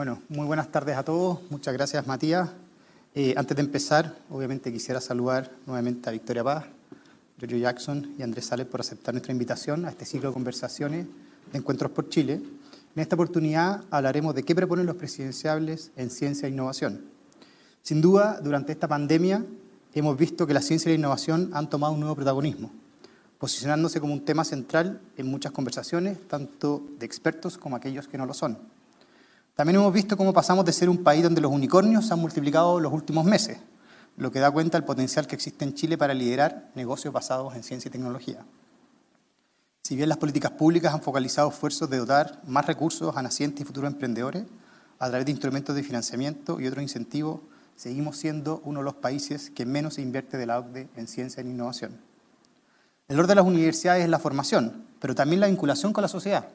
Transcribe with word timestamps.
Bueno, 0.00 0.22
muy 0.30 0.46
buenas 0.46 0.72
tardes 0.72 0.96
a 0.96 1.02
todos. 1.02 1.40
Muchas 1.50 1.74
gracias, 1.74 2.06
Matías. 2.06 2.48
Eh, 3.14 3.34
antes 3.36 3.54
de 3.54 3.60
empezar, 3.62 4.16
obviamente 4.30 4.72
quisiera 4.72 4.98
saludar 4.98 5.52
nuevamente 5.66 6.08
a 6.08 6.12
Victoria 6.12 6.42
Paz, 6.42 6.64
Giorgio 7.38 7.58
Jackson 7.58 8.14
y 8.18 8.22
Andrés 8.22 8.46
Sales 8.46 8.64
por 8.64 8.80
aceptar 8.80 9.12
nuestra 9.12 9.30
invitación 9.32 9.84
a 9.84 9.90
este 9.90 10.06
ciclo 10.06 10.30
de 10.30 10.32
conversaciones 10.32 11.06
de 11.52 11.58
Encuentros 11.58 11.90
por 11.90 12.08
Chile. 12.08 12.40
En 12.96 13.02
esta 13.02 13.14
oportunidad 13.14 13.84
hablaremos 13.90 14.34
de 14.34 14.42
qué 14.42 14.54
proponen 14.54 14.86
los 14.86 14.96
presidenciables 14.96 15.90
en 15.96 16.08
ciencia 16.08 16.48
e 16.48 16.50
innovación. 16.50 17.04
Sin 17.82 18.00
duda, 18.00 18.40
durante 18.42 18.72
esta 18.72 18.88
pandemia 18.88 19.44
hemos 19.92 20.16
visto 20.16 20.46
que 20.46 20.54
la 20.54 20.62
ciencia 20.62 20.88
y 20.88 20.92
la 20.94 20.98
innovación 20.98 21.50
han 21.52 21.68
tomado 21.68 21.92
un 21.92 22.00
nuevo 22.00 22.16
protagonismo, 22.16 22.72
posicionándose 23.38 24.00
como 24.00 24.14
un 24.14 24.24
tema 24.24 24.44
central 24.44 25.02
en 25.18 25.26
muchas 25.26 25.52
conversaciones, 25.52 26.26
tanto 26.26 26.86
de 26.98 27.04
expertos 27.04 27.58
como 27.58 27.76
aquellos 27.76 28.08
que 28.08 28.16
no 28.16 28.24
lo 28.24 28.32
son. 28.32 28.79
También 29.54 29.76
hemos 29.76 29.92
visto 29.92 30.16
cómo 30.16 30.32
pasamos 30.32 30.64
de 30.64 30.72
ser 30.72 30.88
un 30.88 31.02
país 31.02 31.22
donde 31.22 31.40
los 31.40 31.52
unicornios 31.52 32.06
se 32.06 32.14
han 32.14 32.20
multiplicado 32.20 32.80
los 32.80 32.92
últimos 32.92 33.24
meses, 33.24 33.58
lo 34.16 34.30
que 34.30 34.38
da 34.38 34.50
cuenta 34.50 34.78
del 34.78 34.84
potencial 34.84 35.26
que 35.26 35.34
existe 35.34 35.64
en 35.64 35.74
Chile 35.74 35.98
para 35.98 36.14
liderar 36.14 36.70
negocios 36.74 37.12
basados 37.12 37.54
en 37.54 37.62
ciencia 37.62 37.88
y 37.88 37.92
tecnología. 37.92 38.44
Si 39.82 39.96
bien 39.96 40.08
las 40.08 40.18
políticas 40.18 40.52
públicas 40.52 40.94
han 40.94 41.02
focalizado 41.02 41.48
esfuerzos 41.48 41.90
de 41.90 41.98
dotar 41.98 42.40
más 42.46 42.64
recursos 42.66 43.16
a 43.16 43.22
nacientes 43.22 43.62
y 43.62 43.64
futuros 43.64 43.90
emprendedores 43.90 44.44
a 44.98 45.08
través 45.08 45.26
de 45.26 45.32
instrumentos 45.32 45.74
de 45.74 45.82
financiamiento 45.82 46.60
y 46.60 46.66
otros 46.66 46.82
incentivos, 46.82 47.40
seguimos 47.76 48.16
siendo 48.16 48.60
uno 48.64 48.80
de 48.80 48.84
los 48.84 48.94
países 48.94 49.50
que 49.50 49.66
menos 49.66 49.94
se 49.94 50.02
invierte 50.02 50.36
de 50.36 50.46
la 50.46 50.58
OCDE 50.58 50.88
en 50.96 51.08
ciencia 51.08 51.42
e 51.42 51.46
innovación. 51.46 51.98
El 53.08 53.18
orden 53.18 53.30
de 53.30 53.34
las 53.36 53.46
universidades 53.46 54.04
es 54.04 54.10
la 54.10 54.18
formación, 54.18 54.84
pero 55.00 55.14
también 55.14 55.40
la 55.40 55.48
vinculación 55.48 55.92
con 55.92 56.02
la 56.02 56.08
sociedad. 56.08 56.48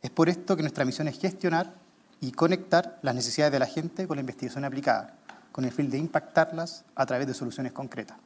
Es 0.00 0.10
por 0.10 0.28
esto 0.28 0.56
que 0.56 0.62
nuestra 0.62 0.84
misión 0.84 1.08
es 1.08 1.18
gestionar 1.18 1.74
y 2.20 2.32
conectar 2.32 2.98
las 3.02 3.14
necesidades 3.14 3.52
de 3.52 3.58
la 3.58 3.66
gente 3.66 4.06
con 4.06 4.16
la 4.16 4.20
investigación 4.20 4.64
aplicada, 4.64 5.14
con 5.52 5.64
el 5.64 5.72
fin 5.72 5.90
de 5.90 5.98
impactarlas 5.98 6.84
a 6.94 7.06
través 7.06 7.26
de 7.26 7.34
soluciones 7.34 7.72
concretas. 7.72 8.18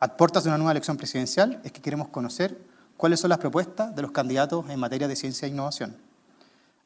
A 0.00 0.16
puertas 0.16 0.44
de 0.44 0.50
una 0.50 0.58
nueva 0.58 0.72
elección 0.72 0.96
presidencial 0.96 1.60
es 1.62 1.72
que 1.72 1.80
queremos 1.80 2.08
conocer 2.08 2.58
cuáles 2.96 3.20
son 3.20 3.30
las 3.30 3.38
propuestas 3.38 3.94
de 3.94 4.02
los 4.02 4.10
candidatos 4.10 4.68
en 4.68 4.80
materia 4.80 5.08
de 5.08 5.16
ciencia 5.16 5.46
e 5.46 5.50
innovación. 5.50 5.96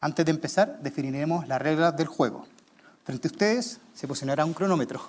Antes 0.00 0.24
de 0.24 0.30
empezar, 0.30 0.80
definiremos 0.82 1.48
las 1.48 1.60
reglas 1.60 1.96
del 1.96 2.06
juego. 2.06 2.46
Frente 3.04 3.28
a 3.28 3.30
ustedes 3.30 3.80
se 3.94 4.06
posicionará 4.06 4.44
un 4.44 4.52
cronómetro 4.52 5.00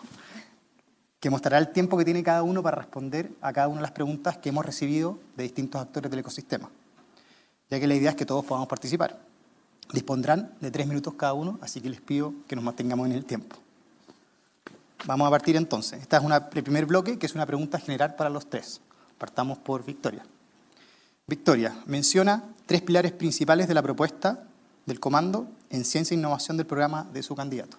que 1.20 1.30
mostrará 1.30 1.58
el 1.58 1.70
tiempo 1.70 1.98
que 1.98 2.06
tiene 2.06 2.24
cada 2.24 2.44
uno 2.44 2.62
para 2.62 2.78
responder 2.78 3.32
a 3.42 3.52
cada 3.52 3.68
una 3.68 3.78
de 3.78 3.82
las 3.82 3.92
preguntas 3.92 4.38
que 4.38 4.50
hemos 4.50 4.66
recibido 4.66 5.20
de 5.36 5.44
distintos 5.44 5.82
actores 5.82 6.10
del 6.12 6.20
ecosistema, 6.20 6.70
ya 7.70 7.80
que 7.80 7.88
la 7.88 7.96
idea 7.96 8.12
es 8.12 8.16
que 8.16 8.26
todos 8.26 8.46
podamos 8.46 8.68
participar. 8.70 9.20
Dispondrán 9.94 10.54
de 10.60 10.72
tres 10.72 10.88
minutos 10.88 11.14
cada 11.14 11.34
uno, 11.34 11.60
así 11.62 11.80
que 11.82 11.90
les 11.90 12.02
pido 12.02 12.34
que 12.48 12.56
nos 12.56 12.66
mantengamos 12.66 13.08
en 13.08 13.14
el 13.14 13.26
tiempo. 13.26 13.56
Vamos 15.06 15.28
a 15.28 15.32
partir 15.32 15.56
entonces. 15.56 16.02
Esta 16.02 16.18
es 16.18 16.24
una, 16.24 16.50
el 16.54 16.64
primer 16.64 16.86
bloque, 16.86 17.18
que 17.18 17.26
es 17.26 17.36
una 17.36 17.46
pregunta 17.46 17.80
general 17.80 18.16
para 18.16 18.30
los 18.30 18.50
tres. 18.50 18.82
Partamos 19.18 19.58
por 19.58 19.86
Victoria. 19.86 20.26
Victoria, 21.26 21.76
menciona 21.86 22.44
tres 22.66 22.82
pilares 22.82 23.12
principales 23.12 23.68
de 23.68 23.74
la 23.74 23.82
propuesta 23.82 24.44
del 24.86 25.00
comando 25.00 25.48
en 25.70 25.84
ciencia 25.86 26.16
e 26.16 26.18
innovación 26.18 26.58
del 26.58 26.66
programa 26.66 27.06
de 27.12 27.22
su 27.22 27.36
candidato. 27.36 27.78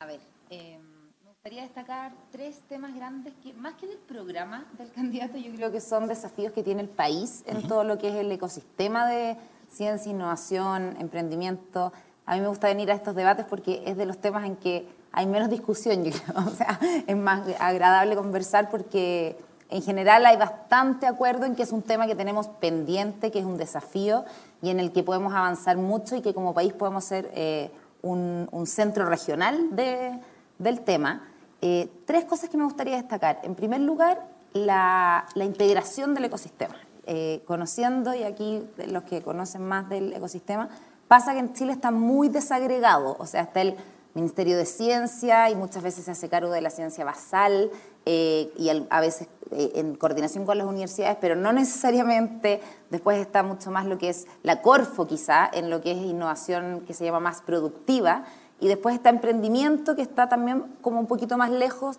A 0.00 0.06
ver, 0.06 0.20
eh, 0.50 0.78
me 1.22 1.30
gustaría 1.30 1.62
destacar 1.62 2.12
tres 2.30 2.60
temas 2.68 2.94
grandes 2.94 3.32
que, 3.42 3.54
más 3.54 3.74
que 3.74 3.86
del 3.86 3.98
programa 3.98 4.66
del 4.76 4.90
candidato, 4.90 5.38
yo 5.38 5.54
creo 5.54 5.70
que 5.70 5.80
son 5.80 6.08
desafíos 6.08 6.52
que 6.52 6.62
tiene 6.62 6.82
el 6.82 6.88
país 6.88 7.42
en 7.46 7.66
todo 7.68 7.84
lo 7.84 7.98
que 7.98 8.08
es 8.08 8.14
el 8.16 8.30
ecosistema 8.32 9.06
de 9.06 9.36
ciencia, 9.72 10.10
innovación, 10.10 10.96
emprendimiento. 10.98 11.92
A 12.26 12.34
mí 12.34 12.40
me 12.40 12.48
gusta 12.48 12.68
venir 12.68 12.90
a 12.90 12.94
estos 12.94 13.14
debates 13.14 13.46
porque 13.46 13.82
es 13.86 13.96
de 13.96 14.06
los 14.06 14.18
temas 14.18 14.44
en 14.44 14.56
que 14.56 14.86
hay 15.12 15.26
menos 15.26 15.50
discusión, 15.50 16.04
yo 16.04 16.12
creo. 16.12 16.46
O 16.46 16.50
sea, 16.50 16.78
es 17.06 17.16
más 17.16 17.42
agradable 17.58 18.14
conversar 18.16 18.70
porque 18.70 19.36
en 19.70 19.82
general 19.82 20.26
hay 20.26 20.36
bastante 20.36 21.06
acuerdo 21.06 21.46
en 21.46 21.54
que 21.54 21.62
es 21.62 21.72
un 21.72 21.82
tema 21.82 22.06
que 22.06 22.14
tenemos 22.14 22.48
pendiente, 22.48 23.30
que 23.30 23.38
es 23.38 23.44
un 23.44 23.56
desafío 23.56 24.24
y 24.60 24.70
en 24.70 24.78
el 24.80 24.92
que 24.92 25.02
podemos 25.02 25.32
avanzar 25.32 25.76
mucho 25.76 26.14
y 26.16 26.22
que 26.22 26.34
como 26.34 26.54
país 26.54 26.72
podemos 26.72 27.04
ser 27.04 27.30
eh, 27.34 27.70
un, 28.02 28.48
centro 28.66 29.06
regional 29.06 29.74
de, 29.74 30.18
del 30.58 30.80
tema. 30.82 31.28
Eh, 31.60 31.88
tres 32.04 32.24
cosas 32.24 32.50
que 32.50 32.56
me 32.56 32.64
gustaría 32.64 32.96
destacar. 32.96 33.40
En 33.44 33.54
primer 33.54 33.80
lugar, 33.80 34.20
la, 34.52 35.26
la 35.34 35.44
integración 35.44 36.14
del 36.14 36.26
ecosistema. 36.26 36.74
Eh, 37.04 37.42
conociendo, 37.46 38.14
y 38.14 38.22
aquí 38.22 38.62
los 38.86 39.02
que 39.02 39.22
conocen 39.22 39.66
más 39.66 39.88
del 39.88 40.12
ecosistema, 40.12 40.68
pasa 41.08 41.32
que 41.32 41.40
en 41.40 41.52
Chile 41.52 41.72
está 41.72 41.90
muy 41.90 42.28
desagregado, 42.28 43.16
o 43.18 43.26
sea, 43.26 43.42
está 43.42 43.60
el 43.60 43.76
Ministerio 44.14 44.56
de 44.56 44.66
Ciencia 44.66 45.50
y 45.50 45.56
muchas 45.56 45.82
veces 45.82 46.04
se 46.04 46.12
hace 46.12 46.28
cargo 46.28 46.52
de 46.52 46.60
la 46.60 46.70
ciencia 46.70 47.04
basal 47.04 47.72
eh, 48.06 48.52
y 48.56 48.68
a 48.88 49.00
veces 49.00 49.26
eh, 49.50 49.72
en 49.74 49.96
coordinación 49.96 50.46
con 50.46 50.58
las 50.58 50.66
universidades, 50.68 51.16
pero 51.20 51.34
no 51.34 51.52
necesariamente 51.52 52.60
después 52.90 53.18
está 53.18 53.42
mucho 53.42 53.72
más 53.72 53.84
lo 53.84 53.98
que 53.98 54.08
es 54.08 54.28
la 54.44 54.62
Corfo 54.62 55.08
quizá, 55.08 55.50
en 55.52 55.70
lo 55.70 55.80
que 55.80 55.90
es 55.90 55.98
innovación 55.98 56.84
que 56.86 56.94
se 56.94 57.04
llama 57.04 57.18
más 57.18 57.40
productiva, 57.40 58.26
y 58.60 58.68
después 58.68 58.94
está 58.94 59.10
emprendimiento 59.10 59.96
que 59.96 60.02
está 60.02 60.28
también 60.28 60.76
como 60.80 61.00
un 61.00 61.06
poquito 61.08 61.36
más 61.36 61.50
lejos 61.50 61.98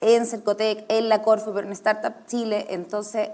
en 0.00 0.24
Cercotec, 0.24 0.86
en 0.88 1.10
la 1.10 1.20
Corfo, 1.20 1.52
pero 1.52 1.66
en 1.66 1.74
Startup 1.74 2.14
Chile, 2.26 2.66
entonces 2.70 3.28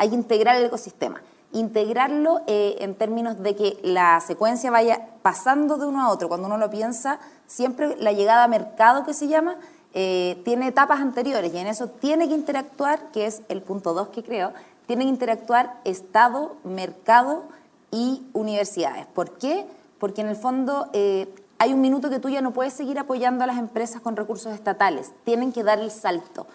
hay 0.00 0.08
que 0.08 0.14
integrar 0.14 0.56
el 0.56 0.64
ecosistema. 0.64 1.20
Integrarlo 1.52 2.40
eh, 2.46 2.76
en 2.80 2.94
términos 2.94 3.42
de 3.42 3.54
que 3.54 3.78
la 3.82 4.18
secuencia 4.20 4.70
vaya 4.70 5.08
pasando 5.20 5.76
de 5.76 5.84
uno 5.84 6.00
a 6.00 6.08
otro. 6.08 6.28
Cuando 6.28 6.46
uno 6.46 6.56
lo 6.56 6.70
piensa, 6.70 7.20
siempre 7.46 7.96
la 7.98 8.12
llegada 8.12 8.44
a 8.44 8.48
mercado 8.48 9.04
que 9.04 9.12
se 9.12 9.28
llama 9.28 9.56
eh, 9.92 10.40
tiene 10.42 10.68
etapas 10.68 11.00
anteriores 11.00 11.52
y 11.52 11.58
en 11.58 11.66
eso 11.66 11.88
tiene 11.88 12.28
que 12.28 12.34
interactuar, 12.34 13.10
que 13.12 13.26
es 13.26 13.42
el 13.50 13.60
punto 13.60 13.92
2 13.92 14.08
que 14.08 14.22
creo, 14.22 14.54
tiene 14.86 15.04
que 15.04 15.10
interactuar 15.10 15.78
Estado, 15.84 16.56
mercado 16.64 17.44
y 17.90 18.22
universidades. 18.32 19.04
¿Por 19.04 19.32
qué? 19.36 19.66
Porque 19.98 20.22
en 20.22 20.28
el 20.28 20.36
fondo 20.36 20.88
eh, 20.94 21.28
hay 21.58 21.74
un 21.74 21.82
minuto 21.82 22.08
que 22.08 22.20
tú 22.20 22.30
ya 22.30 22.40
no 22.40 22.52
puedes 22.52 22.72
seguir 22.72 22.98
apoyando 22.98 23.44
a 23.44 23.46
las 23.46 23.58
empresas 23.58 24.00
con 24.00 24.16
recursos 24.16 24.54
estatales, 24.54 25.12
tienen 25.24 25.52
que 25.52 25.62
dar 25.62 25.78
el 25.78 25.90
salto. 25.90 26.46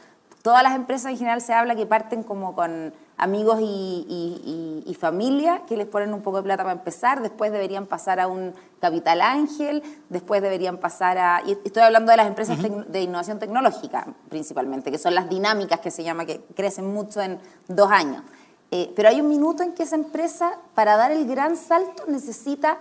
Todas 0.42 0.64
las 0.64 0.76
empresas 0.76 1.12
en 1.12 1.20
general 1.20 1.42
se 1.42 1.54
habla 1.54 1.76
que 1.76 1.86
parten 1.86 2.24
como 2.24 2.56
con 2.56 2.92
amigos 3.18 3.60
y, 3.62 4.96
familia 5.00 5.62
que 5.68 5.78
les 5.78 5.86
ponen 5.86 6.14
un 6.14 6.22
poco 6.22 6.38
de 6.38 6.44
plata 6.44 6.64
para 6.64 6.74
empezar, 6.74 7.22
después 7.22 7.52
deberían 7.52 7.86
pasar 7.86 8.20
a 8.20 8.28
un 8.28 8.54
capital 8.80 9.22
ángel, 9.22 9.84
después 10.10 10.42
deberían 10.42 10.78
pasar 10.78 11.18
a... 11.18 11.44
Y 11.46 11.52
estoy 11.64 11.84
hablando 11.84 12.12
de 12.12 12.18
las 12.18 12.28
empresas 12.28 12.58
de 12.88 13.02
innovación 13.02 13.38
tecnológica 13.38 14.08
principalmente, 14.30 14.90
que 14.90 14.98
son 14.98 15.14
las 15.14 15.30
dinámicas 15.30 15.80
que 15.82 15.92
se 15.92 16.04
llama, 16.04 16.26
que 16.26 16.42
crecen 16.56 16.92
mucho 16.92 17.22
en 17.22 17.40
dos 17.68 17.92
años. 17.92 18.24
Eh, 18.72 18.92
pero 18.96 19.10
hay 19.10 19.22
un 19.22 19.28
minuto 19.28 19.64
en 19.64 19.74
que 19.74 19.84
esa 19.84 19.96
empresa, 19.96 20.54
para 20.74 20.98
dar 20.98 21.12
el 21.12 21.28
gran 21.28 21.56
salto, 21.56 22.04
necesita 22.08 22.80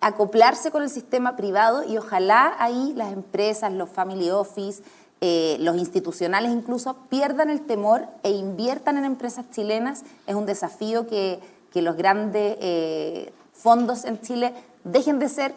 acoplarse 0.00 0.70
con 0.70 0.82
el 0.82 0.90
sistema 0.90 1.34
privado 1.34 1.82
y 1.82 1.96
ojalá 1.96 2.54
ahí 2.58 2.92
las 2.94 3.12
empresas, 3.12 3.72
los 3.72 3.88
family 3.88 4.30
office, 4.30 4.82
eh, 5.26 5.56
los 5.58 5.78
institucionales 5.78 6.52
incluso 6.52 6.96
pierdan 7.08 7.48
el 7.48 7.62
temor 7.62 8.08
e 8.22 8.30
inviertan 8.30 8.98
en 8.98 9.06
empresas 9.06 9.46
chilenas. 9.50 10.04
Es 10.26 10.34
un 10.34 10.44
desafío 10.44 11.06
que, 11.06 11.40
los 11.76 11.96
grandes 11.96 12.58
eh, 12.60 13.32
fondos 13.54 14.04
en 14.04 14.20
Chile 14.20 14.52
dejen 14.84 15.18
de 15.18 15.30
ser 15.30 15.54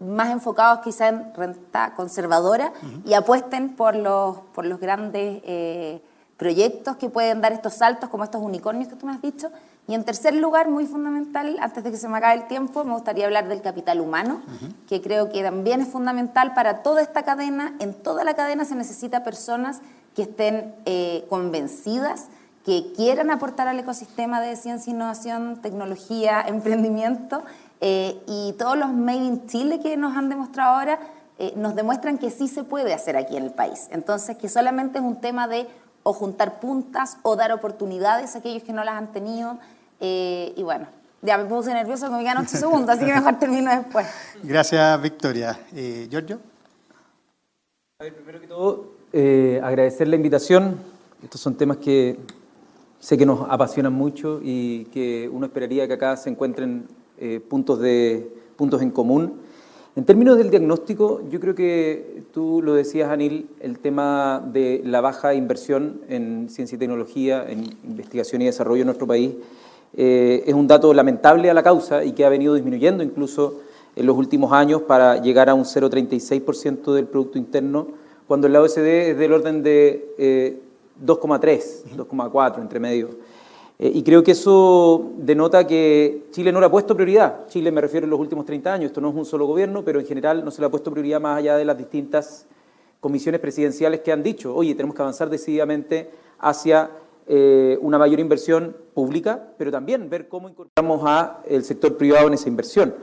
más 0.00 0.30
enfocados 0.30 0.80
quizá 0.80 1.08
en 1.08 1.32
renta 1.32 1.94
conservadora 1.94 2.72
y 3.06 3.14
apuesten 3.14 3.76
por 3.76 3.94
los, 3.94 4.38
por 4.52 4.66
los 4.66 4.80
grandes 4.80 5.42
eh, 5.44 6.02
proyectos 6.36 6.96
que 6.96 7.08
pueden 7.08 7.40
dar 7.40 7.52
estos 7.52 7.74
saltos, 7.74 8.10
como 8.10 8.24
estos 8.24 8.42
unicornios 8.42 8.88
que 8.88 8.96
tú 8.96 9.06
me 9.06 9.12
has 9.12 9.22
dicho, 9.22 9.48
y 9.88 9.94
en 9.94 10.04
tercer 10.04 10.34
lugar, 10.34 10.68
muy 10.68 10.84
fundamental, 10.84 11.56
antes 11.62 11.82
de 11.82 11.90
que 11.90 11.96
se 11.96 12.08
me 12.08 12.18
acabe 12.18 12.34
el 12.34 12.46
tiempo, 12.46 12.84
me 12.84 12.92
gustaría 12.92 13.24
hablar 13.24 13.48
del 13.48 13.62
capital 13.62 14.02
humano, 14.02 14.42
que 14.86 15.00
creo 15.00 15.30
que 15.30 15.42
también 15.42 15.80
es 15.80 15.88
fundamental 15.88 16.52
para 16.52 16.82
toda 16.82 17.00
esta 17.00 17.22
cadena. 17.22 17.74
En 17.78 17.94
toda 17.94 18.22
la 18.22 18.34
cadena 18.34 18.66
se 18.66 18.74
necesita 18.74 19.24
personas 19.24 19.80
que 20.14 20.22
estén 20.22 20.74
eh, 20.84 21.24
convencidas, 21.30 22.26
que 22.66 22.92
quieran 22.94 23.30
aportar 23.30 23.66
al 23.66 23.78
ecosistema 23.78 24.42
de 24.42 24.56
ciencia, 24.56 24.90
innovación, 24.90 25.62
tecnología, 25.62 26.42
emprendimiento. 26.46 27.42
Eh, 27.80 28.20
y 28.26 28.52
todos 28.58 28.76
los 28.76 28.92
Made 28.92 29.24
in 29.24 29.46
Chile 29.46 29.80
que 29.80 29.96
nos 29.96 30.14
han 30.18 30.28
demostrado 30.28 30.76
ahora 30.76 30.98
eh, 31.38 31.54
nos 31.56 31.74
demuestran 31.74 32.18
que 32.18 32.30
sí 32.30 32.46
se 32.46 32.62
puede 32.62 32.92
hacer 32.92 33.16
aquí 33.16 33.38
en 33.38 33.44
el 33.44 33.52
país. 33.52 33.88
Entonces, 33.90 34.36
que 34.36 34.50
solamente 34.50 34.98
es 34.98 35.04
un 35.04 35.16
tema 35.16 35.48
de 35.48 35.66
o 36.02 36.12
juntar 36.12 36.60
puntas 36.60 37.16
o 37.22 37.36
dar 37.36 37.52
oportunidades 37.52 38.34
a 38.34 38.40
aquellos 38.40 38.62
que 38.62 38.72
no 38.74 38.84
las 38.84 38.94
han 38.94 39.12
tenido 39.12 39.58
eh, 40.00 40.52
y 40.56 40.62
bueno, 40.62 40.86
ya 41.22 41.38
me 41.38 41.44
puse 41.44 41.72
nervioso 41.72 42.06
como 42.06 42.18
me 42.18 42.24
quedan 42.24 42.38
8 42.38 42.56
segundos, 42.56 42.90
así 42.90 43.04
que 43.04 43.12
mejor 43.12 43.38
termino 43.38 43.70
después. 43.70 44.06
Gracias, 44.42 45.02
Victoria. 45.02 45.58
Eh, 45.74 46.06
Giorgio. 46.10 46.40
A 48.00 48.04
ver, 48.04 48.14
primero 48.14 48.40
que 48.40 48.46
todo, 48.46 48.92
eh, 49.12 49.60
agradecer 49.62 50.08
la 50.08 50.16
invitación. 50.16 50.78
Estos 51.22 51.40
son 51.40 51.56
temas 51.56 51.78
que 51.78 52.18
sé 53.00 53.18
que 53.18 53.26
nos 53.26 53.48
apasionan 53.50 53.92
mucho 53.92 54.40
y 54.42 54.84
que 54.86 55.28
uno 55.32 55.46
esperaría 55.46 55.86
que 55.88 55.94
acá 55.94 56.16
se 56.16 56.30
encuentren 56.30 56.86
puntos 57.48 57.80
de, 57.80 58.32
puntos 58.56 58.82
en 58.82 58.90
común. 58.90 59.40
En 59.98 60.04
términos 60.04 60.38
del 60.38 60.50
diagnóstico, 60.50 61.22
yo 61.28 61.40
creo 61.40 61.56
que 61.56 62.22
tú 62.32 62.62
lo 62.62 62.74
decías, 62.74 63.10
Anil, 63.10 63.48
el 63.58 63.80
tema 63.80 64.40
de 64.46 64.80
la 64.84 65.00
baja 65.00 65.34
inversión 65.34 66.02
en 66.08 66.48
ciencia 66.50 66.76
y 66.76 66.78
tecnología, 66.78 67.44
en 67.48 67.64
investigación 67.82 68.42
y 68.42 68.44
desarrollo 68.44 68.82
en 68.82 68.86
nuestro 68.86 69.08
país, 69.08 69.34
eh, 69.96 70.44
es 70.46 70.54
un 70.54 70.66
dato 70.66 70.92
lamentable 70.92 71.50
a 71.50 71.54
la 71.54 71.62
causa 71.62 72.04
y 72.04 72.12
que 72.12 72.24
ha 72.24 72.28
venido 72.28 72.54
disminuyendo 72.54 73.02
incluso 73.02 73.60
en 73.96 74.06
los 74.06 74.16
últimos 74.16 74.52
años 74.52 74.82
para 74.82 75.20
llegar 75.20 75.48
a 75.48 75.54
un 75.54 75.64
0,36% 75.64 76.92
del 76.92 77.06
Producto 77.06 77.38
Interno, 77.38 77.88
cuando 78.26 78.46
el 78.46 78.52
la 78.52 78.60
OECD 78.60 79.10
es 79.10 79.18
del 79.18 79.32
orden 79.32 79.62
de 79.62 80.60
2,3, 81.04 81.96
2,4 81.96 82.60
entre 82.60 82.80
medio. 82.80 83.08
Eh, 83.78 83.92
y 83.94 84.02
creo 84.02 84.24
que 84.24 84.32
eso 84.32 85.12
denota 85.18 85.66
que 85.66 86.26
Chile 86.32 86.50
no 86.50 86.58
le 86.60 86.66
ha 86.66 86.70
puesto 86.70 86.96
prioridad. 86.96 87.46
Chile 87.46 87.70
me 87.70 87.80
refiero 87.80 88.04
en 88.04 88.10
los 88.10 88.18
últimos 88.18 88.44
30 88.44 88.72
años, 88.72 88.86
esto 88.86 89.00
no 89.00 89.10
es 89.10 89.14
un 89.14 89.24
solo 89.24 89.46
gobierno, 89.46 89.84
pero 89.84 90.00
en 90.00 90.06
general 90.06 90.44
no 90.44 90.50
se 90.50 90.60
le 90.60 90.66
ha 90.66 90.70
puesto 90.70 90.90
prioridad 90.90 91.20
más 91.20 91.38
allá 91.38 91.56
de 91.56 91.64
las 91.64 91.78
distintas 91.78 92.46
comisiones 93.00 93.40
presidenciales 93.40 94.00
que 94.00 94.10
han 94.10 94.24
dicho, 94.24 94.54
oye, 94.54 94.74
tenemos 94.74 94.96
que 94.96 95.02
avanzar 95.02 95.30
decididamente 95.30 96.10
hacia 96.40 96.90
eh, 97.30 97.76
una 97.82 97.98
mayor 97.98 98.20
inversión 98.20 98.74
pública, 98.94 99.52
pero 99.58 99.70
también 99.70 100.08
ver 100.08 100.28
cómo 100.28 100.48
incorporamos 100.48 101.04
al 101.06 101.62
sector 101.62 101.98
privado 101.98 102.26
en 102.26 102.32
esa 102.32 102.48
inversión. 102.48 102.94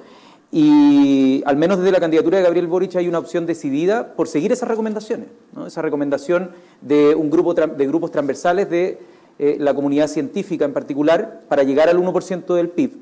Y 0.51 1.43
al 1.45 1.57
menos 1.57 1.77
desde 1.77 1.91
la 1.91 1.99
candidatura 1.99 2.37
de 2.39 2.43
Gabriel 2.43 2.65
Boric 2.65 2.95
hay 2.95 3.07
una 3.07 3.19
opción 3.19 3.45
decidida 3.45 4.15
por 4.15 4.27
seguir 4.27 4.51
esas 4.51 4.67
recomendaciones, 4.67 5.27
esa 5.67 5.83
recomendación 5.83 6.49
de 6.81 7.13
un 7.13 7.29
grupo 7.29 7.53
de 7.53 7.85
grupos 7.85 8.09
transversales 8.09 8.67
de 8.67 8.97
eh, 9.37 9.57
la 9.59 9.75
comunidad 9.75 10.07
científica 10.07 10.65
en 10.65 10.73
particular, 10.73 11.43
para 11.47 11.61
llegar 11.61 11.87
al 11.87 11.99
1% 11.99 12.55
del 12.55 12.69
PIB. 12.69 12.93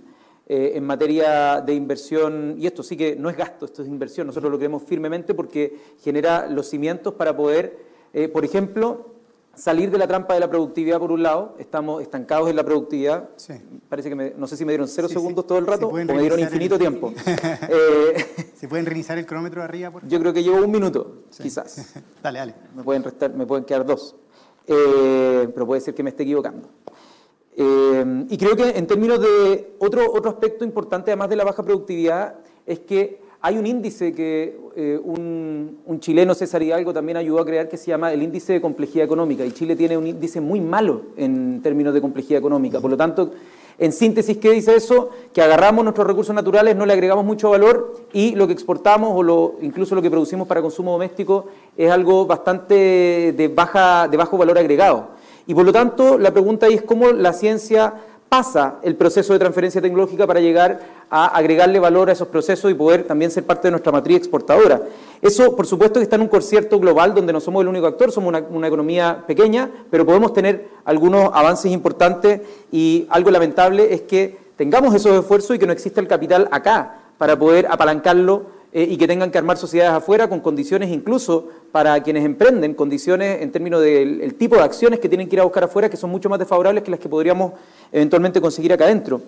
Eh, 0.47 0.73
en 0.75 0.83
materia 0.83 1.61
de 1.61 1.73
inversión, 1.73 2.55
y 2.59 2.67
esto 2.67 2.83
sí 2.83 2.97
que 2.97 3.15
no 3.15 3.29
es 3.29 3.37
gasto, 3.37 3.63
esto 3.63 3.81
es 3.81 3.87
inversión, 3.87 4.27
nosotros 4.27 4.51
lo 4.51 4.57
creemos 4.57 4.83
firmemente 4.83 5.33
porque 5.33 5.77
genera 6.03 6.49
los 6.49 6.67
cimientos 6.67 7.13
para 7.13 7.33
poder, 7.33 7.77
por 8.33 8.43
ejemplo, 8.43 9.12
salir 9.55 9.91
de 9.91 9.97
la 9.97 10.07
trampa 10.07 10.33
de 10.33 10.39
la 10.39 10.49
productividad 10.49 10.99
por 10.99 11.11
un 11.11 11.23
lado, 11.23 11.55
estamos 11.59 12.01
estancados 12.01 12.49
en 12.49 12.55
la 12.55 12.63
productividad, 12.63 13.29
parece 13.87 14.09
que 14.09 14.15
me, 14.15 14.33
no 14.35 14.47
sé 14.47 14.57
si 14.57 14.65
me 14.65 14.71
dieron 14.71 14.87
cero 14.87 15.07
segundos 15.07 15.45
todo 15.45 15.59
el 15.59 15.67
rato 15.67 15.89
o 15.89 15.93
me 15.93 16.19
dieron 16.19 16.39
infinito 16.39 16.77
tiempo. 16.79 17.13
¿Se 18.55 18.67
pueden 18.67 18.85
reiniciar 18.85 19.17
el 19.17 19.25
cronómetro 19.25 19.61
de 19.61 19.65
arriba? 19.65 19.91
Yo 20.07 20.19
creo 20.19 20.33
que 20.33 20.43
llevo 20.43 20.57
un 20.57 20.71
minuto, 20.71 21.23
quizás. 21.41 21.93
dale, 22.23 22.39
dale. 22.39 22.55
Me 22.75 22.83
pueden, 22.83 23.03
restar, 23.03 23.33
me 23.33 23.45
pueden 23.45 23.65
quedar 23.65 23.85
dos. 23.85 24.15
Eh, 24.65 25.49
pero 25.53 25.67
puede 25.67 25.81
ser 25.81 25.93
que 25.93 26.03
me 26.03 26.09
esté 26.09 26.23
equivocando. 26.23 26.69
Eh, 27.55 28.25
y 28.29 28.37
creo 28.37 28.55
que 28.55 28.69
en 28.69 28.87
términos 28.87 29.19
de 29.19 29.75
otro, 29.79 30.11
otro 30.11 30.31
aspecto 30.31 30.65
importante, 30.65 31.11
además 31.11 31.29
de 31.29 31.35
la 31.35 31.43
baja 31.43 31.61
productividad, 31.61 32.39
es 32.65 32.79
que 32.79 33.21
hay 33.45 33.57
un 33.57 33.67
índice 33.67 34.13
que 34.13 34.57
eh, 34.77 34.97
un, 35.03 35.99
chileno, 35.99 36.33
César 36.33 36.63
Hidalgo, 36.63 36.93
también 36.93 37.17
ayudó 37.17 37.41
a 37.41 37.45
crear 37.45 37.67
que 37.67 37.75
se 37.75 37.87
llama 37.87 38.13
el 38.13 38.23
índice 38.23 38.53
de 38.53 38.61
complejidad 38.61 39.03
económica. 39.03 39.45
Y 39.45 39.51
Chile 39.51 39.75
tiene 39.75 39.97
un 39.97 40.07
índice 40.07 40.39
muy 40.39 40.61
malo 40.61 41.01
en 41.17 41.61
términos 41.61 41.93
de 41.93 41.99
complejidad 41.99 42.39
económica. 42.39 42.79
Por 42.79 42.89
lo 42.89 42.95
tanto, 42.95 43.31
en 43.77 43.91
síntesis, 43.91 44.37
¿qué 44.37 44.51
dice 44.51 44.73
eso? 44.77 45.09
Que 45.33 45.41
agarramos 45.41 45.83
nuestros 45.83 46.07
recursos 46.07 46.33
naturales, 46.33 46.77
no 46.77 46.85
le 46.85 46.93
agregamos 46.93 47.25
mucho 47.25 47.49
valor 47.49 48.05
y 48.13 48.33
lo 48.35 48.47
que 48.47 48.53
exportamos 48.53 49.11
o 49.13 49.21
lo, 49.21 49.55
incluso 49.61 49.93
lo 49.93 50.01
que 50.01 50.09
producimos 50.09 50.47
para 50.47 50.61
consumo 50.61 50.93
doméstico 50.93 51.47
es 51.75 51.91
algo 51.91 52.25
bastante 52.25 53.33
de, 53.35 53.51
baja, 53.53 54.07
de 54.07 54.15
bajo 54.15 54.37
valor 54.37 54.57
agregado. 54.57 55.09
Y 55.47 55.53
por 55.53 55.65
lo 55.65 55.73
tanto, 55.73 56.17
la 56.17 56.31
pregunta 56.31 56.67
ahí 56.67 56.75
es 56.75 56.81
cómo 56.81 57.11
la 57.11 57.33
ciencia 57.33 57.93
pasa 58.29 58.79
el 58.81 58.95
proceso 58.95 59.33
de 59.33 59.39
transferencia 59.39 59.81
tecnológica 59.81 60.25
para 60.25 60.39
llegar 60.39 60.79
a 61.09 61.27
agregarle 61.27 61.79
valor 61.79 62.09
a 62.09 62.13
esos 62.13 62.27
procesos 62.27 62.71
y 62.71 62.73
poder 62.73 63.03
también 63.03 63.31
ser 63.31 63.43
parte 63.45 63.67
de 63.67 63.71
nuestra 63.71 63.91
matriz 63.91 64.17
exportadora. 64.17 64.81
Eso, 65.21 65.55
por 65.55 65.65
supuesto, 65.65 65.99
que 65.99 66.03
está 66.03 66.17
en 66.17 66.23
un 66.23 66.27
concierto 66.27 66.79
global 66.79 67.13
donde 67.13 67.31
no 67.31 67.39
somos 67.39 67.61
el 67.61 67.69
único 67.69 67.87
actor, 67.87 68.11
somos 68.11 68.33
una, 68.49 68.67
economía 68.67 69.23
pequeña, 69.25 69.69
pero 69.89 70.05
podemos 70.05 70.33
tener 70.33 70.67
algunos 70.83 71.29
avances 71.33 71.71
importantes 71.71 72.41
y 72.71 73.07
algo 73.09 73.31
lamentable 73.31 73.93
es 73.93 74.01
que 74.01 74.37
tengamos 74.57 74.93
esos 74.93 75.17
esfuerzos 75.19 75.55
y 75.55 75.59
que 75.59 75.65
no 75.65 75.73
exista 75.73 76.01
el 76.01 76.07
capital 76.07 76.49
acá 76.51 76.97
para 77.17 77.39
poder 77.39 77.67
apalancarlo 77.69 78.47
eh, 78.73 78.87
y 78.89 78.97
que 78.97 79.07
tengan 79.07 79.31
que 79.31 79.37
armar 79.37 79.57
sociedades 79.57 79.93
afuera 79.93 80.27
con 80.27 80.39
condiciones 80.39 80.89
incluso 80.89 81.47
para 81.71 82.01
quienes 82.03 82.25
emprenden, 82.25 82.73
condiciones 82.73 83.41
en 83.41 83.51
términos 83.51 83.81
del 83.81 84.33
tipo 84.35 84.55
de 84.55 84.63
acciones 84.63 84.99
que 84.99 85.07
tienen 85.07 85.29
que 85.29 85.35
ir 85.35 85.39
a 85.39 85.43
buscar 85.43 85.63
afuera 85.63 85.89
que 85.89 85.95
son 85.95 86.09
mucho 86.09 86.27
más 86.27 86.39
desfavorables 86.39 86.83
que 86.83 86.91
las 86.91 86.99
que 86.99 87.07
podríamos 87.07 87.53
eventualmente 87.91 88.41
conseguir 88.41 88.73
acá 88.73 88.85
adentro. 88.85 89.21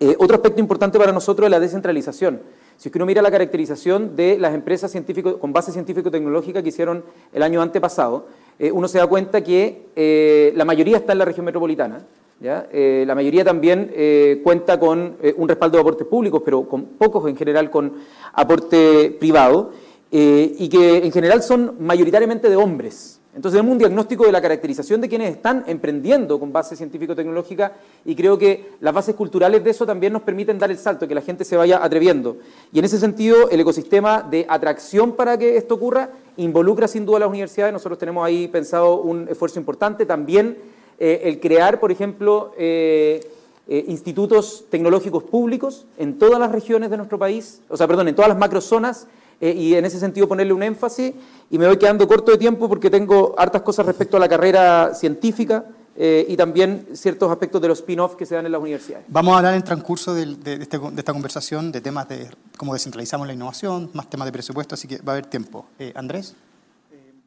Eh, 0.00 0.14
otro 0.18 0.36
aspecto 0.36 0.60
importante 0.60 0.98
para 0.98 1.12
nosotros 1.12 1.46
es 1.46 1.50
la 1.50 1.60
descentralización. 1.60 2.40
Si 2.76 2.90
uno 2.94 3.06
mira 3.06 3.22
la 3.22 3.30
caracterización 3.30 4.14
de 4.14 4.38
las 4.38 4.54
empresas 4.54 4.90
científico, 4.92 5.38
con 5.38 5.52
base 5.52 5.72
científico-tecnológica 5.72 6.62
que 6.62 6.68
hicieron 6.68 7.04
el 7.32 7.42
año 7.42 7.60
antepasado, 7.60 8.26
eh, 8.58 8.70
uno 8.70 8.86
se 8.86 8.98
da 8.98 9.06
cuenta 9.06 9.42
que 9.42 10.52
la 10.54 10.64
mayoría 10.64 10.96
está 10.96 11.12
en 11.12 11.18
la 11.18 11.24
región 11.24 11.44
metropolitana, 11.44 12.04
eh, 12.40 13.04
la 13.04 13.16
mayoría 13.16 13.44
también 13.44 13.90
eh, 13.94 14.40
cuenta 14.44 14.78
con 14.78 15.16
eh, 15.20 15.34
un 15.36 15.48
respaldo 15.48 15.76
de 15.76 15.80
aportes 15.80 16.06
públicos, 16.06 16.40
pero 16.44 16.68
con 16.68 16.84
pocos 16.84 17.28
en 17.28 17.36
general 17.36 17.70
con 17.70 17.94
aporte 18.32 19.16
privado, 19.18 19.72
y 20.10 20.70
que 20.70 21.04
en 21.04 21.12
general 21.12 21.42
son 21.42 21.76
mayoritariamente 21.80 22.48
de 22.48 22.56
hombres. 22.56 23.17
Entonces 23.34 23.58
tenemos 23.58 23.72
un 23.72 23.78
diagnóstico 23.78 24.24
de 24.24 24.32
la 24.32 24.40
caracterización 24.40 25.00
de 25.00 25.08
quienes 25.08 25.30
están 25.30 25.62
emprendiendo 25.66 26.40
con 26.40 26.52
base 26.52 26.74
científico-tecnológica 26.76 27.74
y 28.04 28.16
creo 28.16 28.38
que 28.38 28.72
las 28.80 28.94
bases 28.94 29.14
culturales 29.14 29.62
de 29.62 29.70
eso 29.70 29.86
también 29.86 30.12
nos 30.12 30.22
permiten 30.22 30.58
dar 30.58 30.70
el 30.70 30.78
salto, 30.78 31.06
que 31.06 31.14
la 31.14 31.20
gente 31.20 31.44
se 31.44 31.56
vaya 31.56 31.84
atreviendo. 31.84 32.38
Y 32.72 32.78
en 32.78 32.86
ese 32.86 32.98
sentido, 32.98 33.50
el 33.50 33.60
ecosistema 33.60 34.22
de 34.22 34.46
atracción 34.48 35.12
para 35.12 35.38
que 35.38 35.56
esto 35.56 35.74
ocurra 35.74 36.10
involucra 36.38 36.88
sin 36.88 37.04
duda 37.04 37.18
a 37.18 37.20
las 37.20 37.28
universidades. 37.28 37.72
Nosotros 37.72 37.98
tenemos 37.98 38.24
ahí 38.24 38.48
pensado 38.48 39.00
un 39.00 39.28
esfuerzo 39.28 39.58
importante. 39.58 40.06
También 40.06 40.56
eh, 40.98 41.20
el 41.24 41.40
crear, 41.40 41.78
por 41.80 41.92
ejemplo, 41.92 42.52
eh, 42.56 43.20
eh, 43.66 43.84
institutos 43.88 44.64
tecnológicos 44.70 45.24
públicos 45.24 45.86
en 45.98 46.18
todas 46.18 46.40
las 46.40 46.50
regiones 46.50 46.90
de 46.90 46.96
nuestro 46.96 47.18
país, 47.18 47.60
o 47.68 47.76
sea, 47.76 47.86
perdón, 47.86 48.08
en 48.08 48.14
todas 48.14 48.30
las 48.30 48.38
macrozonas, 48.38 49.06
y 49.40 49.74
en 49.74 49.84
ese 49.84 49.98
sentido 49.98 50.28
ponerle 50.28 50.52
un 50.52 50.62
énfasis. 50.62 51.14
Y 51.50 51.58
me 51.58 51.66
voy 51.66 51.76
quedando 51.76 52.06
corto 52.06 52.32
de 52.32 52.38
tiempo 52.38 52.68
porque 52.68 52.90
tengo 52.90 53.34
hartas 53.38 53.62
cosas 53.62 53.86
respecto 53.86 54.16
a 54.16 54.20
la 54.20 54.28
carrera 54.28 54.94
científica. 54.94 55.64
y 56.00 56.36
también 56.36 56.86
ciertos 56.92 57.28
aspectos 57.28 57.60
de 57.60 57.66
los 57.66 57.80
spin-off 57.80 58.14
que 58.14 58.24
se 58.24 58.36
dan 58.36 58.46
en 58.46 58.52
las 58.52 58.60
universidades. 58.60 59.04
Vamos 59.08 59.34
a 59.34 59.38
hablar 59.38 59.54
en 59.54 59.64
transcurso 59.64 60.14
de, 60.14 60.22
este, 60.60 60.78
de, 60.78 60.96
esta 60.96 61.12
conversación 61.12 61.72
de 61.72 61.80
temas 61.80 62.08
de 62.08 62.28
cómo 62.56 62.72
descentralizamos 62.72 63.26
la 63.26 63.32
innovación, 63.32 63.90
más 63.94 64.08
temas 64.08 64.26
de 64.26 64.32
presupuesto, 64.32 64.76
así 64.76 64.86
que 64.86 64.98
va 64.98 65.12
a 65.12 65.16
haber 65.16 65.26
tiempo. 65.26 65.66
Andrés. 65.96 66.36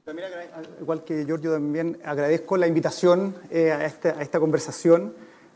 También, 0.04 0.30
igual 0.82 1.04
que 1.04 1.26
Giorgio, 1.26 1.54
también 1.54 2.00
agradezco 2.04 2.58
la 2.58 2.66
invitación 2.66 3.36
eh, 3.52 3.72
a, 3.72 3.86
esta, 3.86 4.10
a, 4.10 4.24
esta, 4.24 4.40
conversación. 4.40 5.14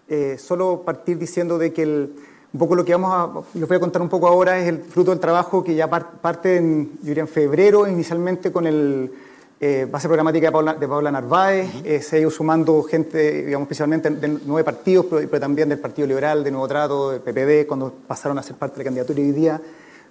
Eh, 0.08 0.38
solo 0.38 0.84
partir 0.86 1.18
diciendo 1.18 1.58
de 1.58 1.74
que 1.74 2.10
un 2.56 2.60
poco 2.60 2.74
lo 2.74 2.86
que 2.86 2.94
vamos 2.94 3.12
a, 3.12 3.58
les 3.60 3.68
voy 3.68 3.76
a 3.76 3.80
contar 3.82 4.02
un 4.02 4.08
poco 4.08 4.30
ahora 4.30 4.58
es 4.58 4.70
el 4.70 4.82
fruto 4.82 5.12
del 5.12 5.20
trabajo 5.20 5.62
que 5.62 5.76
ya 5.76 5.90
parte 5.90 6.56
en, 6.56 6.90
yo 7.02 7.10
diría 7.10 7.24
en 7.24 7.28
febrero, 7.28 7.86
inicialmente 7.86 8.50
con 8.50 8.66
el 8.66 9.12
eh, 9.60 9.86
base 9.92 10.08
programática 10.08 10.48
de 10.48 10.52
Paula, 10.54 10.74
de 10.74 10.88
Paula 10.88 11.12
Narváez. 11.12 11.70
se 12.02 12.16
ha 12.16 12.20
ido 12.20 12.32
sumando 12.32 12.82
gente, 12.84 13.44
digamos, 13.44 13.66
especialmente 13.66 14.10
de 14.10 14.40
nueve 14.46 14.64
partidos, 14.64 15.06
pero, 15.10 15.38
también 15.38 15.68
del 15.68 15.80
Partido 15.80 16.08
Liberal, 16.08 16.46
de 16.46 16.52
Nuevo 16.52 16.66
Trato, 16.70 17.12
de 17.12 17.20
PPD, 17.20 17.68
cuando 17.68 17.92
pasaron 18.08 18.40
a 18.40 18.42
ser 18.42 18.56
parte 18.56 18.78
de 18.78 18.80
la 18.80 18.84
candidatura 18.86 19.20
hoy 19.20 19.32
día, 19.34 19.62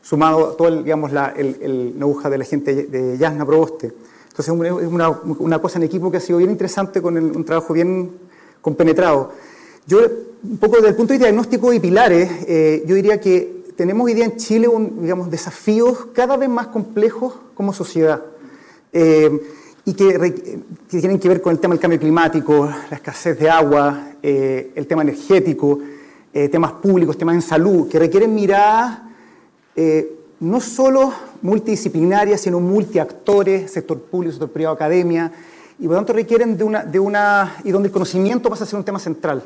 sumado 0.03 0.49
todo 0.49 0.69
el, 0.69 0.85
digamos, 0.85 1.13
la, 1.13 1.33
el, 1.35 1.57
el 1.63 1.99
de 1.99 2.39
la 2.39 2.45
gente 2.45 2.75
de 2.75 3.17
Yasna 3.17 3.47
Proboste. 3.47 3.91
Entonces 4.29 4.55
es 4.83 4.93
una, 4.93 5.09
una, 5.09 5.59
cosa 5.61 5.79
en 5.79 5.85
equipo 5.85 6.11
que 6.11 6.19
ha 6.19 6.21
sido 6.21 6.41
bien 6.41 6.51
interesante 6.51 7.01
con 7.01 7.17
un 7.17 7.45
trabajo 7.47 7.73
bien 7.73 8.11
compenetrado. 8.61 9.33
Yo, 9.87 9.99
un 10.43 10.57
poco 10.57 10.77
desde 10.77 10.89
el 10.89 10.97
punto 10.97 11.13
de 11.13 11.19
diagnóstico 11.19 11.71
y 11.71 11.79
pilares, 11.79 12.31
eh, 12.49 12.83
yo 12.87 12.95
diría 12.95 13.21
que 13.21 13.65
tenemos 13.77 14.07
hoy 14.07 14.15
día 14.15 14.25
en 14.25 14.39
Chile 14.39 14.67
un, 14.67 15.03
digamos, 15.03 15.31
desafíos 15.31 16.07
cada 16.15 16.39
vez 16.39 16.49
más 16.49 16.69
complejos 16.69 17.35
como 17.55 17.75
sociedad 17.75 18.23
eh, 18.95 19.43
y 19.85 19.93
que, 19.93 20.73
tienen 20.89 21.19
que 21.19 21.29
ver 21.29 21.43
con 21.43 21.53
el 21.53 21.59
tema 21.59 21.75
del 21.75 21.81
cambio 21.81 22.01
climático, 22.01 22.65
la 22.65 22.97
escasez 22.97 23.39
de 23.39 23.51
agua, 23.51 24.13
eh, 24.23 24.73
el 24.75 24.87
tema 24.87 25.03
energético, 25.03 25.81
temas 26.51 26.73
públicos, 26.73 27.17
temas 27.17 27.37
en 27.37 27.43
salud, 27.43 27.89
que 27.89 27.97
requieren 27.97 28.35
miradas 28.35 29.03
no 30.41 30.61
solo 30.61 31.13
multidisciplinarias, 31.43 32.41
sino 32.41 32.59
multiactores, 32.59 33.71
sector 33.71 34.01
público, 34.01 34.33
sector 34.33 34.51
privado, 34.51 34.75
academia, 34.75 35.31
y 35.79 35.83
por 35.83 35.93
lo 35.93 35.97
tanto 35.97 36.13
requieren 36.13 36.57
de 36.57 36.65
una, 36.65 36.85
de 36.85 36.99
una 36.99 37.57
y 37.65 37.71
donde 37.71 37.89
el 37.89 37.93
conocimiento 37.93 38.49
pasa 38.49 38.65
a 38.65 38.67
ser 38.67 38.79
un 38.79 38.85
tema 38.85 38.99
central. 38.99 39.43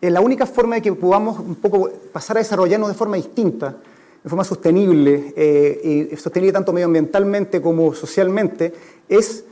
Es 0.00 0.12
la 0.12 0.20
única 0.20 0.46
forma 0.46 0.76
de 0.76 0.82
que 0.82 0.92
podamos 0.92 1.38
un 1.38 1.56
poco 1.56 1.90
pasar 2.12 2.36
a 2.36 2.40
desarrollarnos 2.40 2.88
de 2.88 2.94
forma 2.94 3.16
distinta, 3.16 3.76
de 4.22 4.30
forma 4.30 4.44
sostenible, 4.44 5.32
eh, 5.36 6.08
y 6.12 6.16
sostenible 6.16 6.52
tanto 6.52 6.72
medioambientalmente 6.72 7.60
como 7.60 7.94
socialmente, 7.94 8.72
es 9.08 9.44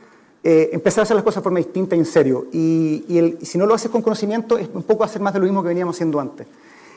eh, 0.43 0.71
empezar 0.73 1.01
a 1.01 1.03
hacer 1.05 1.17
las 1.17 1.25
cosas 1.25 1.43
de 1.43 1.45
forma 1.45 1.59
distinta 1.59 1.97
y 1.97 2.01
en 2.01 2.05
serio. 2.05 2.47
Y, 2.53 3.05
y, 3.09 3.47
si 3.47 3.57
no 3.57 3.65
lo 3.65 3.75
haces 3.75 3.91
con 3.91 4.03
conocimiento, 4.03 4.59
es 4.59 4.69
un 4.75 4.83
poco 4.83 5.03
hacer 5.03 5.23
más 5.23 5.33
de 5.33 5.39
lo 5.39 5.47
mismo 5.47 5.63
que 5.63 5.69
veníamos 5.69 5.97
haciendo 5.97 6.21
antes. 6.21 6.47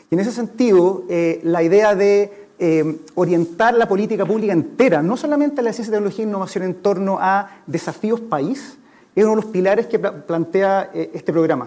Y 0.10 0.16
en 0.16 0.20
ese 0.20 0.32
sentido, 0.32 1.04
eh, 1.10 1.40
la 1.44 1.64
idea 1.64 1.96
de 1.96 2.48
eh, 2.60 3.00
orientar 3.16 3.74
la 3.74 3.88
política 3.88 4.26
pública 4.26 4.54
entera, 4.54 5.02
no 5.02 5.18
solamente 5.18 5.62
la 5.62 5.74
ciencia, 5.74 5.92
tecnología 5.92 6.26
e 6.26 6.28
innovación 6.28 6.64
en 6.64 6.76
torno 6.76 7.20
a 7.22 7.62
desafíos 7.68 8.20
país, 8.22 8.78
es 9.22 9.26
uno 9.26 9.36
de 9.36 9.42
los 9.42 9.52
pilares 9.52 9.88
que 9.88 9.98
plantea 9.98 10.92
eh, 10.94 11.10
este 11.14 11.32
programa. 11.34 11.66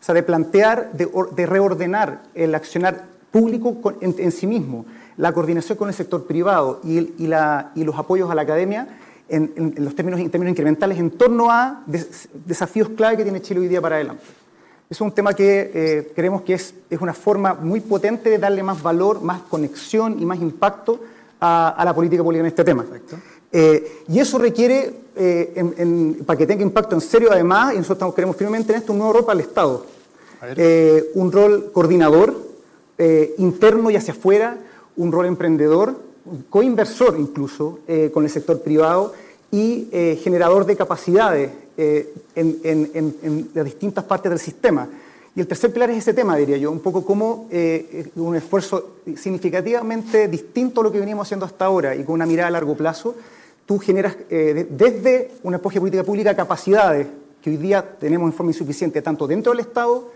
O 0.00 0.04
sea, 0.06 0.14
de 0.14 0.22
plantear, 0.22 0.92
de, 0.92 1.46
reordenar 1.46 2.22
el 2.34 2.54
accionar 2.54 3.04
público 3.30 3.94
en, 4.00 4.32
sí 4.32 4.46
mismo, 4.46 4.86
la 5.16 5.32
coordinación 5.32 5.76
con 5.76 5.88
el 5.88 5.94
sector 5.94 6.26
privado 6.26 6.80
y, 6.84 7.26
los 7.84 7.98
apoyos 7.98 8.30
a 8.30 8.34
la 8.34 8.42
academia 8.42 8.88
en, 9.28 9.74
los 9.78 9.94
términos, 9.94 10.20
incrementales 10.20 10.98
en 10.98 11.10
torno 11.10 11.50
a 11.50 11.82
desafíos 12.46 12.90
clave 12.90 13.18
que 13.18 13.24
tiene 13.24 13.42
Chile 13.42 13.60
hoy 13.60 13.68
día 13.68 13.80
para 13.80 13.96
adelante. 13.96 14.24
Es 14.88 15.00
un 15.00 15.12
tema 15.12 15.34
que 15.34 15.70
eh, 15.74 16.12
creemos 16.14 16.42
que 16.42 16.54
es, 16.54 16.74
una 17.00 17.12
forma 17.12 17.54
muy 17.54 17.80
potente 17.80 18.30
de 18.30 18.38
darle 18.38 18.62
más 18.62 18.82
valor, 18.82 19.20
más 19.20 19.42
conexión 19.42 20.16
y 20.20 20.24
más 20.24 20.38
impacto 20.40 21.00
a, 21.40 21.82
la 21.84 21.94
política 21.94 22.22
pública 22.22 22.40
en 22.40 22.46
este 22.46 22.64
tema. 22.64 22.84
Eh, 23.58 24.02
y 24.08 24.18
eso 24.18 24.36
requiere, 24.36 24.92
eh, 25.16 26.14
para 26.26 26.36
que 26.36 26.46
tenga 26.46 26.62
impacto 26.62 26.94
en 26.94 27.00
serio, 27.00 27.30
además, 27.32 27.72
y 27.74 27.78
nosotros 27.78 28.12
creemos 28.14 28.36
firmemente 28.36 28.72
en 28.72 28.80
esto, 28.80 28.92
un 28.92 28.98
nuevo 28.98 29.14
rol 29.14 29.24
para 29.24 29.40
el 29.40 29.46
Estado. 29.46 29.86
un 31.14 31.32
rol 31.32 31.70
coordinador, 31.72 32.36
interno 33.38 33.90
y 33.90 33.96
hacia 33.96 34.12
afuera, 34.12 34.58
un 34.96 35.10
rol 35.10 35.26
emprendedor, 35.26 35.96
coinversor 36.50 37.16
incluso 37.18 37.78
con 38.12 38.24
el 38.24 38.30
sector 38.30 38.60
privado 38.60 39.14
y 39.50 39.88
generador 40.22 40.66
de 40.66 40.76
capacidades 40.76 41.50
eh, 41.78 42.14
en, 42.34 43.50
las 43.52 43.64
distintas 43.66 44.02
partes 44.04 44.30
del 44.30 44.38
sistema. 44.38 44.88
Y 45.34 45.40
el 45.40 45.46
tercer 45.46 45.70
pilar 45.70 45.90
es 45.90 45.98
ese 45.98 46.14
tema, 46.14 46.34
diría 46.36 46.56
yo, 46.56 46.70
un 46.70 46.80
poco 46.80 47.04
como 47.04 47.48
eh, 47.50 48.08
un 48.16 48.34
esfuerzo 48.34 48.96
significativamente 49.16 50.28
distinto 50.28 50.80
a 50.80 50.84
lo 50.84 50.92
que 50.92 50.98
veníamos 50.98 51.26
haciendo 51.26 51.44
hasta 51.44 51.66
ahora 51.66 51.94
y 51.94 52.02
con 52.04 52.14
una 52.14 52.24
mirada 52.24 52.48
a 52.48 52.52
largo 52.52 52.74
plazo, 52.74 53.14
tú 53.66 53.78
generas 53.78 54.16
eh, 54.30 54.66
desde 54.70 55.32
una 55.42 55.58
de 55.58 55.62
política 55.62 56.04
pública 56.04 56.34
capacidades 56.34 57.08
que 57.42 57.50
hoy 57.50 57.56
día 57.56 57.84
tenemos 57.98 58.26
en 58.26 58.32
forma 58.32 58.50
insuficiente, 58.50 59.02
tanto 59.02 59.26
dentro 59.26 59.52
del 59.52 59.60
Estado, 59.60 60.10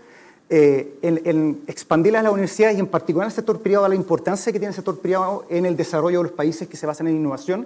en, 0.49 1.21
en, 1.23 1.61
expandirlas 1.65 2.19
a 2.19 2.23
las 2.23 2.33
universidades 2.33 2.75
y 2.75 2.81
en 2.81 2.87
particular 2.87 3.25
al 3.25 3.31
sector 3.31 3.61
privado, 3.61 3.85
a 3.85 3.89
la 3.89 3.95
importancia 3.95 4.51
que 4.51 4.59
tiene 4.59 4.71
el 4.71 4.75
sector 4.75 4.99
privado 4.99 5.45
en 5.49 5.65
el 5.65 5.77
desarrollo 5.77 6.17
de 6.17 6.23
los 6.23 6.33
países 6.33 6.67
que 6.67 6.75
se 6.75 6.85
basan 6.85 7.07
en 7.07 7.15
innovación 7.15 7.65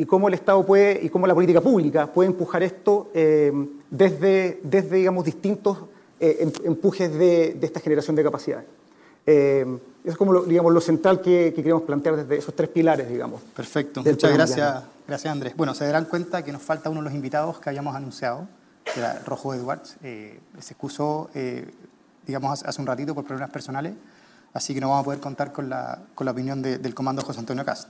y 0.00 0.06
cómo 0.06 0.28
el 0.28 0.34
Estado 0.34 0.64
puede, 0.64 0.98
y 1.04 1.10
cómo 1.10 1.26
la 1.26 1.34
política 1.34 1.60
pública 1.60 2.06
puede 2.06 2.28
empujar 2.28 2.62
esto 2.62 3.10
eh, 3.12 3.52
desde, 3.90 4.58
desde, 4.62 4.96
digamos, 4.96 5.26
distintos 5.26 5.76
eh, 6.18 6.38
em, 6.40 6.52
empujes 6.64 7.12
de, 7.12 7.58
esta 7.60 7.80
generación 7.80 8.16
de 8.16 8.22
capacidades. 8.22 8.64
Eh, 9.26 9.66
eso 10.02 10.12
es 10.12 10.16
como 10.16 10.32
lo, 10.32 10.44
digamos, 10.44 10.72
lo 10.72 10.80
central 10.80 11.20
que, 11.20 11.52
queremos 11.54 11.82
plantear 11.82 12.16
desde 12.16 12.38
esos 12.38 12.54
tres 12.54 12.70
pilares, 12.70 13.10
digamos. 13.10 13.42
Perfecto, 13.54 14.02
muchas 14.02 14.32
gracias, 14.32 14.84
gracias 15.10 15.32
Andrés. 15.32 15.56
Bueno, 15.56 15.74
se 15.74 15.84
darán 15.84 16.04
cuenta 16.04 16.44
que 16.44 16.52
nos 16.52 16.62
falta 16.62 16.88
uno 16.88 17.00
de 17.00 17.04
los 17.04 17.14
invitados 17.14 17.58
que 17.58 17.68
habíamos 17.68 17.96
anunciado, 17.96 18.46
que 18.84 19.00
era 19.00 19.18
Rojo 19.26 19.52
Edwards. 19.52 19.96
se 20.00 20.40
excusó, 20.60 21.28
digamos, 22.24 22.62
hace 22.62 22.80
un 22.80 22.86
ratito 22.86 23.12
por 23.12 23.24
problemas 23.24 23.50
personales, 23.50 23.94
así 24.54 24.72
que 24.72 24.80
no 24.80 24.88
vamos 24.88 25.02
a 25.02 25.04
poder 25.04 25.18
contar 25.18 25.52
con 25.52 25.68
la, 25.68 25.98
con 26.14 26.26
la 26.26 26.30
opinión 26.30 26.62
del 26.62 26.94
comando 26.94 27.22
José 27.22 27.40
Antonio 27.40 27.64
Cast. 27.64 27.88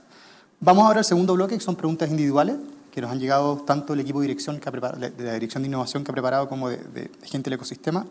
Vamos 0.59 0.83
ahora 0.83 0.99
al 0.99 1.05
segundo 1.05 1.35
bloque, 1.35 1.55
que 1.55 1.63
son 1.63 1.75
preguntas 1.75 2.09
individuales, 2.09 2.55
que 2.91 3.01
nos 3.01 3.11
han 3.11 3.19
llegado 3.19 3.57
tanto 3.57 3.93
el 3.93 3.99
equipo 3.99 4.19
de 4.19 4.27
dirección 4.27 4.59
que 4.59 4.67
ha 4.67 4.71
de 4.71 5.23
la 5.23 5.33
Dirección 5.33 5.61
de 5.61 5.67
Innovación 5.67 6.03
que 6.03 6.09
ha 6.09 6.13
preparado 6.13 6.49
como 6.49 6.69
de, 6.69 7.11
gente 7.23 7.51
del 7.51 7.57
ecosistema. 7.57 8.07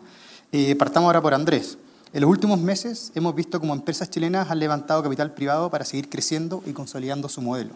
Eh, 0.53 0.73
partamos 0.77 1.07
ahora 1.07 1.21
por 1.21 1.33
Andrés. 1.33 1.77
En 2.13 2.21
los 2.21 2.29
últimos 2.29 2.59
meses 2.61 3.11
hemos 3.13 3.35
visto 3.35 3.59
cómo 3.59 3.73
empresas 3.73 4.09
chilenas 4.09 4.49
han 4.49 4.59
levantado 4.59 5.03
capital 5.03 5.33
privado 5.33 5.69
para 5.69 5.83
seguir 5.83 6.09
creciendo 6.09 6.63
y 6.65 6.71
consolidando 6.71 7.27
su 7.27 7.41
modelo. 7.41 7.73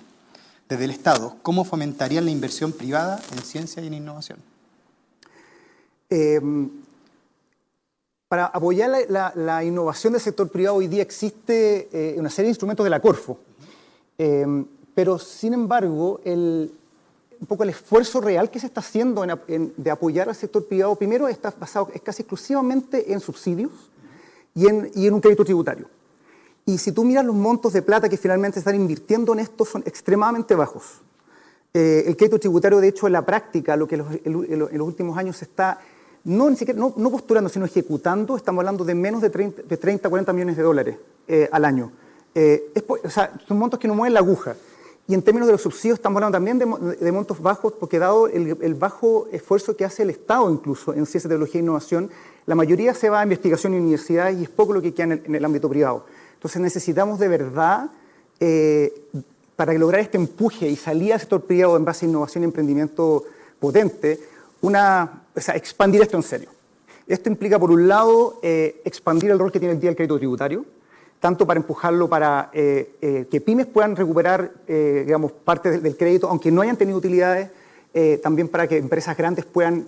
Desde 0.67 0.85
el 0.85 0.91
Estado, 0.91 1.35
¿cómo 1.43 1.63
fomentarían 1.63 2.25
la 2.25 2.31
inversión 2.31 2.71
privada 2.71 3.21
en 3.31 3.39
ciencia 3.43 3.83
y 3.83 3.87
en 3.87 3.93
innovación? 3.93 4.39
Em, 6.09 6.71
para 8.27 8.47
apoyar 8.47 8.89
la, 9.07 9.63
innovación 9.63 10.13
del 10.13 10.21
sector 10.21 10.49
privado 10.49 10.77
hoy 10.77 10.87
día 10.87 11.03
existe 11.03 11.87
eh, 11.93 12.15
una 12.17 12.31
serie 12.31 12.47
de 12.47 12.51
instrumentos 12.51 12.83
de 12.83 12.89
la 12.89 12.99
Corfo. 12.99 13.37
Em, 14.17 14.65
pero, 14.95 15.19
sin 15.19 15.53
embargo, 15.53 16.19
el, 16.25 16.71
un 17.39 17.47
poco 17.47 17.61
el 17.61 17.69
esfuerzo 17.69 18.19
real 18.19 18.49
que 18.49 18.59
se 18.59 18.65
está 18.65 18.79
haciendo 18.79 19.23
de 19.77 19.91
apoyar 19.91 20.29
al 20.29 20.35
sector 20.35 20.65
privado, 20.65 20.95
primero 20.95 21.27
está 21.27 21.53
basado 21.59 21.89
es 21.93 22.01
casi 22.01 22.23
exclusivamente 22.23 23.13
en 23.13 23.19
subsidios 23.19 23.71
y 24.55 24.67
en, 24.67 24.91
y 24.95 25.05
en, 25.05 25.13
un 25.13 25.21
crédito 25.21 25.45
tributario. 25.45 25.87
Y 26.65 26.77
si 26.77 26.91
tú 26.91 27.03
miras 27.03 27.25
los 27.25 27.35
montos 27.35 27.73
de 27.73 27.81
plata 27.81 28.09
que 28.09 28.17
finalmente 28.17 28.59
están 28.59 28.75
invirtiendo 28.75 29.33
en 29.33 29.39
esto, 29.39 29.65
son 29.65 29.83
extremadamente 29.85 30.55
bajos. 30.55 31.01
Eh, 31.73 32.03
el 32.07 32.15
crédito 32.17 32.39
tributario, 32.39 32.79
de 32.79 32.87
hecho, 32.87 33.07
en 33.07 33.13
la 33.13 33.25
práctica, 33.25 33.75
lo 33.75 33.87
que 33.87 33.95
en 33.95 34.59
los 34.59 34.87
últimos 34.87 35.17
años 35.17 35.37
se 35.37 35.45
está 35.45 35.79
no, 36.25 36.49
ni 36.49 36.55
siquiera, 36.55 36.79
no, 36.79 36.91
no, 36.97 37.11
postulando, 37.11 37.49
sino 37.49 37.65
ejecutando, 37.65 38.35
estamos 38.35 38.61
hablando 38.61 38.83
de 38.83 38.95
menos 38.95 39.21
de 39.21 39.29
30, 39.29 39.61
de 39.61 39.77
30 39.77 40.09
40 40.09 40.33
millones 40.33 40.57
de 40.57 40.63
dólares 40.63 40.97
eh, 41.27 41.47
al 41.51 41.65
año. 41.65 41.91
Eh, 42.33 42.73
o 42.87 43.09
sea, 43.09 43.31
son 43.47 43.59
montos 43.59 43.79
que 43.79 43.87
no 43.87 43.93
mueven 43.93 44.15
la 44.15 44.21
aguja. 44.21 44.55
Y 45.07 45.13
en 45.13 45.21
términos 45.21 45.45
de 45.45 45.51
los 45.51 45.61
subsidios 45.61 45.99
estamos 45.99 46.17
hablando 46.17 46.35
también 46.35 46.57
de, 46.57 47.11
montos 47.11 47.39
bajos, 47.39 47.73
porque 47.73 47.99
dado 47.99 48.27
el, 48.27 48.73
bajo 48.73 49.27
esfuerzo 49.31 49.77
que 49.77 49.85
hace 49.85 50.01
el 50.01 50.09
Estado 50.09 50.49
incluso 50.49 50.95
en 50.95 51.05
ciencia, 51.05 51.29
tecnología 51.29 51.61
e 51.61 51.63
innovación, 51.63 52.09
la 52.47 52.55
mayoría 52.55 52.95
se 52.95 53.11
va 53.11 53.19
a 53.19 53.23
investigación 53.23 53.75
y 53.75 53.77
universidades 53.77 54.39
y 54.39 54.43
es 54.43 54.49
poco 54.49 54.73
lo 54.73 54.81
que 54.81 54.95
queda 54.95 55.13
en 55.13 55.35
el, 55.35 55.45
ámbito 55.45 55.69
privado. 55.69 56.05
Entonces 56.45 56.61
necesitamos 56.61 57.17
de 57.17 57.27
verdad, 57.27 57.89
eh, 58.39 58.93
para 59.55 59.73
lograr 59.73 60.01
este 60.01 60.17
empuje 60.17 60.69
y 60.69 60.75
salir 60.75 61.11
al 61.11 61.19
sector 61.19 61.41
privado 61.41 61.75
en 61.75 61.83
base 61.83 62.05
a 62.05 62.09
innovación 62.09 62.43
y 62.43 62.45
emprendimiento 62.45 63.23
potente, 63.59 64.19
una, 64.61 65.23
o 65.35 65.41
sea, 65.41 65.55
expandir 65.55 66.03
esto 66.03 66.17
en 66.17 66.21
serio. 66.21 66.49
Esto 67.07 67.29
implica, 67.29 67.57
por 67.57 67.71
un 67.71 67.87
lado, 67.87 68.37
eh, 68.43 68.79
expandir 68.85 69.31
el 69.31 69.39
rol 69.39 69.51
que 69.51 69.57
tiene 69.57 69.73
el 69.73 69.79
día 69.79 69.89
el 69.89 69.95
crédito 69.95 70.19
tributario, 70.19 70.65
tanto 71.19 71.47
para 71.47 71.59
empujarlo 71.59 72.07
para 72.07 72.51
eh, 72.53 73.25
que 73.31 73.41
pymes 73.41 73.65
puedan 73.65 73.95
recuperar, 73.95 74.51
digamos, 74.67 75.31
parte 75.31 75.79
del, 75.79 75.97
crédito, 75.97 76.27
aunque 76.29 76.51
no 76.51 76.61
hayan 76.61 76.77
tenido 76.77 76.99
utilidades, 76.99 77.49
también 78.21 78.49
para 78.49 78.67
que 78.67 78.77
empresas 78.77 79.17
grandes 79.17 79.45
puedan 79.45 79.87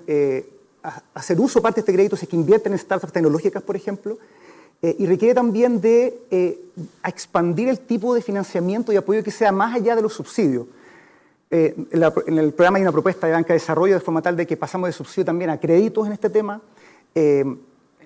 hacer 1.14 1.40
uso 1.40 1.62
parte 1.62 1.82
de 1.82 1.82
este 1.82 1.94
crédito 1.94 2.16
si 2.16 2.28
invierten 2.32 2.74
en 2.74 2.80
startups 2.80 3.14
tecnológicas, 3.14 3.62
por 3.62 3.76
ejemplo, 3.76 4.18
y 4.82 5.06
requiere 5.06 5.34
también 5.34 5.82
de 5.82 6.20
expandir 7.04 7.68
el 7.70 7.80
tipo 7.80 8.14
de 8.14 8.22
financiamiento 8.22 8.94
y 8.94 8.96
apoyo 8.96 9.24
que 9.24 9.32
sea 9.32 9.52
más 9.52 9.76
allá 9.76 9.96
de 9.96 10.02
los 10.02 10.14
subsidios. 10.14 10.68
En, 11.50 11.88
en, 11.92 12.38
el 12.38 12.54
programa 12.54 12.78
hay 12.78 12.84
una 12.84 12.92
propuesta 12.92 13.26
de 13.26 13.34
banca 13.34 13.50
de 13.50 13.60
desarrollo 13.60 13.94
de 13.94 14.00
forma 14.02 14.22
tal 14.22 14.36
de 14.36 14.46
que 14.46 14.58
pasamos 14.58 14.90
de 14.90 14.94
subsidio 14.94 15.26
también 15.26 15.50
a 15.50 15.60
créditos 15.60 16.06
en 16.06 16.14
este 16.14 16.30
tema 16.30 16.62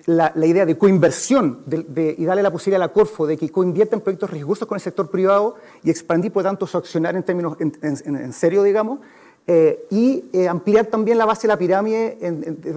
la, 0.06 0.46
idea 0.46 0.66
de 0.66 0.76
coinversión 0.76 1.60
y 1.68 2.24
darle 2.24 2.42
la 2.42 2.50
posibilidad 2.50 2.82
a 2.82 2.86
la 2.86 2.92
Corfo 2.92 3.26
de 3.26 3.36
que 3.36 3.50
coinvierta 3.50 3.96
en 3.96 4.02
proyectos 4.02 4.30
riesgosos 4.30 4.66
con 4.66 4.76
el 4.76 4.82
sector 4.82 5.10
privado 5.10 5.56
y 5.82 5.90
expandir, 5.90 6.32
por 6.32 6.42
tanto, 6.42 6.66
su 6.66 6.76
accionar 6.76 7.14
en 7.14 7.22
términos 7.22 7.56
en, 7.58 8.32
serio, 8.32 8.62
digamos, 8.62 9.00
eh, 9.46 9.86
y 9.90 10.24
eh, 10.32 10.48
ampliar 10.48 10.86
también 10.86 11.18
la 11.18 11.26
base 11.26 11.42
de 11.42 11.48
la 11.48 11.58
pirámide 11.58 12.16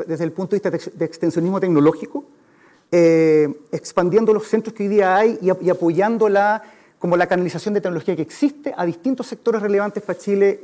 desde 0.07 0.23
el 0.23 0.31
punto 0.31 0.55
de 0.55 0.69
vista 0.71 0.89
de, 0.97 1.05
extensionismo 1.05 1.59
tecnológico, 1.59 2.25
eh, 2.91 3.47
expandiendo 3.71 4.33
los 4.33 4.47
centros 4.47 4.73
que 4.73 4.83
hoy 4.83 4.89
día 4.89 5.15
hay 5.15 5.37
y, 5.41 5.69
apoyando 5.69 6.29
la, 6.29 6.63
como 6.99 7.17
la 7.17 7.27
canalización 7.27 7.73
de 7.73 7.81
tecnología 7.81 8.15
que 8.15 8.21
existe 8.21 8.73
a 8.75 8.85
distintos 8.85 9.27
sectores 9.27 9.61
relevantes 9.61 10.03
para 10.03 10.17
Chile 10.17 10.59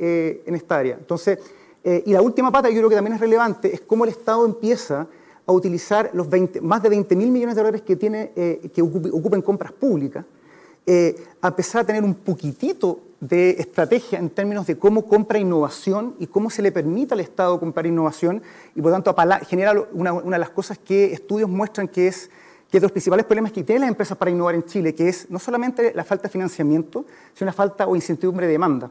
en 0.45 0.55
esta 0.55 0.77
área. 0.77 0.95
Entonces, 0.95 1.39
y 1.83 2.11
la 2.13 2.21
última 2.21 2.51
pata, 2.51 2.69
yo 2.69 2.77
creo 2.77 2.89
que 2.89 2.95
también 2.95 3.15
es 3.15 3.21
relevante, 3.21 3.73
es 3.73 3.81
cómo 3.81 4.05
el 4.05 4.11
Estado 4.11 4.45
empieza 4.45 5.07
a 5.45 5.51
utilizar 5.51 6.09
los 6.13 6.29
20, 6.29 6.61
más 6.61 6.83
de 6.83 6.89
20 6.89 7.15
mil 7.15 7.29
millones 7.29 7.55
de 7.55 7.61
dólares 7.61 7.81
que, 7.81 7.95
tiene, 7.95 8.31
eh, 8.35 8.69
que 8.73 8.81
ocupen 8.81 9.41
compras 9.41 9.71
públicas, 9.71 10.25
eh, 10.85 11.15
a 11.41 11.55
pesar 11.55 11.83
de 11.83 11.87
tener 11.87 12.03
un 12.03 12.15
poquitito 12.15 12.99
de 13.21 13.51
estrategia 13.51 14.19
en 14.19 14.29
términos 14.29 14.67
de 14.67 14.77
cómo 14.77 15.07
compra 15.07 15.39
innovación 15.39 16.15
y 16.19 16.27
cómo 16.27 16.49
se 16.49 16.61
le 16.61 16.71
permite 16.71 17.13
al 17.13 17.21
Estado 17.21 17.59
comprar 17.59 17.85
innovación, 17.85 18.41
y 18.75 18.81
por 18.81 18.91
tanto 18.91 19.15
genera 19.47 19.73
una, 19.93 20.11
una 20.11 20.35
de 20.35 20.39
las 20.39 20.49
cosas 20.49 20.77
que 20.77 21.13
estudios 21.13 21.49
muestran 21.49 21.87
que 21.87 22.07
es 22.07 22.29
que 22.71 22.77
es 22.77 22.81
de 22.81 22.85
los 22.85 22.93
principales 22.93 23.25
problemas 23.25 23.51
que 23.51 23.63
tienen 23.63 23.81
las 23.81 23.89
empresas 23.89 24.17
para 24.17 24.31
innovar 24.31 24.55
en 24.55 24.63
Chile, 24.63 24.95
que 24.95 25.09
es 25.09 25.29
no 25.29 25.39
solamente 25.39 25.91
la 25.93 26.05
falta 26.05 26.23
de 26.23 26.29
financiamiento, 26.29 27.05
sino 27.33 27.47
una 27.47 27.53
falta 27.53 27.85
o 27.85 27.97
incertidumbre 27.97 28.45
de 28.45 28.53
demanda. 28.53 28.89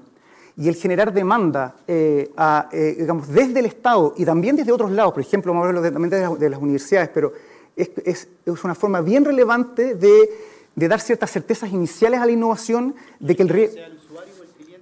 Y 0.55 0.69
el 0.69 0.75
generar 0.75 1.15
demanda 1.15 1.77
eh, 1.89 2.31
eh, 2.73 2.97
digamos, 2.99 3.29
desde 3.29 3.61
el 3.61 3.67
Estado 3.67 4.13
y 4.19 4.27
también 4.27 4.55
desde 4.55 4.71
otros 4.71 4.91
lados, 4.91 5.15
por 5.15 5.23
ejemplo, 5.23 5.51
vamos 5.53 5.65
a 5.65 5.69
hablar 5.71 5.93
también 5.93 6.39
de, 6.39 6.51
las, 6.51 6.61
universidades, 6.61 7.09
pero 7.09 7.33
es, 7.75 7.91
es, 8.05 8.29
una 8.63 8.75
forma 8.75 9.01
bien 9.01 9.25
relevante 9.25 9.95
de, 9.95 10.31
de, 10.75 10.89
dar 10.89 11.01
ciertas 11.01 11.31
certezas 11.31 11.73
iniciales 11.73 12.21
a 12.21 12.27
la 12.27 12.33
innovación, 12.33 12.95
de 13.19 13.35
que 13.35 13.45
el... 13.45 13.99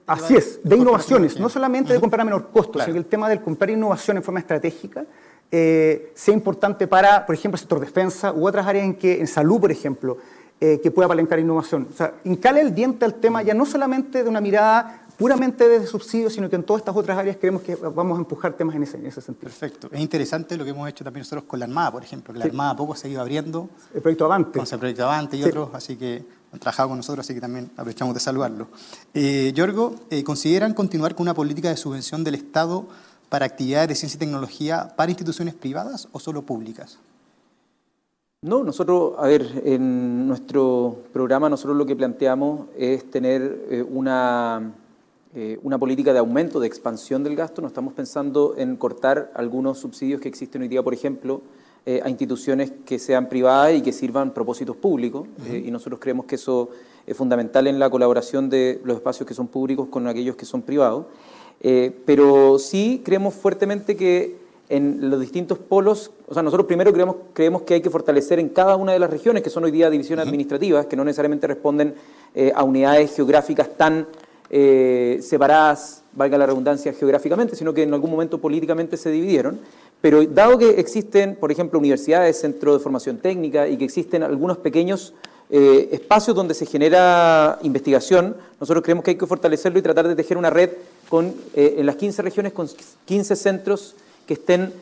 Así 0.08 0.36
es, 0.36 0.60
de 0.64 0.76
innovaciones, 0.76 1.38
no 1.38 1.48
solamente 1.48 1.92
de 1.92 2.00
comprar 2.00 2.22
a 2.22 2.24
menor 2.24 2.48
costo, 2.50 2.80
sino 2.80 2.92
que 2.92 2.98
el 2.98 3.06
tema 3.06 3.28
del 3.28 3.42
comprar 3.42 3.70
innovación 3.70 4.16
en 4.16 4.22
forma 4.22 4.40
estratégica 4.40 5.04
eh, 5.50 6.12
sea 6.14 6.34
importante 6.34 6.86
para, 6.86 7.26
por 7.26 7.34
ejemplo, 7.34 7.56
el 7.56 7.60
sector 7.60 7.80
defensa 7.80 8.32
u 8.32 8.46
otras 8.46 8.66
áreas 8.66 8.84
en 8.84 8.94
que, 8.94 9.20
en 9.20 9.26
salud, 9.26 9.60
por 9.60 9.70
ejemplo, 9.70 10.16
eh, 10.60 10.80
que 10.82 10.90
pueda 10.90 11.08
palancar 11.08 11.38
innovación. 11.38 11.88
O 11.92 11.96
sea, 11.96 12.14
incale 12.24 12.60
el 12.60 12.74
diente 12.74 13.04
al 13.04 13.14
tema 13.14 13.42
ya 13.42 13.54
no 13.54 13.64
solamente 13.64 14.24
de 14.24 14.28
una 14.28 14.40
mirada 14.40 15.02
puramente 15.18 15.68
desde 15.68 15.88
subsidios, 15.88 16.32
sino 16.32 16.48
que 16.48 16.56
en 16.56 16.62
todas 16.62 16.80
estas 16.80 16.96
otras 16.96 17.18
áreas 17.18 17.36
creemos 17.36 17.62
que 17.62 17.74
vamos 17.74 18.16
a 18.16 18.20
empujar 18.20 18.54
temas 18.54 18.76
en 18.76 18.84
ese, 18.84 18.96
en 18.96 19.06
ese 19.06 19.20
sentido. 19.20 19.50
Perfecto. 19.50 19.88
Es 19.90 20.00
interesante 20.00 20.56
lo 20.56 20.64
que 20.64 20.70
hemos 20.70 20.88
hecho 20.88 21.02
también 21.02 21.22
nosotros 21.22 21.44
con 21.44 21.58
la 21.58 21.66
Armada, 21.66 21.90
por 21.90 22.04
ejemplo, 22.04 22.32
que 22.32 22.38
la 22.38 22.44
Armada 22.44 22.76
poco 22.76 22.94
se 22.94 23.08
ha 23.08 23.10
ido 23.10 23.20
abriendo. 23.20 23.68
El 23.92 24.00
proyecto 24.00 24.24
Avante. 24.26 24.58
Con 24.58 24.68
el 24.70 24.78
proyecto 24.78 25.04
Avante 25.04 25.36
y 25.36 25.42
otros, 25.42 25.70
así 25.74 25.96
que 25.96 26.24
han 26.52 26.60
trabajado 26.60 26.90
con 26.90 26.98
nosotros, 26.98 27.26
así 27.26 27.34
que 27.34 27.40
también 27.40 27.68
aprovechamos 27.72 28.14
de 28.14 28.20
saludarlo. 28.20 28.68
Eh, 29.12 29.52
Yorgo, 29.54 29.96
eh, 30.08 30.22
¿consideran 30.22 30.72
continuar 30.72 31.16
con 31.16 31.24
una 31.24 31.34
política 31.34 31.68
de 31.68 31.76
subvención 31.76 32.22
del 32.22 32.36
Estado 32.36 32.86
para 33.28 33.44
actividades 33.44 33.88
de 33.88 33.94
ciencia 33.96 34.16
y 34.16 34.20
tecnología 34.20 34.94
para 34.96 35.10
instituciones 35.10 35.54
privadas 35.54 36.08
o 36.12 36.20
solo 36.20 36.42
públicas? 36.42 36.98
No, 38.40 38.62
nosotros, 38.62 39.14
a 39.18 39.26
ver, 39.26 39.62
en 39.64 40.28
nuestro 40.28 41.02
programa 41.12 41.48
nosotros 41.48 41.76
lo 41.76 41.84
que 41.84 41.96
planteamos 41.96 42.68
es 42.76 43.10
tener 43.10 43.66
eh, 43.68 43.82
una 43.82 44.74
eh, 45.34 45.58
una 45.62 45.76
política 45.76 46.14
de 46.14 46.20
aumento, 46.20 46.58
de 46.58 46.66
expansión 46.66 47.22
del 47.22 47.36
gasto, 47.36 47.60
no 47.60 47.68
estamos 47.68 47.92
pensando 47.92 48.54
en 48.56 48.76
cortar 48.76 49.30
algunos 49.34 49.78
subsidios 49.78 50.22
que 50.22 50.28
existen 50.28 50.62
hoy 50.62 50.68
día, 50.68 50.82
por 50.82 50.94
ejemplo, 50.94 51.42
eh, 51.84 52.00
a 52.02 52.08
instituciones 52.08 52.72
que 52.86 52.98
sean 52.98 53.28
privadas 53.28 53.74
y 53.74 53.82
que 53.82 53.92
sirvan 53.92 54.32
propósitos 54.32 54.74
públicos, 54.76 55.28
eh, 55.46 55.62
y 55.66 55.70
nosotros 55.70 56.00
creemos 56.00 56.24
que 56.24 56.36
eso 56.36 56.70
es 57.06 57.14
fundamental 57.14 57.66
en 57.66 57.78
la 57.78 57.90
colaboración 57.90 58.48
de 58.48 58.80
los 58.84 58.96
espacios 58.96 59.28
que 59.28 59.34
son 59.34 59.48
públicos 59.48 59.88
con 59.90 60.06
aquellos 60.06 60.34
que 60.34 60.46
son 60.46 60.62
privados. 60.62 61.04
pero 62.06 62.58
sí 62.58 63.02
creemos 63.04 63.34
fuertemente 63.34 63.96
que 63.96 64.36
en 64.70 65.10
los 65.10 65.20
distintos 65.20 65.58
polos, 65.58 66.10
o 66.26 66.32
sea, 66.32 66.42
nosotros 66.42 66.66
primero 66.66 66.92
creemos, 66.92 67.16
creemos 67.34 67.62
que 67.62 67.74
hay 67.74 67.80
que 67.82 67.90
fortalecer 67.90 68.38
en 68.38 68.48
cada 68.48 68.76
una 68.76 68.92
de 68.92 68.98
las 68.98 69.10
regiones, 69.10 69.42
que 69.42 69.50
son 69.50 69.64
hoy 69.64 69.72
día 69.72 69.90
divisiones 69.90 70.26
administrativas, 70.26 70.86
que 70.86 70.96
no 70.96 71.04
necesariamente 71.04 71.46
responden 71.46 71.94
a 72.54 72.62
unidades 72.62 73.14
geográficas 73.16 73.76
tan 73.76 74.06
eh, 74.50 75.18
separadas, 75.22 76.02
valga 76.14 76.38
la 76.38 76.46
redundancia, 76.46 76.92
geográficamente, 76.94 77.54
sino 77.54 77.74
que 77.74 77.82
en 77.82 77.92
algún 77.92 78.10
momento 78.10 78.38
políticamente 78.38 78.96
se 78.96 79.10
dividieron. 79.10 79.60
Pero 80.00 80.24
dado 80.24 80.56
que 80.56 80.70
existen, 80.80 81.36
por 81.36 81.52
ejemplo, 81.52 81.78
universidades, 81.78 82.40
centros 82.40 82.78
de 82.78 82.82
formación 82.82 83.18
técnica 83.18 83.68
y 83.68 83.76
que 83.76 83.84
existen 83.84 84.22
algunos 84.22 84.56
pequeños 84.58 85.12
eh, 85.50 85.90
espacios 85.92 86.34
donde 86.34 86.54
se 86.54 86.66
genera 86.66 87.58
investigación, 87.62 88.36
nosotros 88.60 88.82
creemos 88.82 89.04
que 89.04 89.12
hay 89.12 89.16
que 89.18 89.26
fortalecerlo 89.26 89.78
y 89.78 89.82
tratar 89.82 90.08
de 90.08 90.16
tejer 90.16 90.38
una 90.38 90.50
red 90.50 90.70
con, 91.08 91.34
eh, 91.54 91.76
en 91.78 91.86
las 91.86 91.96
15 91.96 92.22
regiones 92.22 92.52
con 92.52 92.68
15 93.04 93.36
centros 93.36 93.96
que 94.26 94.34
estén 94.34 94.72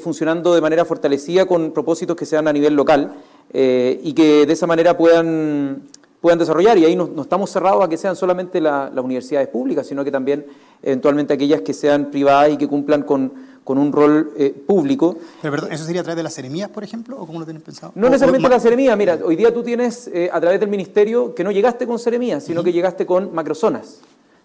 funcionando 0.00 0.54
de 0.54 0.60
manera 0.60 0.84
fortalecida 0.84 1.44
con 1.44 1.72
propósitos 1.72 2.14
que 2.14 2.24
sean 2.24 2.46
a 2.46 2.52
nivel 2.52 2.74
local 2.74 3.14
y 3.52 4.12
que 4.12 4.46
de 4.46 4.52
esa 4.52 4.64
manera 4.68 4.96
puedan 4.96 5.82
puedan 6.22 6.38
desarrollar. 6.38 6.78
Y 6.78 6.86
ahí 6.86 6.96
no, 6.96 7.10
estamos 7.20 7.50
cerrados 7.50 7.84
a 7.84 7.88
que 7.88 7.98
sean 7.98 8.16
solamente 8.16 8.60
las 8.62 8.96
universidades 8.96 9.48
públicas, 9.48 9.86
sino 9.86 10.02
que 10.02 10.10
también 10.10 10.46
eventualmente 10.82 11.34
aquellas 11.34 11.60
que 11.60 11.74
sean 11.74 12.10
privadas 12.10 12.52
y 12.52 12.56
que 12.56 12.66
cumplan 12.66 13.02
con, 13.02 13.32
con 13.64 13.76
un 13.76 13.92
rol 13.92 14.32
eh, 14.38 14.54
público. 14.66 15.16
Pero 15.42 15.52
perdón, 15.52 15.72
¿eso 15.72 15.84
sería 15.84 16.00
a 16.00 16.04
través 16.04 16.16
de 16.16 16.22
las 16.22 16.32
seremías, 16.32 16.70
por 16.70 16.84
ejemplo, 16.84 17.20
o 17.20 17.26
cómo 17.26 17.40
lo 17.40 17.44
tienen 17.44 17.60
pensado? 17.60 17.92
No 17.96 18.08
necesariamente 18.08 18.48
las 18.48 18.62
seremías. 18.62 18.96
Mira, 18.96 19.18
hoy 19.22 19.36
día 19.36 19.52
tú 19.52 19.62
tienes 19.62 20.08
eh, 20.08 20.30
a 20.32 20.40
través 20.40 20.60
del 20.60 20.70
ministerio 20.70 21.34
que 21.34 21.44
no 21.44 21.50
llegaste 21.50 21.86
con 21.86 21.98
seremías, 21.98 22.44
sino 22.44 22.62
que 22.62 22.72
llegaste 22.72 23.04
con 23.04 23.34
macrozonas. 23.34 24.00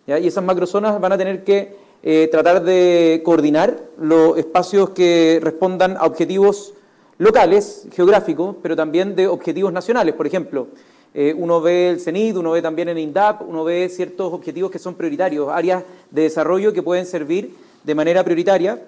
Y 0.07 0.25
esas 0.25 0.43
macrozonas 0.43 0.99
van 1.01 1.11
a 1.11 1.17
tener 1.17 1.43
que 1.43 1.75
eh, 2.01 2.29
tratar 2.31 2.63
de 2.63 3.21
coordinar 3.25 3.77
los 3.99 4.37
espacios 4.37 4.91
que 4.91 5.39
respondan 5.43 5.97
a 5.97 6.05
objetivos 6.05 6.73
locales, 7.17 7.87
geográficos, 7.91 8.55
pero 8.61 8.75
también 8.75 9.15
de 9.15 9.27
objetivos 9.27 9.73
nacionales. 9.73 10.15
Por 10.15 10.25
ejemplo, 10.25 10.67
eh, 11.13 11.33
uno 11.35 11.61
ve 11.61 11.89
el 11.89 11.99
CENID, 11.99 12.37
uno 12.37 12.51
ve 12.51 12.61
también 12.61 12.89
en 12.89 12.97
INDAP, 12.97 13.41
uno 13.41 13.63
ve 13.63 13.89
ciertos 13.89 14.31
objetivos 14.33 14.71
que 14.71 14.79
son 14.79 14.95
prioritarios, 14.95 15.49
áreas 15.49 15.83
de 16.11 16.23
desarrollo 16.23 16.73
que 16.73 16.83
pueden 16.83 17.05
servir 17.05 17.55
de 17.83 17.95
manera 17.95 18.23
prioritaria. 18.23 18.83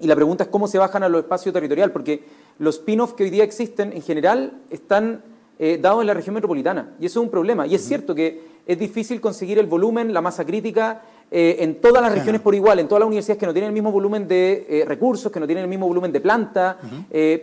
Y 0.00 0.06
la 0.06 0.16
pregunta 0.16 0.44
es 0.44 0.50
cómo 0.50 0.66
se 0.66 0.78
bajan 0.78 1.02
a 1.02 1.08
los 1.08 1.22
espacios 1.22 1.52
territoriales, 1.52 1.92
porque 1.92 2.24
los 2.58 2.76
spin-offs 2.76 3.14
que 3.14 3.24
hoy 3.24 3.30
día 3.30 3.44
existen 3.44 3.92
en 3.92 4.02
general 4.02 4.52
están 4.70 5.22
eh, 5.58 5.78
dados 5.80 6.00
en 6.00 6.06
la 6.06 6.14
región 6.14 6.34
metropolitana. 6.34 6.94
Y 6.98 7.06
eso 7.06 7.20
es 7.20 7.24
un 7.24 7.30
problema. 7.30 7.66
Y 7.66 7.74
es 7.74 7.82
cierto 7.82 8.14
que 8.14 8.40
es 8.66 8.78
difícil 8.78 9.20
conseguir 9.20 9.58
el 9.58 9.66
volumen, 9.66 10.12
la 10.12 10.20
masa 10.20 10.44
crítica, 10.44 11.02
eh, 11.30 11.56
en 11.60 11.80
todas 11.80 12.02
las 12.02 12.12
regiones 12.12 12.40
por 12.40 12.54
igual, 12.54 12.78
en 12.78 12.88
todas 12.88 13.00
las 13.00 13.06
universidades 13.06 13.38
que 13.38 13.46
no 13.46 13.52
tienen 13.52 13.68
el 13.68 13.74
mismo 13.74 13.92
volumen 13.92 14.26
de 14.26 14.84
recursos, 14.86 15.30
que 15.30 15.38
no 15.40 15.46
tienen 15.46 15.64
el 15.64 15.70
mismo 15.70 15.86
volumen 15.86 16.12
de 16.12 16.20
planta, 16.20 16.78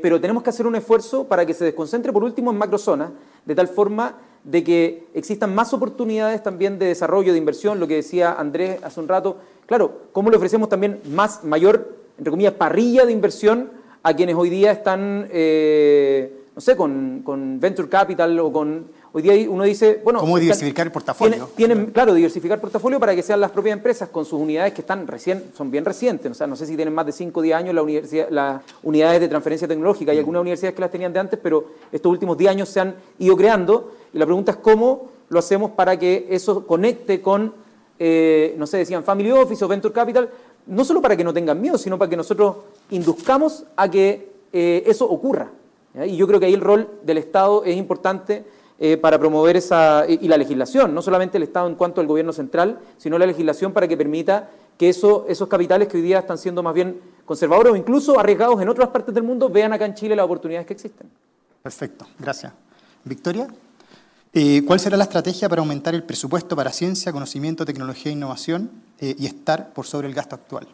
pero 0.01 0.19
tenemos 0.19 0.43
que 0.43 0.49
hacer 0.49 0.67
un 0.67 0.75
esfuerzo 0.75 1.25
para 1.25 1.45
que 1.45 1.53
se 1.53 1.65
desconcentre 1.65 2.11
por 2.11 2.23
último 2.23 2.51
en 2.51 2.57
macrozonas, 2.57 3.11
de 3.45 3.55
tal 3.55 3.67
forma 3.67 4.15
de 4.47 4.63
que 4.63 5.07
existan 5.13 5.53
más 5.53 5.73
oportunidades 5.73 6.41
también 6.41 6.79
de 6.79 6.87
desarrollo, 6.87 7.33
de 7.33 7.37
inversión, 7.37 7.79
lo 7.79 7.87
que 7.87 7.95
decía 7.95 8.33
Andrés 8.33 8.79
hace 8.81 8.99
un 8.99 9.07
rato. 9.07 9.37
Claro, 9.65 10.03
¿cómo 10.13 10.29
le 10.29 10.37
ofrecemos 10.37 10.69
también 10.69 11.01
más, 11.11 11.43
mayor, 11.43 11.97
entre 12.17 12.31
comillas, 12.31 12.53
parrilla 12.53 13.05
de 13.05 13.11
inversión 13.11 13.69
a 14.03 14.13
quienes 14.13 14.35
hoy 14.35 14.49
día 14.49 14.71
están, 14.71 15.27
eh, 15.31 16.45
no 16.55 16.61
sé, 16.61 16.77
con, 16.77 17.23
con 17.23 17.59
Venture 17.59 17.89
Capital 17.89 18.39
o 18.39 18.51
con 18.51 18.87
Hoy 19.13 19.21
día 19.21 19.49
uno 19.49 19.63
dice, 19.63 20.01
bueno... 20.03 20.19
¿Cómo 20.19 20.37
diversificar 20.37 20.85
el 20.85 20.91
portafolio? 20.91 21.49
Tienen, 21.55 21.87
claro, 21.87 22.13
diversificar 22.13 22.57
el 22.57 22.61
portafolio 22.61 22.99
para 22.99 23.15
que 23.15 23.23
sean 23.23 23.39
las 23.39 23.51
propias 23.51 23.73
empresas 23.73 24.09
con 24.09 24.25
sus 24.25 24.39
unidades 24.39 24.73
que 24.73 24.81
están 24.81 25.07
recién, 25.07 25.51
son 25.55 25.71
bien 25.71 25.85
recientes. 25.85 26.29
O 26.29 26.33
sea, 26.33 26.45
no 26.45 26.55
sé 26.55 26.65
si 26.65 26.75
tienen 26.75 26.93
más 26.93 27.05
de 27.05 27.13
5 27.13 27.39
o 27.39 27.43
10 27.43 27.55
años 27.55 27.75
la 27.75 27.81
universidad, 27.81 28.29
las 28.29 28.61
unidades 28.83 29.21
de 29.21 29.27
transferencia 29.29 29.67
tecnológica. 29.67 30.11
Hay 30.11 30.17
algunas 30.17 30.41
universidades 30.41 30.75
que 30.75 30.81
las 30.81 30.91
tenían 30.91 31.13
de 31.13 31.19
antes, 31.19 31.39
pero 31.41 31.65
estos 31.91 32.11
últimos 32.11 32.37
10 32.37 32.51
años 32.51 32.69
se 32.69 32.81
han 32.81 32.95
ido 33.19 33.37
creando. 33.37 33.93
Y 34.13 34.17
la 34.17 34.25
pregunta 34.25 34.51
es 34.51 34.57
cómo 34.57 35.09
lo 35.29 35.39
hacemos 35.39 35.71
para 35.71 35.97
que 35.97 36.27
eso 36.29 36.67
conecte 36.67 37.21
con, 37.21 37.53
eh, 37.99 38.55
no 38.57 38.67
sé, 38.67 38.77
decían 38.77 39.03
Family 39.03 39.31
Office 39.31 39.63
o 39.63 39.67
Venture 39.67 39.93
Capital, 39.93 40.29
no 40.65 40.83
solo 40.83 41.01
para 41.01 41.15
que 41.15 41.23
no 41.23 41.33
tengan 41.33 41.61
miedo, 41.61 41.77
sino 41.77 41.97
para 41.97 42.09
que 42.09 42.17
nosotros 42.17 42.57
induzcamos 42.89 43.63
a 43.77 43.89
que 43.89 44.31
eh, 44.51 44.83
eso 44.85 45.09
ocurra. 45.09 45.49
Y 46.05 46.15
yo 46.15 46.27
creo 46.27 46.39
que 46.39 46.45
ahí 46.45 46.53
el 46.53 46.61
rol 46.61 46.99
del 47.03 47.17
Estado 47.17 47.63
es 47.63 47.75
importante 47.75 48.45
eh, 48.79 48.95
para 48.95 49.17
promover 49.17 49.57
esa, 49.57 50.05
y 50.07 50.27
la 50.27 50.37
legislación, 50.37 50.93
no 50.93 51.01
solamente 51.01 51.37
el 51.37 51.43
Estado 51.43 51.67
en 51.67 51.73
cuanto 51.73 51.99
al 51.99 52.05
gobierno 52.05 52.31
central, 52.31 52.79
sino 52.97 53.17
la 53.17 53.25
legislación 53.25 53.73
para 53.73 53.87
que 53.87 53.97
permita 53.97 54.49
que 54.77 54.89
eso, 54.89 55.25
esos 55.27 55.47
capitales 55.47 55.87
que 55.87 55.97
hoy 55.97 56.03
día 56.03 56.19
están 56.19 56.37
siendo 56.37 56.61
más 56.61 56.75
bien 56.75 57.01
conservadores 57.25 57.73
o 57.73 57.75
incluso 57.75 58.19
arriesgados 58.19 58.61
en 58.61 58.69
otras 58.69 58.89
partes 58.89 59.15
del 59.15 59.23
mundo 59.23 59.49
vean 59.49 59.73
acá 59.73 59.85
en 59.85 59.95
Chile 59.95 60.15
las 60.15 60.25
oportunidades 60.25 60.67
que 60.67 60.73
existen. 60.73 61.09
Perfecto, 61.63 62.05
gracias. 62.19 62.53
Victoria, 63.03 63.47
eh, 64.31 64.63
¿cuál 64.65 64.79
será 64.79 64.95
la 64.95 65.05
estrategia 65.05 65.49
para 65.49 65.61
aumentar 65.61 65.95
el 65.95 66.03
presupuesto 66.03 66.55
para 66.55 66.71
ciencia, 66.71 67.11
conocimiento, 67.11 67.65
tecnología 67.65 68.11
e 68.11 68.13
innovación 68.13 68.69
eh, 68.99 69.15
y 69.17 69.25
estar 69.25 69.73
por 69.73 69.87
sobre 69.87 70.07
el 70.07 70.13
gasto 70.13 70.35
actual? 70.35 70.67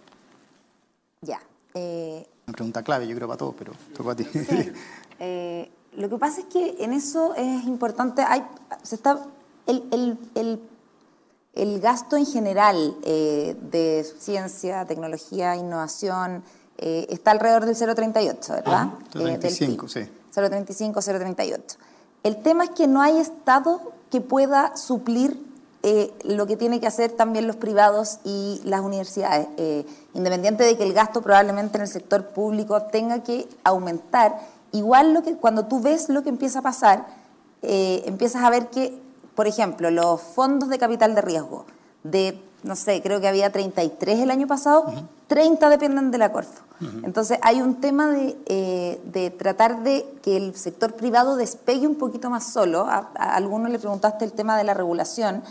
Ya. 1.21 1.39
Una 1.73 2.53
pregunta 2.53 2.83
clave, 2.83 3.07
yo 3.07 3.15
creo, 3.15 3.29
para 3.29 3.37
todos, 3.37 3.55
pero 3.57 3.71
toco 3.95 4.11
a 4.11 4.15
ti. 4.15 4.25
Lo 5.95 6.09
que 6.09 6.17
pasa 6.17 6.41
es 6.41 6.47
que 6.47 6.75
en 6.79 6.93
eso 6.93 7.35
es 7.35 7.65
importante, 7.65 8.23
hay, 8.23 8.43
se 8.81 8.95
está, 8.95 9.25
el, 9.67 10.59
gasto 11.79 12.17
en 12.17 12.25
general 12.25 12.97
eh, 13.03 13.55
de 13.69 14.05
ciencia, 14.19 14.85
tecnología, 14.85 15.55
innovación, 15.55 16.43
eh, 16.77 17.05
está 17.09 17.31
alrededor 17.31 17.65
del 17.65 17.75
0,38, 17.75 18.49
¿verdad? 18.49 18.87
0,35, 19.13 19.87
sí. 19.87 19.99
0,35, 20.33 20.93
0,38. 20.95 21.77
El 22.23 22.41
tema 22.41 22.63
es 22.63 22.71
que 22.71 22.87
no 22.87 23.01
hay 23.01 23.19
Estado 23.19 23.93
que 24.09 24.21
pueda 24.21 24.75
suplir 24.75 25.39
eh, 25.83 26.11
lo 26.23 26.47
que 26.47 26.55
tiene 26.55 26.79
que 26.79 26.87
hacer 26.87 27.11
también 27.11 27.45
los 27.45 27.57
privados 27.57 28.19
y 28.23 28.61
las 28.63 28.81
universidades, 28.81 29.47
independiente 30.13 30.63
de 30.63 30.77
que 30.77 30.83
el 30.83 30.93
gasto 30.93 31.21
probablemente 31.21 31.77
en 31.77 31.83
el 31.83 31.89
sector 31.89 32.29
público 32.29 32.81
tenga 32.83 33.21
que 33.21 33.47
aumentar 33.63 34.39
igual 34.73 35.13
lo 35.13 35.23
que, 35.23 35.35
cuando 35.37 35.65
tú 35.65 35.79
ves 35.79 36.09
lo 36.09 36.23
que 36.23 36.29
empieza 36.29 36.59
a 36.59 36.61
pasar, 36.61 37.07
eh, 37.61 38.03
empiezas 38.05 38.43
a 38.43 38.49
ver 38.49 38.69
que, 38.69 38.99
por 39.35 39.47
ejemplo, 39.47 39.89
los 39.89 40.21
fondos 40.21 40.67
de 40.67 40.77
capital 40.77 41.15
de 41.15 41.21
riesgo, 41.21 41.65
de, 42.03 42.41
no 42.63 42.75
sé, 42.75 43.01
creo 43.01 43.21
que 43.21 43.27
había 43.29 43.51
33 43.51 44.19
el 44.19 44.31
año 44.31 44.47
pasado, 44.47 44.91
30 45.27 45.69
dependen 45.69 46.11
de 46.11 46.17
la 46.17 46.31
Corfo. 46.31 46.61
Entonces 47.03 47.39
hay 47.41 47.61
un 47.61 47.75
tema 47.75 48.09
de, 48.09 48.37
eh, 48.45 49.01
de, 49.05 49.29
tratar 49.29 49.83
de 49.83 50.05
que 50.21 50.35
el 50.35 50.53
sector 50.53 50.95
privado 50.95 51.37
despegue 51.37 51.87
un 51.87 51.95
poquito 51.95 52.29
más 52.29 52.43
solo. 52.43 52.81
A, 52.81 53.09
a 53.15 53.35
algunos 53.35 53.71
le 53.71 53.79
preguntaste 53.79 54.25
el 54.25 54.33
tema 54.33 54.57
de 54.57 54.65
la 54.65 54.73
regulación. 54.73 55.43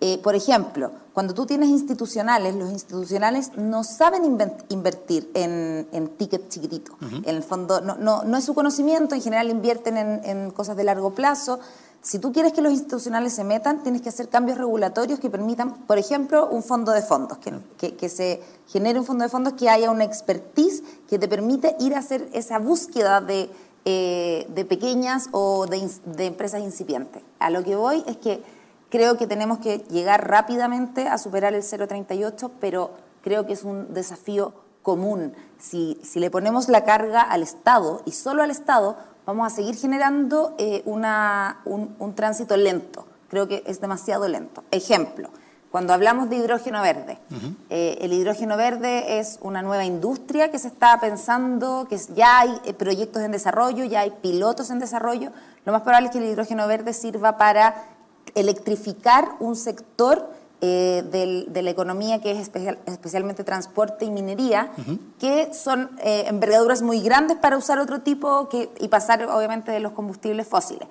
Eh, 0.00 0.18
por 0.22 0.36
ejemplo, 0.36 0.92
cuando 1.12 1.34
tú 1.34 1.44
tienes 1.44 1.68
institucionales, 1.70 2.54
los 2.54 2.70
institucionales 2.70 3.50
no 3.56 3.82
saben 3.82 4.24
invertir 4.68 5.28
en, 5.34 5.88
en 5.90 6.08
tickets 6.16 6.48
chiquititos. 6.48 6.94
En 7.00 7.34
el 7.34 7.42
fondo, 7.42 7.80
no, 7.80 7.96
no, 7.96 8.22
no, 8.22 8.36
es 8.36 8.44
su 8.44 8.54
conocimiento, 8.54 9.16
en 9.16 9.22
general 9.22 9.50
invierten 9.50 9.96
en, 9.96 10.20
en, 10.24 10.50
cosas 10.52 10.76
de 10.76 10.84
largo 10.84 11.14
plazo. 11.14 11.58
Si 12.00 12.20
tú 12.20 12.32
quieres 12.32 12.52
que 12.52 12.62
los 12.62 12.72
institucionales 12.72 13.32
se 13.32 13.42
metan, 13.42 13.82
tienes 13.82 14.02
que 14.02 14.10
hacer 14.10 14.28
cambios 14.28 14.56
regulatorios 14.56 15.18
que 15.18 15.28
permitan, 15.28 15.74
por 15.86 15.98
ejemplo, 15.98 16.48
un 16.48 16.62
fondo 16.62 16.92
de 16.92 17.02
fondos, 17.02 17.38
que, 17.38 17.52
que, 17.76 17.96
que 17.96 18.08
se 18.08 18.40
genere 18.68 19.00
un 19.00 19.04
fondo 19.04 19.24
de 19.24 19.30
fondos 19.30 19.54
que 19.54 19.68
haya 19.68 19.90
una 19.90 20.04
expertise 20.04 20.84
que 21.08 21.18
te 21.18 21.26
permite 21.26 21.74
ir 21.80 21.96
a 21.96 21.98
hacer 21.98 22.28
esa 22.32 22.60
búsqueda 22.60 23.20
de 23.20 23.50
eh, 23.90 24.46
de 24.54 24.66
pequeñas 24.66 25.28
o 25.30 25.66
de, 25.66 25.88
de 26.04 26.26
empresas 26.26 26.60
incipientes. 26.60 27.22
A 27.38 27.48
lo 27.48 27.64
que 27.64 27.74
voy 27.74 28.04
es 28.06 28.18
que 28.18 28.42
creo 28.90 29.16
que 29.16 29.26
tenemos 29.26 29.58
que 29.58 29.78
llegar 29.90 30.28
rápidamente 30.28 31.08
a 31.08 31.18
superar 31.18 31.54
el 31.54 31.62
0,38, 31.62 32.50
pero 32.60 32.92
creo 33.22 33.46
que 33.46 33.52
es 33.52 33.64
un 33.64 33.92
desafío 33.92 34.52
común. 34.82 35.34
Si, 35.58 36.00
si, 36.02 36.20
le 36.20 36.30
ponemos 36.30 36.68
la 36.68 36.84
carga 36.84 37.20
al 37.20 37.42
Estado 37.42 38.02
y 38.04 38.12
solo 38.12 38.42
al 38.42 38.50
Estado, 38.50 38.96
vamos 39.26 39.52
a 39.52 39.54
seguir 39.54 39.76
generando 39.76 40.54
eh, 40.58 40.82
una, 40.86 41.60
un, 41.64 41.94
un, 41.98 42.14
tránsito 42.14 42.56
lento. 42.56 43.06
Creo 43.28 43.46
que 43.48 43.62
es 43.66 43.80
demasiado 43.80 44.28
lento. 44.28 44.64
Ejemplo, 44.70 45.28
cuando 45.70 45.92
hablamos 45.92 46.30
de 46.30 46.36
hidrógeno 46.36 46.80
verde, 46.80 47.18
uh 47.30 47.34
-huh. 47.34 47.56
eh, 47.68 47.98
el 48.00 48.14
hidrógeno 48.14 48.56
verde 48.56 49.18
es 49.18 49.38
una 49.42 49.60
nueva 49.60 49.84
industria 49.84 50.50
que 50.50 50.58
se 50.58 50.68
está 50.68 50.98
pensando, 50.98 51.86
que 51.90 51.98
ya 52.14 52.40
hay 52.40 52.58
eh, 52.64 52.72
proyectos 52.72 53.22
en 53.22 53.32
desarrollo, 53.32 53.84
ya 53.84 54.00
hay 54.00 54.12
pilotos 54.22 54.70
en 54.70 54.78
desarrollo. 54.78 55.30
Lo 55.66 55.72
más 55.72 55.82
probable 55.82 56.06
es 56.06 56.12
que 56.12 56.18
el 56.18 56.24
hidrógeno 56.24 56.66
verde 56.66 56.94
sirva 56.94 57.36
para 57.36 57.84
electrificar 58.34 59.36
un 59.40 59.56
sector 59.56 60.28
eh, 60.60 61.04
del, 61.12 61.52
de 61.52 61.62
la 61.62 61.70
economía 61.70 62.20
que 62.20 62.32
es 62.32 62.38
especial, 62.38 62.80
especialmente 62.86 63.44
transporte 63.44 64.04
y 64.04 64.10
minería, 64.10 64.72
uh 64.76 64.80
-huh. 64.80 64.98
que 65.20 65.54
son 65.54 65.88
eh, 66.02 66.24
envergaduras 66.26 66.82
muy 66.82 67.00
grandes 67.00 67.36
para 67.36 67.56
usar 67.56 67.78
otro 67.78 68.00
tipo 68.00 68.48
que, 68.48 68.68
y 68.80 68.88
pasar 68.88 69.22
obviamente 69.30 69.70
de 69.70 69.78
los 69.78 69.92
combustibles 69.92 70.48
fósiles. 70.48 70.88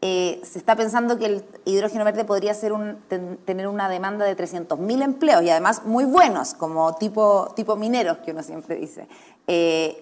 Eh, 0.00 0.40
se 0.42 0.58
está 0.58 0.76
pensando 0.76 1.18
que 1.18 1.26
el 1.26 1.44
hidrógeno 1.66 2.06
verde 2.06 2.24
podría 2.24 2.54
ser 2.54 2.72
un, 2.72 2.96
ten, 3.08 3.36
tener 3.44 3.68
una 3.68 3.90
demanda 3.90 4.24
de 4.24 4.34
300.000 4.34 5.02
empleos 5.02 5.42
y 5.42 5.50
además 5.50 5.84
muy 5.84 6.06
buenos, 6.06 6.54
como 6.54 6.94
tipo, 6.94 7.52
tipo 7.54 7.76
mineros, 7.76 8.16
que 8.24 8.30
uno 8.32 8.42
siempre 8.42 8.76
dice. 8.76 9.06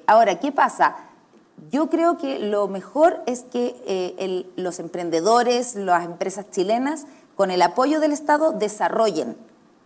Ahora, 0.07 0.39
¿qué 0.39 0.53
pasa? 0.53 1.10
Yo 1.71 1.91
creo 1.91 2.17
que 2.17 2.39
lo 2.39 2.69
mejor 2.69 3.23
es 3.27 3.43
que 3.43 3.77
eh, 3.87 4.47
los 4.57 4.79
emprendedores, 4.79 5.75
las 5.75 6.05
empresas 6.05 6.51
chilenas, 6.51 7.07
con 7.37 7.51
el 7.51 7.63
apoyo 7.63 8.01
del 8.01 8.13
Estado, 8.13 8.53
desarrollen 8.53 9.37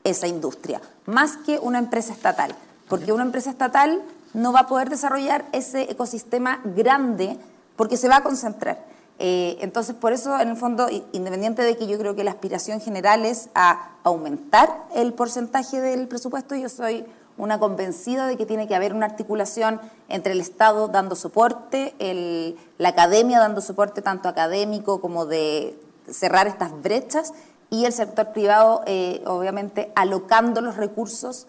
esa 0.04 0.26
industria, 0.26 0.80
más 1.06 1.36
que 1.38 1.58
una 1.58 1.78
empresa 1.78 2.12
estatal, 2.12 2.54
porque 2.88 3.12
una 3.12 3.24
empresa 3.24 3.50
estatal 3.50 4.02
no 4.34 4.52
va 4.52 4.60
a 4.60 4.66
poder 4.66 4.90
desarrollar 4.90 5.46
ese 5.52 5.90
ecosistema 5.90 6.60
grande 6.64 7.38
porque 7.76 7.96
se 7.96 8.08
va 8.08 8.16
a 8.16 8.22
concentrar. 8.22 8.84
Eh, 9.18 9.58
entonces, 9.60 9.94
por 9.94 10.12
eso, 10.12 10.38
en 10.40 10.48
el 10.48 10.56
fondo, 10.56 10.88
independiente 11.12 11.62
de 11.62 11.76
que 11.76 11.86
yo 11.86 11.98
creo 11.98 12.16
que 12.16 12.24
la 12.24 12.32
aspiración 12.32 12.80
general 12.80 13.24
es 13.24 13.48
a 13.54 13.90
aumentar 14.02 14.84
el 14.94 15.12
porcentaje 15.12 15.80
del 15.80 16.08
presupuesto, 16.08 16.54
yo 16.56 16.68
soy 16.68 17.04
una 17.36 17.58
convencida 17.58 18.26
de 18.26 18.36
que 18.36 18.46
tiene 18.46 18.68
que 18.68 18.74
haber 18.74 18.94
una 18.94 19.06
articulación 19.06 19.80
entre 20.08 20.32
el 20.32 20.40
Estado 20.40 20.88
dando 20.88 21.16
soporte, 21.16 21.94
el, 21.98 22.56
la 22.78 22.90
academia 22.90 23.38
dando 23.38 23.60
soporte 23.60 24.02
tanto 24.02 24.28
académico 24.28 25.00
como 25.00 25.26
de 25.26 25.78
cerrar 26.08 26.46
estas 26.46 26.80
brechas 26.82 27.32
y 27.70 27.86
el 27.86 27.92
sector 27.92 28.28
privado, 28.32 28.82
eh, 28.86 29.22
obviamente, 29.26 29.92
alocando 29.96 30.60
los 30.60 30.76
recursos 30.76 31.46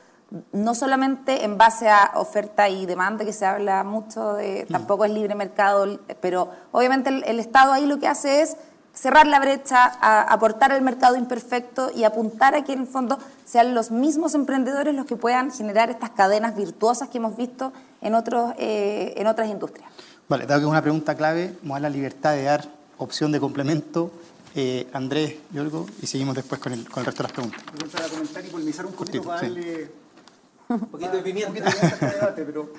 no 0.52 0.74
solamente 0.74 1.46
en 1.46 1.58
base 1.58 1.88
a 1.88 2.14
oferta 2.16 2.68
y 2.68 2.86
demanda, 2.86 3.24
que 3.24 3.32
se 3.32 3.46
habla 3.46 3.84
mucho 3.84 4.34
de, 4.34 4.66
tampoco 4.70 5.06
es 5.06 5.12
libre 5.12 5.36
mercado, 5.36 6.00
pero 6.20 6.50
obviamente 6.72 7.10
el, 7.10 7.24
el 7.26 7.40
Estado 7.40 7.72
ahí 7.72 7.86
lo 7.86 8.00
que 8.00 8.08
hace 8.08 8.42
es 8.42 8.58
cerrar 8.96 9.28
la 9.28 9.40
brecha, 9.40 9.84
a 9.84 10.22
aportar 10.22 10.72
al 10.72 10.82
mercado 10.82 11.16
imperfecto 11.16 11.92
y 11.96 12.04
apuntar 12.04 12.56
a 12.56 12.64
que 12.64 12.74
en 12.74 12.82
el 12.82 12.88
fondo 12.88 13.20
sean 13.46 13.76
los 13.76 13.92
mismos 13.92 14.34
emprendedores 14.34 14.96
los 14.96 15.06
que 15.06 15.16
puedan 15.16 15.52
generar 15.52 15.92
estas 15.92 16.10
cadenas 16.12 16.56
virtuosas 16.56 17.10
que 17.10 17.20
hemos 17.20 17.38
visto 17.38 17.72
en, 18.02 18.16
otros, 18.16 18.54
eh, 18.58 19.14
en 19.18 19.28
otras 19.28 19.50
industrias. 19.50 19.88
Vale, 20.28 20.48
dado 20.48 20.62
que 20.62 20.66
es 20.66 20.72
una 20.72 20.82
pregunta 20.82 21.14
clave, 21.16 21.54
vamos 21.62 21.78
a 21.78 21.82
dar 21.82 21.82
la 21.84 21.90
libertad 21.90 22.34
de 22.34 22.44
dar 22.44 22.68
opción 22.98 23.32
de 23.32 23.40
complemento. 23.40 24.12
Eh, 24.58 24.88
Andrés, 24.94 25.36
Yorgo, 25.52 25.86
y 26.02 26.08
seguimos 26.08 26.34
después 26.34 26.62
con 26.62 26.72
el, 26.72 26.90
con 26.90 27.02
el 27.02 27.06
resto 27.06 27.24
de 27.24 27.28
las 27.28 27.32
preguntas. 27.34 27.64
Para 27.92 28.08
comentar 28.08 28.46
y 28.46 28.50
polemizar 28.50 28.86
un 28.86 28.94
poquito 28.94 29.24
para 29.24 29.42
sí. 29.42 29.46
darle 29.48 29.92
un 30.70 30.80
poquito 30.80 31.12
de 31.12 31.22
pimienta. 31.22 31.50
Un 31.50 31.56
poquito 31.64 31.80
de 31.82 31.88
este 31.88 32.06
debate, 32.06 32.46
pero 32.46 32.70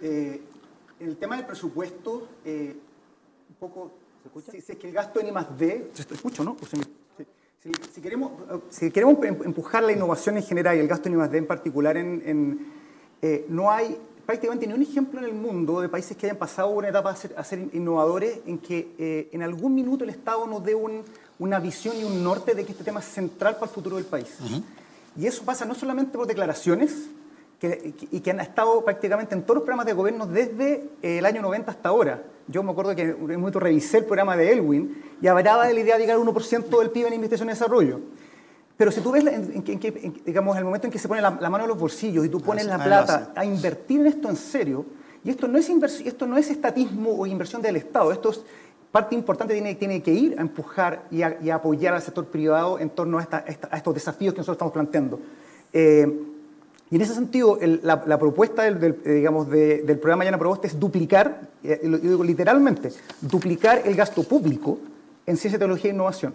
eh, 0.00 0.42
el 1.00 1.16
tema 1.16 1.36
del 1.36 1.46
presupuesto, 1.46 2.28
eh, 2.44 2.76
un 3.50 3.54
poco, 3.56 3.92
¿se 4.22 4.28
escucha? 4.28 4.52
Si, 4.52 4.60
si, 4.60 4.72
es 4.72 4.78
que 4.78 4.88
el 4.88 4.94
gasto 4.94 5.20
en 5.20 5.28
I 5.28 5.32
más 5.32 5.58
D, 5.58 5.90
¿se 5.94 6.02
escucho, 6.14 6.44
no? 6.44 6.56
Pues, 6.56 6.70
si, 6.70 6.78
si, 7.62 7.72
si, 7.94 8.00
queremos, 8.00 8.32
si 8.70 8.90
queremos 8.90 9.22
em, 9.24 9.36
empujar 9.44 9.82
la 9.82 9.92
innovación 9.92 10.36
en 10.36 10.42
general 10.42 10.76
y 10.76 10.80
el 10.80 10.88
gasto 10.88 11.08
en 11.08 11.14
I 11.14 11.16
más 11.16 11.30
D 11.30 11.38
en 11.38 11.46
particular, 11.46 11.96
en, 11.96 12.22
en 12.24 12.66
eh, 13.22 13.46
no 13.48 13.70
hay 13.70 13.98
prácticamente 14.24 14.66
ni 14.66 14.74
un 14.74 14.82
ejemplo 14.82 15.18
en 15.20 15.24
el 15.24 15.34
mundo 15.34 15.80
de 15.80 15.88
países 15.88 16.16
que 16.16 16.26
hayan 16.26 16.36
pasado 16.36 16.68
una 16.68 16.88
etapa 16.88 17.10
a 17.10 17.16
ser, 17.16 17.34
a 17.36 17.42
ser 17.42 17.66
innovadores 17.72 18.40
en 18.46 18.58
que 18.58 18.94
eh, 18.98 19.28
en 19.32 19.42
algún 19.42 19.74
minuto 19.74 20.04
el 20.04 20.10
Estado 20.10 20.46
nos 20.46 20.62
dé 20.62 20.74
un, 20.74 21.02
una 21.38 21.58
visión 21.58 21.96
y 21.96 22.04
un 22.04 22.22
norte 22.22 22.54
de 22.54 22.64
que 22.64 22.72
este 22.72 22.84
tema 22.84 23.00
es 23.00 23.06
central 23.06 23.54
para 23.54 23.66
el 23.66 23.74
futuro 23.74 23.96
del 23.96 24.04
país. 24.04 24.28
Uh 24.40 24.44
-huh. 24.44 24.62
Y 25.16 25.26
eso 25.26 25.44
pasa 25.44 25.64
no 25.64 25.74
solamente 25.74 26.16
por 26.16 26.26
declaraciones, 26.26 27.08
que, 27.58 27.94
y 28.10 28.20
que 28.20 28.30
han 28.30 28.40
estado 28.40 28.84
prácticamente 28.84 29.34
en 29.34 29.42
todos 29.42 29.56
los 29.56 29.62
programas 29.64 29.86
de 29.86 29.92
gobierno 29.92 30.26
desde 30.26 30.88
el 31.02 31.26
año 31.26 31.42
90 31.42 31.70
hasta 31.70 31.88
ahora. 31.88 32.22
Yo 32.46 32.62
me 32.62 32.70
acuerdo 32.70 32.94
que 32.94 33.02
en 33.02 33.22
un 33.22 33.40
momento 33.40 33.60
revisé 33.60 33.98
el 33.98 34.04
programa 34.04 34.36
de 34.36 34.52
Elwin 34.52 35.02
y 35.20 35.26
hablaba 35.26 35.66
de 35.66 35.74
la 35.74 35.80
idea 35.80 35.94
de 35.96 36.00
llegar 36.00 36.16
al 36.16 36.22
1% 36.22 36.78
del 36.78 36.90
PIB 36.90 37.06
en 37.06 37.14
investigación 37.14 37.48
y 37.48 37.52
desarrollo. 37.52 38.00
Pero 38.76 38.92
si 38.92 39.00
tú 39.00 39.10
ves, 39.10 39.26
en, 39.26 39.64
en, 39.66 40.22
digamos, 40.24 40.56
el 40.56 40.64
momento 40.64 40.86
en 40.86 40.92
que 40.92 41.00
se 41.00 41.08
pone 41.08 41.20
la, 41.20 41.36
la, 41.40 41.50
mano 41.50 41.64
en 41.64 41.68
los 41.68 41.78
bolsillos 41.78 42.24
y 42.24 42.28
tú 42.28 42.40
pones 42.40 42.64
la 42.64 42.82
plata 42.82 43.32
a 43.34 43.44
invertir 43.44 44.00
en 44.00 44.06
esto 44.06 44.30
en 44.30 44.36
serio, 44.36 44.86
y 45.24 45.30
esto 45.30 45.48
no 45.48 45.58
es, 45.58 45.68
esto 45.68 46.26
no 46.28 46.38
es 46.38 46.48
estatismo 46.48 47.10
o 47.10 47.26
inversión 47.26 47.60
del 47.60 47.74
Estado, 47.74 48.12
esto 48.12 48.30
es 48.30 48.44
parte 48.92 49.16
importante 49.16 49.52
tiene, 49.52 49.74
tiene 49.74 50.00
que 50.00 50.12
ir 50.12 50.38
a 50.38 50.42
empujar 50.42 51.06
y 51.10 51.22
a, 51.22 51.36
y 51.42 51.50
a, 51.50 51.56
apoyar 51.56 51.92
al 51.92 52.02
sector 52.02 52.26
privado 52.26 52.78
en 52.78 52.90
torno 52.90 53.18
a, 53.18 53.22
esta, 53.22 53.40
esta, 53.40 53.68
a, 53.70 53.76
estos 53.76 53.94
desafíos 53.94 54.32
que 54.32 54.38
nosotros 54.38 54.54
estamos 54.56 54.72
planteando. 54.72 55.20
Eh, 55.72 56.37
y 56.90 56.96
en 56.96 57.02
ese 57.02 57.14
sentido, 57.14 57.58
el, 57.60 57.80
la, 57.82 58.02
la, 58.06 58.18
propuesta 58.18 58.62
del, 58.62 58.80
del, 58.80 59.02
digamos, 59.04 59.48
de, 59.50 59.82
del 59.82 59.98
programa 59.98 60.24
Llana 60.24 60.38
Proboste 60.38 60.68
es 60.68 60.80
duplicar, 60.80 61.48
eh, 61.62 61.80
lo 61.84 61.98
digo 61.98 62.24
literalmente, 62.24 62.92
duplicar 63.20 63.82
el 63.84 63.94
gasto 63.94 64.22
público 64.22 64.78
en 65.26 65.36
ciencia, 65.36 65.58
tecnología 65.58 65.90
e 65.90 65.94
innovación. 65.94 66.34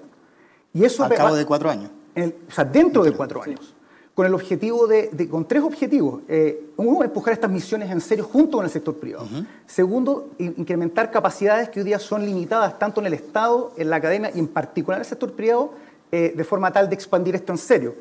Y 0.73 0.83
eso 0.83 1.03
Al 1.03 1.13
cabo 1.15 1.35
de 1.35 1.45
cuatro 1.45 1.69
años. 1.69 1.89
El, 2.13 2.35
o 2.47 2.51
sea, 2.51 2.65
dentro 2.65 3.03
de 3.03 3.11
cuatro 3.11 3.41
años. 3.41 3.73
Con 4.13 4.27
el 4.27 4.33
objetivo 4.35 4.85
de, 4.85 5.09
de 5.11 5.27
con 5.27 5.47
tres 5.47 5.63
objetivos. 5.63 6.21
Eh, 6.27 6.69
uno, 6.77 7.03
empujar 7.03 7.33
estas 7.33 7.49
misiones 7.49 7.89
en 7.89 7.99
serio 7.99 8.23
junto 8.23 8.57
con 8.57 8.65
el 8.65 8.71
sector 8.71 8.95
privado. 8.95 9.25
Uh 9.25 9.37
-huh. 9.37 9.47
Segundo, 9.65 10.29
incrementar 10.37 11.09
capacidades 11.09 11.69
que 11.69 11.79
hoy 11.79 11.85
día 11.85 11.97
son 11.97 12.23
limitadas 12.23 12.77
tanto 12.77 13.01
en 13.01 13.07
el 13.07 13.13
Estado, 13.15 13.73
en 13.75 13.89
la 13.89 13.95
academia 13.95 14.29
y 14.33 14.37
en 14.37 14.47
particular 14.47 14.99
en 14.99 15.01
el 15.01 15.07
sector 15.07 15.33
privado, 15.33 15.71
eh, 16.11 16.31
de 16.35 16.43
forma 16.43 16.71
tal 16.71 16.89
de 16.89 16.93
expandir 16.93 17.33
esto 17.33 17.51
en 17.53 17.57
serio. 17.57 17.95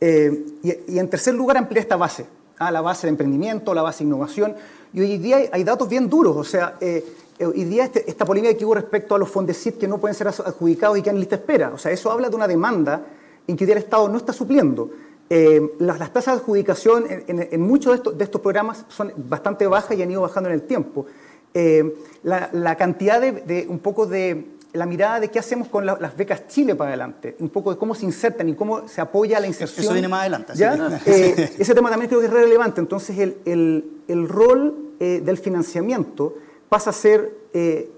Eh, 0.00 0.46
y, 0.62 0.94
y, 0.94 0.98
en 0.98 1.08
tercer 1.08 1.34
lugar, 1.34 1.58
ampliar 1.58 1.82
esta 1.82 1.96
base, 1.96 2.26
¿ah? 2.58 2.70
la 2.70 2.80
base 2.80 3.06
de 3.06 3.10
emprendimiento, 3.10 3.74
la 3.74 3.82
base 3.82 3.98
de 3.98 4.08
innovación. 4.08 4.56
Y 4.92 5.00
hoy 5.00 5.18
día 5.18 5.36
hay, 5.36 5.48
hay 5.52 5.64
datos 5.64 5.88
bien 5.88 6.08
duros, 6.08 6.36
o 6.36 6.44
sea, 6.44 6.76
eh, 6.80 7.04
hoy 7.40 7.64
día 7.64 7.84
este, 7.84 8.08
esta 8.08 8.24
polémica 8.24 8.54
que 8.54 8.64
hubo 8.64 8.74
respecto 8.74 9.14
a 9.14 9.18
los 9.18 9.28
Fondesit 9.28 9.78
que 9.78 9.86
no 9.86 9.98
pueden 9.98 10.14
ser 10.14 10.28
adjudicados 10.28 10.98
y 10.98 11.02
que 11.02 11.10
han 11.10 11.18
lista 11.18 11.36
espera. 11.36 11.72
O 11.74 11.78
sea, 11.78 11.92
eso 11.92 12.10
habla 12.10 12.28
de 12.28 12.36
una 12.36 12.48
demanda 12.48 13.04
en 13.46 13.56
que 13.56 13.64
hoy 13.64 13.66
día 13.66 13.76
el 13.76 13.82
Estado 13.82 14.08
no 14.08 14.16
está 14.16 14.32
supliendo. 14.32 14.90
Eh, 15.28 15.74
las, 15.78 15.98
las, 15.98 16.12
tasas 16.12 16.34
de 16.34 16.40
adjudicación 16.40 17.04
en, 17.08 17.24
en, 17.28 17.48
en 17.52 17.60
muchos 17.60 17.92
de 17.92 17.96
estos, 17.96 18.18
de 18.18 18.24
estos, 18.24 18.40
programas 18.40 18.84
son 18.88 19.12
bastante 19.16 19.66
bajas 19.66 19.96
y 19.96 20.02
han 20.02 20.10
ido 20.10 20.22
bajando 20.22 20.48
en 20.48 20.54
el 20.56 20.62
tiempo. 20.62 21.06
Eh, 21.54 21.94
la, 22.22 22.50
la, 22.52 22.76
cantidad 22.76 23.20
de, 23.20 23.32
de, 23.32 23.66
un 23.68 23.78
poco 23.78 24.06
de 24.06 24.56
la 24.72 24.86
mirada 24.86 25.20
de 25.20 25.28
qué 25.28 25.38
hacemos 25.38 25.68
con 25.68 25.84
la, 25.84 25.96
las 26.00 26.16
becas 26.16 26.46
Chile 26.48 26.74
para 26.74 26.90
adelante, 26.90 27.36
un 27.40 27.48
poco 27.48 27.72
de 27.72 27.78
cómo 27.78 27.94
se 27.94 28.04
insertan 28.04 28.48
y 28.48 28.54
cómo 28.54 28.86
se 28.88 29.00
apoya 29.00 29.40
la 29.40 29.46
inserción. 29.46 29.84
Eso 29.84 29.92
viene 29.92 30.08
más 30.08 30.20
adelante. 30.20 30.52
¿ya? 30.54 31.00
Eh, 31.06 31.54
ese 31.58 31.74
tema 31.74 31.90
también 31.90 32.08
creo 32.08 32.20
que 32.20 32.26
es 32.26 32.32
relevante. 32.32 32.80
Entonces, 32.80 33.18
el, 33.18 33.38
el, 33.44 34.02
el 34.08 34.28
rol 34.28 34.92
eh, 35.00 35.22
del 35.24 35.38
financiamiento 35.38 36.34
pasa 36.68 36.90
a 36.90 36.92
ser 36.92 37.32
eh, 37.52 37.90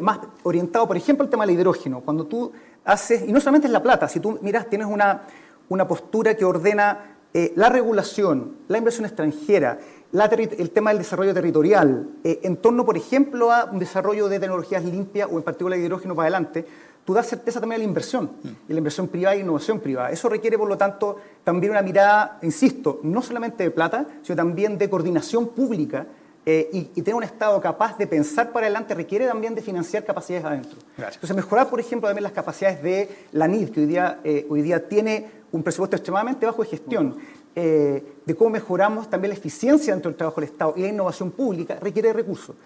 más 0.00 0.18
orientado, 0.42 0.86
por 0.86 0.96
ejemplo, 0.96 1.24
al 1.24 1.30
tema 1.30 1.46
del 1.46 1.56
hidrógeno. 1.56 2.00
Cuando 2.00 2.26
tú 2.26 2.52
haces, 2.84 3.22
y 3.26 3.32
no 3.32 3.40
solamente 3.40 3.66
es 3.66 3.72
la 3.72 3.82
plata, 3.82 4.08
si 4.08 4.20
tú 4.20 4.38
miras, 4.42 4.68
tienes 4.68 4.88
una, 4.88 5.22
una 5.68 5.88
postura 5.88 6.34
que 6.34 6.44
ordena 6.44 7.08
la 7.54 7.70
regulación, 7.70 8.56
la 8.68 8.76
inversión 8.76 9.06
extranjera, 9.06 9.78
la 10.12 10.26
el 10.26 10.70
tema 10.70 10.90
del 10.90 10.98
desarrollo 10.98 11.32
territorial, 11.32 12.06
eh, 12.22 12.40
en 12.42 12.58
torno, 12.58 12.84
por 12.84 12.96
ejemplo, 12.96 13.50
a 13.50 13.64
un 13.64 13.78
desarrollo 13.78 14.28
de 14.28 14.38
tecnologías 14.38 14.84
limpias 14.84 15.28
o 15.30 15.38
en 15.38 15.42
particular 15.42 15.78
de 15.78 15.86
hidrógeno 15.86 16.14
para 16.14 16.26
adelante, 16.26 16.66
tú 17.04 17.14
das 17.14 17.26
certeza 17.26 17.60
también 17.60 17.80
a 17.80 17.84
la 17.84 17.88
inversión, 17.88 18.30
mm. 18.42 18.48
y 18.68 18.72
la 18.72 18.78
inversión 18.78 19.08
privada 19.08 19.36
e 19.36 19.40
innovación 19.40 19.80
privada. 19.80 20.10
Eso 20.10 20.28
requiere, 20.28 20.58
por 20.58 20.68
lo 20.68 20.76
tanto, 20.76 21.16
también 21.44 21.72
una 21.72 21.82
mirada, 21.82 22.38
insisto, 22.42 23.00
no 23.02 23.22
solamente 23.22 23.64
de 23.64 23.70
plata, 23.70 24.06
sino 24.22 24.36
también 24.36 24.76
de 24.76 24.90
coordinación 24.90 25.48
pública 25.48 26.06
eh, 26.44 26.68
y, 26.72 26.78
y, 26.94 27.02
tener 27.02 27.14
un 27.14 27.22
Estado 27.22 27.60
capaz 27.60 27.96
de 27.96 28.06
pensar 28.06 28.50
para 28.50 28.66
adelante 28.66 28.94
requiere 28.94 29.26
también 29.28 29.54
de 29.54 29.62
financiar 29.62 30.04
capacidades 30.04 30.44
adentro. 30.44 30.78
Gracias. 30.98 31.16
Entonces, 31.16 31.36
mejorar, 31.36 31.70
por 31.70 31.78
ejemplo, 31.78 32.08
también 32.08 32.24
las 32.24 32.32
capacidades 32.32 32.82
de 32.82 33.08
la 33.30 33.46
NID, 33.46 33.70
que 33.70 33.80
hoy 33.80 33.86
día, 33.86 34.20
eh, 34.24 34.46
hoy 34.50 34.60
día 34.60 34.88
tiene 34.88 35.42
un 35.52 35.62
presupuesto 35.62 35.96
extremadamente 35.96 36.44
bajo 36.44 36.62
de 36.62 36.68
gestión. 36.68 37.16
Eh, 37.54 38.02
de 38.24 38.34
cómo 38.34 38.50
mejoramos 38.50 39.10
también 39.10 39.30
la 39.30 39.36
eficiencia 39.36 39.92
dentro 39.92 40.10
del 40.10 40.16
trabajo 40.16 40.40
del 40.40 40.50
Estado 40.50 40.74
y 40.76 40.82
la 40.82 40.88
innovación 40.88 41.30
pública 41.32 41.78
requiere 41.80 42.12
recursos. 42.12 42.56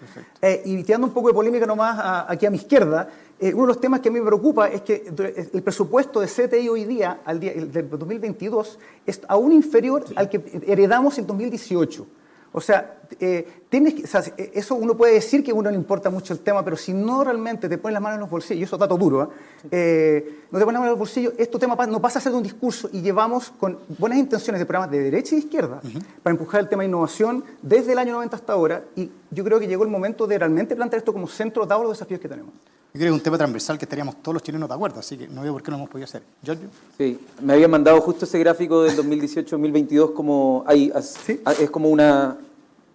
Eh, 0.41 0.61
y 0.65 0.83
tirando 0.83 1.07
un 1.07 1.13
poco 1.13 1.27
de 1.27 1.33
polémica 1.33 1.65
nomás 1.65 2.25
aquí 2.27 2.45
a 2.45 2.49
mi 2.49 2.57
izquierda, 2.57 3.09
eh, 3.39 3.53
uno 3.53 3.63
de 3.63 3.67
los 3.67 3.81
temas 3.81 3.99
que 3.99 4.09
a 4.09 4.11
mí 4.11 4.19
me 4.19 4.25
preocupa 4.25 4.67
es 4.67 4.81
que 4.81 5.11
el 5.53 5.61
presupuesto 5.61 6.21
de 6.21 6.27
CTI 6.27 6.69
hoy 6.69 6.85
día, 6.85 7.21
al 7.25 7.39
día 7.39 7.51
el 7.51 7.71
del 7.71 7.89
2022, 7.89 8.79
es 9.05 9.21
aún 9.27 9.51
inferior 9.51 10.05
al 10.15 10.29
que 10.29 10.41
heredamos 10.65 11.17
en 11.17 11.27
2018. 11.27 12.07
O 12.53 12.61
sea, 12.61 13.01
eh, 13.19 13.63
tienes 13.69 13.93
eh, 14.37 14.51
eso 14.53 14.75
uno 14.75 14.95
puede 14.95 15.13
decir 15.13 15.43
que 15.43 15.51
a 15.51 15.53
uno 15.53 15.69
le 15.69 15.75
importa 15.75 16.09
mucho 16.09 16.33
el 16.33 16.39
tema, 16.39 16.63
pero 16.63 16.77
si 16.77 16.93
no 16.93 17.23
realmente 17.23 17.69
te 17.69 17.77
pones 17.77 17.93
las 17.93 18.01
manos 18.01 18.15
en 18.15 18.21
los 18.21 18.29
bolsillos, 18.29 18.61
y 18.61 18.63
eso 18.63 18.75
es 18.75 18.79
dato 18.79 18.97
duro, 18.97 19.31
¿eh? 19.71 20.43
no 20.51 20.59
te 20.59 20.65
pones 20.65 20.73
las 20.73 20.81
manos 20.81 20.83
en 20.83 20.89
los 20.89 20.99
bolsillos, 20.99 21.33
este 21.37 21.59
tema 21.59 21.75
no 21.85 22.01
pasa 22.01 22.19
a 22.19 22.21
ser 22.21 22.33
un 22.33 22.43
discurso 22.43 22.89
y 22.91 23.01
llevamos 23.01 23.51
con 23.51 23.79
buenas 23.97 24.19
intenciones 24.19 24.59
de 24.59 24.65
programas 24.65 24.91
de 24.91 24.99
derecha 24.99 25.35
y 25.35 25.39
de 25.39 25.45
izquierda 25.45 25.81
para 26.23 26.33
empujar 26.33 26.61
el 26.61 26.69
tema 26.69 26.83
de 26.83 26.89
innovación 26.89 27.43
desde 27.61 27.91
el 27.93 27.99
año 27.99 28.13
90 28.13 28.35
hasta 28.35 28.53
ahora 28.53 28.83
y 28.95 29.11
yo 29.31 29.43
creo 29.43 29.59
que 29.59 29.67
llegó 29.67 29.83
el 29.83 29.89
momento 29.89 30.25
de 30.27 30.37
realmente 30.37 30.75
plantear 30.75 30.99
esto 30.99 31.13
como 31.13 31.27
centro 31.27 31.65
dado 31.65 31.83
los 31.83 31.91
desafíos 31.91 32.19
que 32.19 32.29
tenemos. 32.29 32.53
Yo 32.97 33.01
creo 33.01 33.11
que 33.11 33.17
es 33.17 33.19
un 33.19 33.23
tema 33.23 33.37
transversal 33.37 33.77
que 33.77 33.85
estaríamos 33.85 34.15
todos 34.23 34.33
los 34.33 34.41
chilenos 34.41 34.67
de 34.67 34.73
acuerdo, 34.73 34.99
así 35.01 35.15
que 35.19 35.27
no 35.27 35.43
veo 35.43 35.53
por 35.53 35.61
qué 35.61 35.69
no 35.69 35.77
hemos 35.77 35.87
podido 35.87 36.05
hacer. 36.05 36.23
¿Giorgio? 36.41 36.67
Sí, 36.97 37.19
me 37.43 37.53
habían 37.53 37.69
mandado 37.69 38.01
justo 38.01 38.25
ese 38.25 38.39
gráfico 38.39 38.81
del 38.81 38.97
2018-2022 38.97 40.13
como, 40.15 40.63
ahí, 40.65 40.91
es 40.95 41.69
como 41.69 41.89
una 41.89 42.37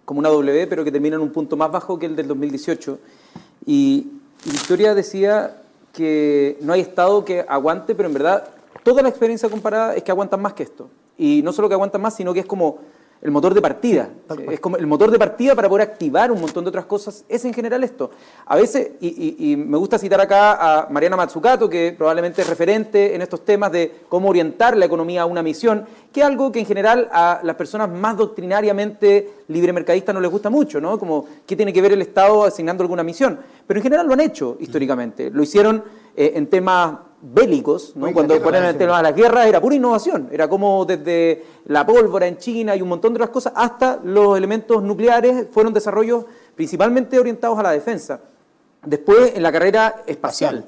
como 0.05 0.19
una 0.19 0.29
W, 0.31 0.67
pero 0.67 0.83
que 0.83 0.91
termina 0.91 1.15
en 1.15 1.23
un 1.23 1.31
punto 1.31 1.57
más 1.57 1.71
bajo 1.71 2.01
que 2.01 2.07
el 2.07 2.17
del 2.17 2.27
2018. 2.27 2.99
Y, 3.65 4.09
Victoria 4.45 4.93
decía 4.93 5.63
que 5.93 6.59
no 6.63 6.73
hay 6.73 6.81
Estado 6.81 7.25
que 7.25 7.45
aguante, 7.49 7.95
pero 7.95 8.09
en 8.09 8.15
verdad 8.15 8.49
toda 8.83 9.03
la 9.03 9.09
experiencia 9.09 9.49
comparada 9.49 9.95
es 9.95 10.03
que 10.03 10.11
aguantan 10.11 10.43
más 10.43 10.55
que 10.55 10.65
esto. 10.65 10.91
Y 11.17 11.43
no 11.45 11.53
solo 11.53 11.69
que 11.69 11.75
aguantan 11.75 12.01
más, 12.01 12.17
sino 12.17 12.35
que 12.35 12.41
es 12.41 12.47
como 12.47 12.81
el 13.23 13.31
motor 13.31 13.55
de 13.55 13.63
partida. 13.63 14.11
es 14.51 14.59
como 14.59 14.77
el 14.77 14.87
motor 14.87 15.11
de 15.11 15.19
partida 15.19 15.55
para 15.55 15.69
poder 15.69 15.89
activar 15.89 16.33
un 16.33 16.41
montón 16.41 16.65
de 16.65 16.69
otras 16.71 16.87
cosas. 16.87 17.25
Es 17.29 17.45
en 17.45 17.55
general 17.55 17.85
esto. 17.85 18.11
A 18.47 18.57
veces, 18.57 18.93
y, 19.01 19.55
me 19.57 19.79
gusta 19.79 19.97
citar 19.97 20.21
acá 20.21 20.81
a 20.81 20.89
Mariana 20.91 21.17
Matsukato, 21.17 21.71
que 21.71 21.95
probablemente 21.97 22.43
es 22.43 22.49
referente 22.49 23.15
en 23.15 23.23
estos 23.23 23.45
temas 23.45 23.71
de 23.71 24.01
cómo 24.09 24.29
orientar 24.29 24.77
la 24.77 24.87
economía 24.87 25.23
a 25.23 25.27
una 25.27 25.41
misión, 25.41 25.87
que 26.13 26.21
es 26.21 26.27
algo 26.27 26.51
que 26.51 26.59
en 26.59 26.67
general 26.67 27.09
a 27.13 27.41
las 27.45 27.55
personas 27.55 27.89
más 27.89 28.17
doctrinariamente 28.17 29.35
libremercadistas 29.49 30.13
no 30.13 30.21
les 30.21 30.31
gusta 30.31 30.51
mucho, 30.51 30.81
¿no? 30.81 30.99
Como, 30.99 31.25
¿qué 31.47 31.55
tiene 31.55 31.73
que 31.73 31.81
ver 31.81 31.93
el 31.93 32.03
Estado 32.03 32.43
asignando 32.43 32.83
alguna 32.83 33.05
misión? 33.05 33.39
Pero 33.69 33.79
en 33.79 33.85
general 33.85 34.07
lo 34.09 34.15
han 34.15 34.21
hecho 34.21 34.57
históricamente. 34.59 35.31
Lo 35.31 35.45
hicieron 35.45 35.85
eh, 36.17 36.33
en 36.35 36.49
temas 36.49 36.97
bélicos, 37.23 37.95
¿no? 37.95 38.13
cuando 38.13 38.41
ponen 38.43 38.65
el 38.65 38.77
tema 38.77 38.97
de 38.97 39.03
la 39.05 39.13
guerra, 39.13 39.47
era 39.47 39.61
pura 39.61 39.77
innovación, 39.77 40.29
era 40.33 40.49
como 40.49 40.85
desde 40.85 41.45
la 41.67 41.87
pólvora 41.87 42.27
en 42.27 42.37
China 42.37 42.75
y 42.75 42.83
un 42.83 42.89
montón 42.89 43.13
de 43.13 43.19
otras 43.19 43.31
cosas, 43.31 43.53
hasta 43.55 44.01
los 44.03 44.37
elementos 44.37 44.83
nucleares 44.83 45.47
fueron 45.53 45.73
desarrollos 45.73 46.25
principalmente 46.57 47.19
orientados 47.19 47.59
a 47.59 47.63
la 47.63 47.71
defensa. 47.71 48.21
Después, 48.85 49.37
en 49.37 49.43
la 49.45 49.53
carrera 49.53 50.03
espacial. 50.07 50.67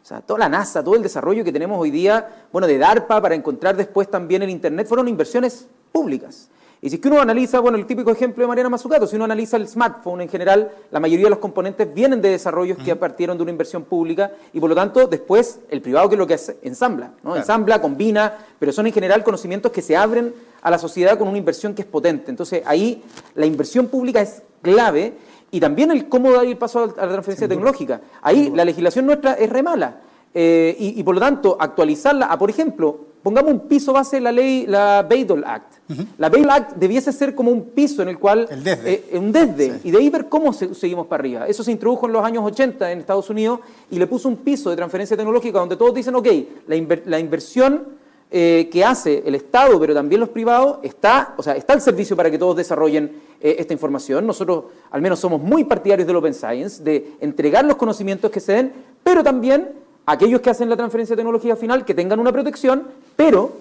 O 0.00 0.06
sea, 0.06 0.20
toda 0.20 0.38
la 0.38 0.48
NASA, 0.48 0.84
todo 0.84 0.94
el 0.94 1.02
desarrollo 1.02 1.42
que 1.42 1.52
tenemos 1.52 1.80
hoy 1.80 1.90
día, 1.90 2.46
bueno, 2.52 2.68
de 2.68 2.78
DARPA 2.78 3.20
para 3.20 3.34
encontrar 3.34 3.76
después 3.76 4.08
también 4.08 4.40
el 4.42 4.50
Internet, 4.50 4.86
fueron 4.86 5.08
inversiones 5.08 5.66
públicas. 5.90 6.48
Y 6.82 6.90
si 6.90 6.96
es 6.96 7.00
que 7.00 7.08
uno 7.08 7.20
analiza, 7.20 7.58
bueno, 7.60 7.78
el 7.78 7.86
típico 7.86 8.10
ejemplo 8.10 8.42
de 8.42 8.48
Mariana 8.48 8.68
Mazzucato, 8.68 9.06
si 9.06 9.16
uno 9.16 9.24
analiza 9.24 9.56
el 9.56 9.66
smartphone 9.66 10.20
en 10.20 10.28
general, 10.28 10.70
la 10.90 11.00
mayoría 11.00 11.26
de 11.26 11.30
los 11.30 11.38
componentes 11.38 11.92
vienen 11.92 12.20
de 12.20 12.28
desarrollos 12.28 12.76
que 12.78 12.94
partieron 12.96 13.36
de 13.36 13.42
una 13.42 13.50
inversión 13.50 13.84
pública 13.84 14.32
y 14.52 14.60
por 14.60 14.68
lo 14.68 14.76
tanto 14.76 15.06
después 15.06 15.60
el 15.70 15.80
privado 15.80 16.08
que 16.08 16.14
es 16.14 16.18
lo 16.18 16.26
que 16.26 16.34
hace, 16.34 16.58
ensambla, 16.62 17.12
¿no? 17.22 17.34
Ensambla, 17.34 17.80
combina, 17.80 18.34
pero 18.58 18.72
son 18.72 18.86
en 18.86 18.92
general 18.92 19.24
conocimientos 19.24 19.72
que 19.72 19.80
se 19.80 19.96
abren 19.96 20.34
a 20.60 20.70
la 20.70 20.78
sociedad 20.78 21.18
con 21.18 21.28
una 21.28 21.38
inversión 21.38 21.74
que 21.74 21.82
es 21.82 21.88
potente. 21.88 22.30
Entonces 22.30 22.62
ahí 22.66 23.02
la 23.34 23.46
inversión 23.46 23.86
pública 23.86 24.20
es 24.20 24.42
clave 24.60 25.14
y 25.50 25.60
también 25.60 25.90
el 25.90 26.08
cómo 26.08 26.32
dar 26.32 26.44
el 26.44 26.58
paso 26.58 26.82
a 26.82 26.86
la 26.86 27.12
transferencia 27.12 27.48
tecnológica. 27.48 28.00
Ahí 28.20 28.52
la 28.54 28.64
legislación 28.64 29.06
nuestra 29.06 29.32
es 29.34 29.48
re 29.48 29.62
mala. 29.62 30.00
Eh, 30.38 30.76
y, 30.78 31.02
por 31.02 31.14
lo 31.14 31.20
tanto, 31.22 31.56
actualizarla 31.58 32.26
a, 32.26 32.38
por 32.38 32.50
ejemplo, 32.50 33.00
pongamos 33.26 33.50
un 33.50 33.60
piso 33.66 33.92
base 33.92 34.18
de 34.18 34.22
la 34.22 34.30
ley, 34.30 34.66
la 34.68 35.02
Bayh-Dole 35.02 35.42
Act. 35.44 35.72
La 36.16 36.30
Bayh-Dole 36.30 36.52
Act 36.52 36.76
debiese 36.76 37.12
ser 37.12 37.34
como 37.34 37.50
un 37.50 37.70
piso 37.70 38.00
en 38.02 38.08
el 38.08 38.20
cual... 38.20 38.46
El 38.48 38.62
desde. 38.62 38.92
Eh, 39.10 39.18
un 39.18 39.32
desde. 39.32 39.80
Y 39.82 39.90
de 39.90 39.98
ahí 39.98 40.08
ver 40.10 40.28
cómo 40.28 40.52
seguimos 40.52 41.08
para 41.08 41.22
arriba. 41.22 41.48
Eso 41.48 41.64
se 41.64 41.72
introdujo 41.72 42.06
en 42.06 42.12
los 42.12 42.24
años 42.24 42.44
80 42.44 42.92
en 42.92 43.00
Estados 43.00 43.28
Unidos 43.28 43.58
y 43.90 43.98
le 43.98 44.06
puso 44.06 44.28
un 44.28 44.36
piso 44.36 44.70
de 44.70 44.76
transferencia 44.76 45.16
tecnológica 45.16 45.58
donde 45.58 45.76
todos 45.76 45.92
dicen, 45.92 46.14
ok, 46.14 46.28
la, 46.68 47.18
inversión 47.18 47.88
eh, 48.30 48.68
que 48.70 48.84
hace 48.84 49.24
el 49.26 49.34
Estado, 49.34 49.80
pero 49.80 49.92
también 49.92 50.20
los 50.20 50.28
privados, 50.28 50.78
está, 50.84 51.34
o 51.36 51.42
sea, 51.42 51.56
está 51.56 51.72
el 51.72 51.80
servicio 51.80 52.14
para 52.14 52.30
que 52.30 52.38
todos 52.38 52.54
desarrollen 52.54 53.10
esta 53.40 53.72
información. 53.72 54.24
Nosotros 54.24 54.66
al 54.92 55.02
menos 55.02 55.18
somos 55.18 55.42
muy 55.42 55.64
partidarios 55.64 56.06
del 56.06 56.14
Open 56.14 56.32
Science, 56.32 56.80
de 56.80 57.16
entregar 57.20 57.64
los 57.64 57.74
conocimientos 57.74 58.30
que 58.30 58.38
se 58.38 58.52
den, 58.52 58.72
pero 59.02 59.24
también 59.24 59.85
aquellos 60.06 60.40
que 60.40 60.50
hacen 60.50 60.70
la 60.70 60.76
transferencia 60.76 61.14
de 61.14 61.20
tecnología 61.20 61.56
final 61.56 61.84
que 61.84 61.92
tengan 61.92 62.20
una 62.20 62.32
protección, 62.32 62.84
pero, 63.16 63.52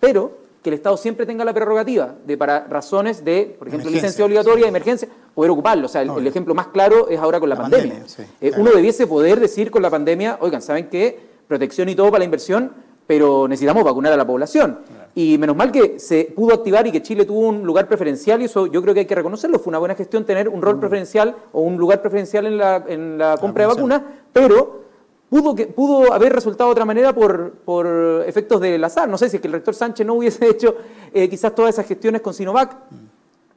pero 0.00 0.40
que 0.62 0.70
el 0.70 0.74
Estado 0.74 0.96
siempre 0.96 1.24
tenga 1.24 1.44
la 1.44 1.54
prerrogativa 1.54 2.14
de, 2.26 2.36
para 2.36 2.66
razones 2.66 3.24
de, 3.24 3.54
por 3.58 3.68
ejemplo, 3.68 3.90
licencia 3.90 4.24
obligatoria, 4.24 4.66
emergencia, 4.66 5.08
poder 5.34 5.50
ocuparlo. 5.50 5.86
O 5.86 5.88
sea, 5.88 6.02
el, 6.02 6.26
ejemplo 6.26 6.54
más 6.54 6.68
claro 6.68 7.08
es 7.08 7.18
ahora 7.18 7.40
con 7.40 7.48
la, 7.48 7.56
pandemia. 7.56 8.02
Eh, 8.40 8.52
uno 8.58 8.70
debiese 8.72 9.06
poder 9.06 9.40
decir 9.40 9.70
con 9.70 9.82
la 9.82 9.90
pandemia, 9.90 10.38
oigan, 10.40 10.60
¿saben 10.60 10.88
qué? 10.88 11.18
Protección 11.48 11.88
y 11.88 11.94
todo 11.94 12.08
para 12.08 12.20
la 12.20 12.24
inversión, 12.26 12.72
pero 13.06 13.48
necesitamos 13.48 13.84
vacunar 13.84 14.12
a 14.12 14.16
la 14.16 14.26
población. 14.26 14.80
Y 15.14 15.38
menos 15.38 15.56
mal 15.56 15.72
que 15.72 15.98
se 15.98 16.30
pudo 16.36 16.54
activar 16.54 16.86
y 16.86 16.92
que 16.92 17.02
Chile 17.02 17.24
tuvo 17.24 17.40
un 17.40 17.64
lugar 17.64 17.88
preferencial, 17.88 18.40
y 18.42 18.44
eso 18.44 18.66
yo 18.66 18.82
creo 18.82 18.94
que 18.94 19.00
hay 19.00 19.06
que 19.06 19.14
reconocerlo. 19.14 19.58
Fue 19.58 19.70
una 19.70 19.78
buena 19.78 19.94
gestión 19.94 20.24
tener 20.24 20.48
un 20.48 20.62
rol 20.62 20.76
mm. 20.76 20.80
preferencial 20.80 21.34
o 21.52 21.62
un 21.62 21.78
lugar 21.78 22.02
preferencial 22.02 22.46
en 22.46 22.58
la, 22.58 22.84
en 22.86 23.18
la 23.18 23.36
compra 23.38 23.64
de 23.64 23.74
vacunas, 23.74 24.02
pero 24.32 24.89
Pudo, 25.30 25.54
que, 25.54 25.68
pudo 25.68 26.12
haber 26.12 26.32
resultado 26.32 26.70
de 26.70 26.72
otra 26.72 26.84
manera 26.84 27.14
por, 27.14 27.52
por 27.52 27.86
efectos 28.26 28.60
del 28.60 28.82
azar. 28.82 29.08
No 29.08 29.16
sé 29.16 29.30
si 29.30 29.36
es 29.36 29.40
que 29.40 29.46
el 29.46 29.52
rector 29.54 29.74
Sánchez 29.74 30.04
no 30.04 30.14
hubiese 30.14 30.44
hecho 30.50 30.74
eh, 31.14 31.28
quizás 31.28 31.54
todas 31.54 31.72
esas 31.74 31.86
gestiones 31.86 32.20
con 32.20 32.34
Sinovac, 32.34 32.76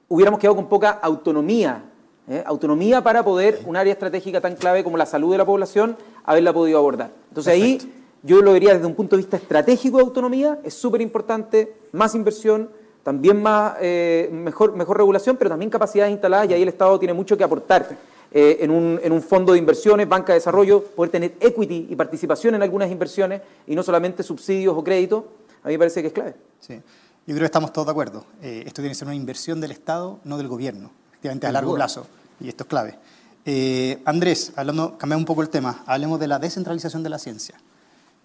hubiéramos 0.07 0.39
quedado 0.39 0.55
con 0.55 0.69
poca 0.69 0.91
autonomía. 0.91 1.83
¿eh? 2.27 2.43
Autonomía 2.45 3.01
para 3.01 3.23
poder, 3.23 3.61
un 3.65 3.75
área 3.75 3.91
estratégica 3.91 4.39
tan 4.39 4.55
clave 4.55 4.83
como 4.83 4.97
la 4.97 5.07
salud 5.07 5.31
de 5.31 5.39
la 5.39 5.45
población, 5.45 5.97
haberla 6.23 6.53
podido 6.53 6.77
abordar. 6.77 7.11
Entonces 7.29 7.51
ahí 7.51 7.79
yo 8.21 8.41
lo 8.43 8.53
vería 8.53 8.75
desde 8.75 8.85
un 8.85 8.93
punto 8.93 9.15
de 9.15 9.23
vista 9.23 9.37
estratégico 9.37 9.97
de 9.97 10.03
autonomía, 10.03 10.59
es 10.63 10.75
súper 10.75 11.01
importante, 11.01 11.75
más 11.91 12.13
inversión, 12.13 12.69
también 13.01 13.41
más, 13.41 13.75
eh, 13.81 14.29
mejor, 14.31 14.75
mejor 14.75 14.97
regulación, 14.97 15.35
pero 15.37 15.49
también 15.49 15.69
capacidades 15.69 16.11
instaladas 16.11 16.49
y 16.49 16.53
ahí 16.53 16.61
el 16.61 16.69
Estado 16.69 16.97
tiene 16.99 17.13
mucho 17.13 17.35
que 17.35 17.43
aportar 17.43 17.97
eh, 18.35 18.57
en, 18.61 18.71
un, 18.71 18.99
en, 19.03 19.11
un, 19.11 19.21
fondo 19.21 19.53
de 19.53 19.59
inversiones, 19.59 20.09
banca 20.09 20.33
de 20.33 20.39
desarrollo, 20.39 20.83
poder 20.83 21.11
tener 21.11 21.35
equity 21.39 21.87
y 21.91 21.95
participación 21.95 22.55
en 22.55 22.63
algunas 22.63 22.89
inversiones 22.89 23.41
y 23.67 23.75
no 23.75 23.83
solamente 23.83 24.23
subsidios 24.23 24.75
o 24.75 24.83
créditos, 24.83 25.23
a 25.61 25.67
mí 25.67 25.73
me 25.73 25.77
parece 25.77 26.01
que 26.01 26.07
es 26.07 26.13
clave. 26.13 26.33
Sí. 26.59 26.73
Yo 26.73 27.35
creo 27.35 27.39
que 27.39 27.45
estamos 27.45 27.71
todos 27.71 27.85
de 27.85 27.91
acuerdo. 27.91 28.25
Eh, 28.41 28.63
esto 28.65 28.81
tiene 28.81 28.89
que 28.89 28.95
ser 28.95 29.07
una 29.07 29.15
inversión 29.15 29.61
del 29.61 29.69
Estado, 29.69 30.19
no 30.23 30.37
del 30.37 30.47
gobierno, 30.47 30.89
efectivamente 31.11 31.45
a 31.45 31.51
largo 31.51 31.75
plazo, 31.75 32.07
y 32.39 32.49
esto 32.49 32.63
es 32.63 32.67
clave. 32.67 32.97
Eh, 33.45 34.01
Andrés, 34.03 34.51
hablando, 34.55 34.97
cambiamos 34.97 35.21
un 35.21 35.27
poco 35.27 35.43
el 35.43 35.49
tema, 35.49 35.83
hablemos 35.85 36.19
de 36.19 36.27
la 36.27 36.39
descentralización 36.39 37.03
de 37.03 37.09
la 37.09 37.19
ciencia. 37.19 37.55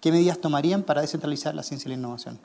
¿Qué 0.01 0.11
medidas 0.11 0.39
tomarían 0.39 0.81
para 0.81 1.01
descentralizar 1.01 1.53
la 1.53 1.61
ciencia 1.61 1.87
y 1.87 1.89
la 1.89 1.99
innovación? 1.99 2.39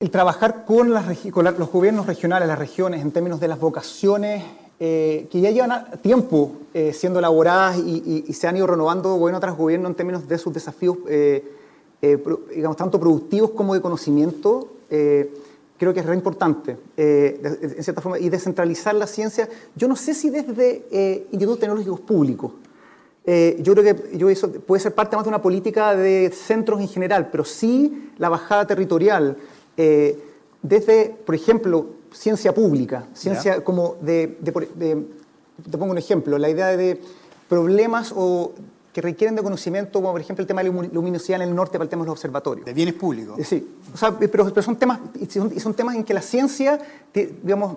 Eh, 0.00 0.04
el 0.04 0.10
trabajar 0.10 0.64
con, 0.64 0.90
los 0.90 1.72
gobiernos 1.72 2.06
regionales, 2.06 2.48
las 2.48 2.58
regiones, 2.58 3.02
en 3.02 3.10
términos 3.10 3.40
de 3.40 3.48
las 3.48 3.58
vocaciones 3.58 4.44
eh, 4.80 5.26
que 5.30 5.40
ya 5.40 5.50
llevan 5.50 5.86
tiempo 6.02 6.52
eh, 6.72 6.92
siendo 6.92 7.18
elaboradas 7.18 7.78
y, 7.78 8.32
se 8.32 8.46
han 8.46 8.56
ido 8.56 8.66
renovando 8.68 9.16
gobierno 9.16 9.40
tras 9.40 9.56
gobierno 9.56 9.88
en 9.88 9.94
términos 9.94 10.28
de 10.28 10.38
sus 10.38 10.52
desafíos, 10.52 10.98
eh, 11.08 11.42
digamos, 12.54 12.76
tanto 12.76 13.00
productivos 13.00 13.50
como 13.50 13.74
de 13.74 13.80
conocimiento, 13.80 14.68
creo 14.88 15.94
que 15.94 16.00
es 16.00 16.06
re 16.06 16.14
importante, 16.14 16.76
en 16.96 17.82
cierta 17.82 18.00
forma, 18.00 18.20
y 18.20 18.28
descentralizar 18.28 18.94
la 18.94 19.08
ciencia. 19.08 19.48
Yo 19.74 19.88
no 19.88 19.96
sé 19.96 20.14
si 20.14 20.30
desde 20.30 21.26
institutos 21.32 21.58
tecnológicos 21.58 22.00
públicos, 22.00 22.52
yo 23.26 23.74
creo 23.74 23.82
que 23.82 24.16
yo 24.16 24.30
eso 24.30 24.50
puede 24.50 24.80
ser 24.80 24.94
parte 24.94 25.16
más 25.16 25.24
de 25.24 25.30
una 25.30 25.42
política 25.42 25.96
de 25.96 26.30
centros 26.30 26.80
en 26.80 26.88
general, 26.88 27.30
pero 27.32 27.44
sí 27.44 28.12
la 28.18 28.28
bajada 28.28 28.64
territorial, 28.64 29.36
eh, 29.78 30.18
desde, 30.60 31.16
por 31.24 31.36
ejemplo, 31.36 31.86
ciencia 32.12 32.52
pública, 32.52 33.06
ciencia 33.14 33.62
como 33.62 33.94
de, 34.00 34.26
te 34.26 35.78
pongo 35.78 35.92
un 35.92 35.98
ejemplo, 35.98 36.36
la 36.36 36.50
idea 36.50 36.76
de 36.76 37.00
problemas 37.48 38.12
o 38.14 38.52
que 38.92 39.00
requieren 39.00 39.36
de 39.36 39.42
conocimiento, 39.42 40.00
como 40.00 40.10
por 40.10 40.20
ejemplo 40.20 40.42
el 40.42 40.48
tema 40.48 40.64
de 40.64 40.72
la 40.72 40.88
luminosidad 40.92 41.40
en 41.40 41.48
el 41.48 41.54
norte 41.54 41.78
para 41.78 41.84
el 41.84 41.88
tema 41.88 42.02
de 42.02 42.06
los 42.06 42.14
observatorios. 42.14 42.66
De 42.66 42.74
bienes 42.74 42.94
públicos. 42.94 43.38
Eh, 43.38 43.44
sí, 43.44 43.76
pero, 44.32 44.50
son, 44.62 44.74
temas, 44.74 44.98
son, 45.58 45.74
temas 45.74 45.94
en 45.94 46.02
que 46.02 46.12
la 46.12 46.22
ciencia, 46.22 46.80
digamos, 47.14 47.76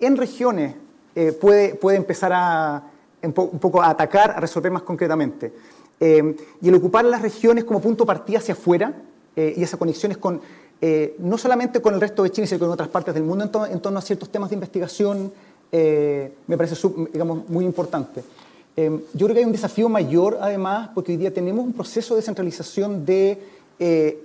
en 0.00 0.16
regiones 0.16 0.74
eh, 1.14 1.32
puede, 1.32 1.74
puede 1.74 1.98
empezar 1.98 2.32
a 2.34 2.82
un 3.22 3.32
poco 3.32 3.82
a 3.82 3.90
atacar, 3.90 4.30
a 4.30 4.40
resolver 4.40 4.72
más 4.72 4.82
concretamente. 4.82 5.52
y 6.00 6.68
el 6.68 6.74
ocupar 6.74 7.04
las 7.04 7.20
regiones 7.20 7.64
como 7.64 7.80
punto 7.80 8.04
de 8.04 8.06
partida 8.06 8.38
hacia 8.38 8.54
afuera, 8.54 8.94
eh, 9.34 9.54
y 9.56 9.62
esas 9.62 9.78
conexiones 9.78 10.18
con, 10.18 10.42
eh, 10.82 11.16
no 11.18 11.38
solamente 11.38 11.80
con 11.80 11.94
el 11.94 12.00
resto 12.00 12.22
de 12.22 12.30
Chile, 12.30 12.46
sino 12.46 12.58
con 12.58 12.70
otras 12.70 12.88
partes 12.88 13.14
del 13.14 13.22
mundo 13.22 13.66
en, 13.66 13.80
torno 13.80 13.98
a 13.98 14.02
ciertos 14.02 14.28
temas 14.28 14.50
de 14.50 14.54
investigación, 14.54 15.32
me 15.72 16.56
parece 16.58 16.76
digamos, 17.14 17.48
muy 17.48 17.64
importante. 17.64 18.22
yo 18.76 19.26
creo 19.26 19.28
que 19.28 19.38
hay 19.38 19.46
un 19.46 19.52
desafío 19.52 19.88
mayor, 19.88 20.36
además, 20.42 20.90
porque 20.94 21.12
hoy 21.12 21.16
día 21.16 21.32
tenemos 21.32 21.64
un 21.64 21.72
proceso 21.72 22.12
de 22.12 22.18
descentralización 22.18 23.06
de 23.06 23.38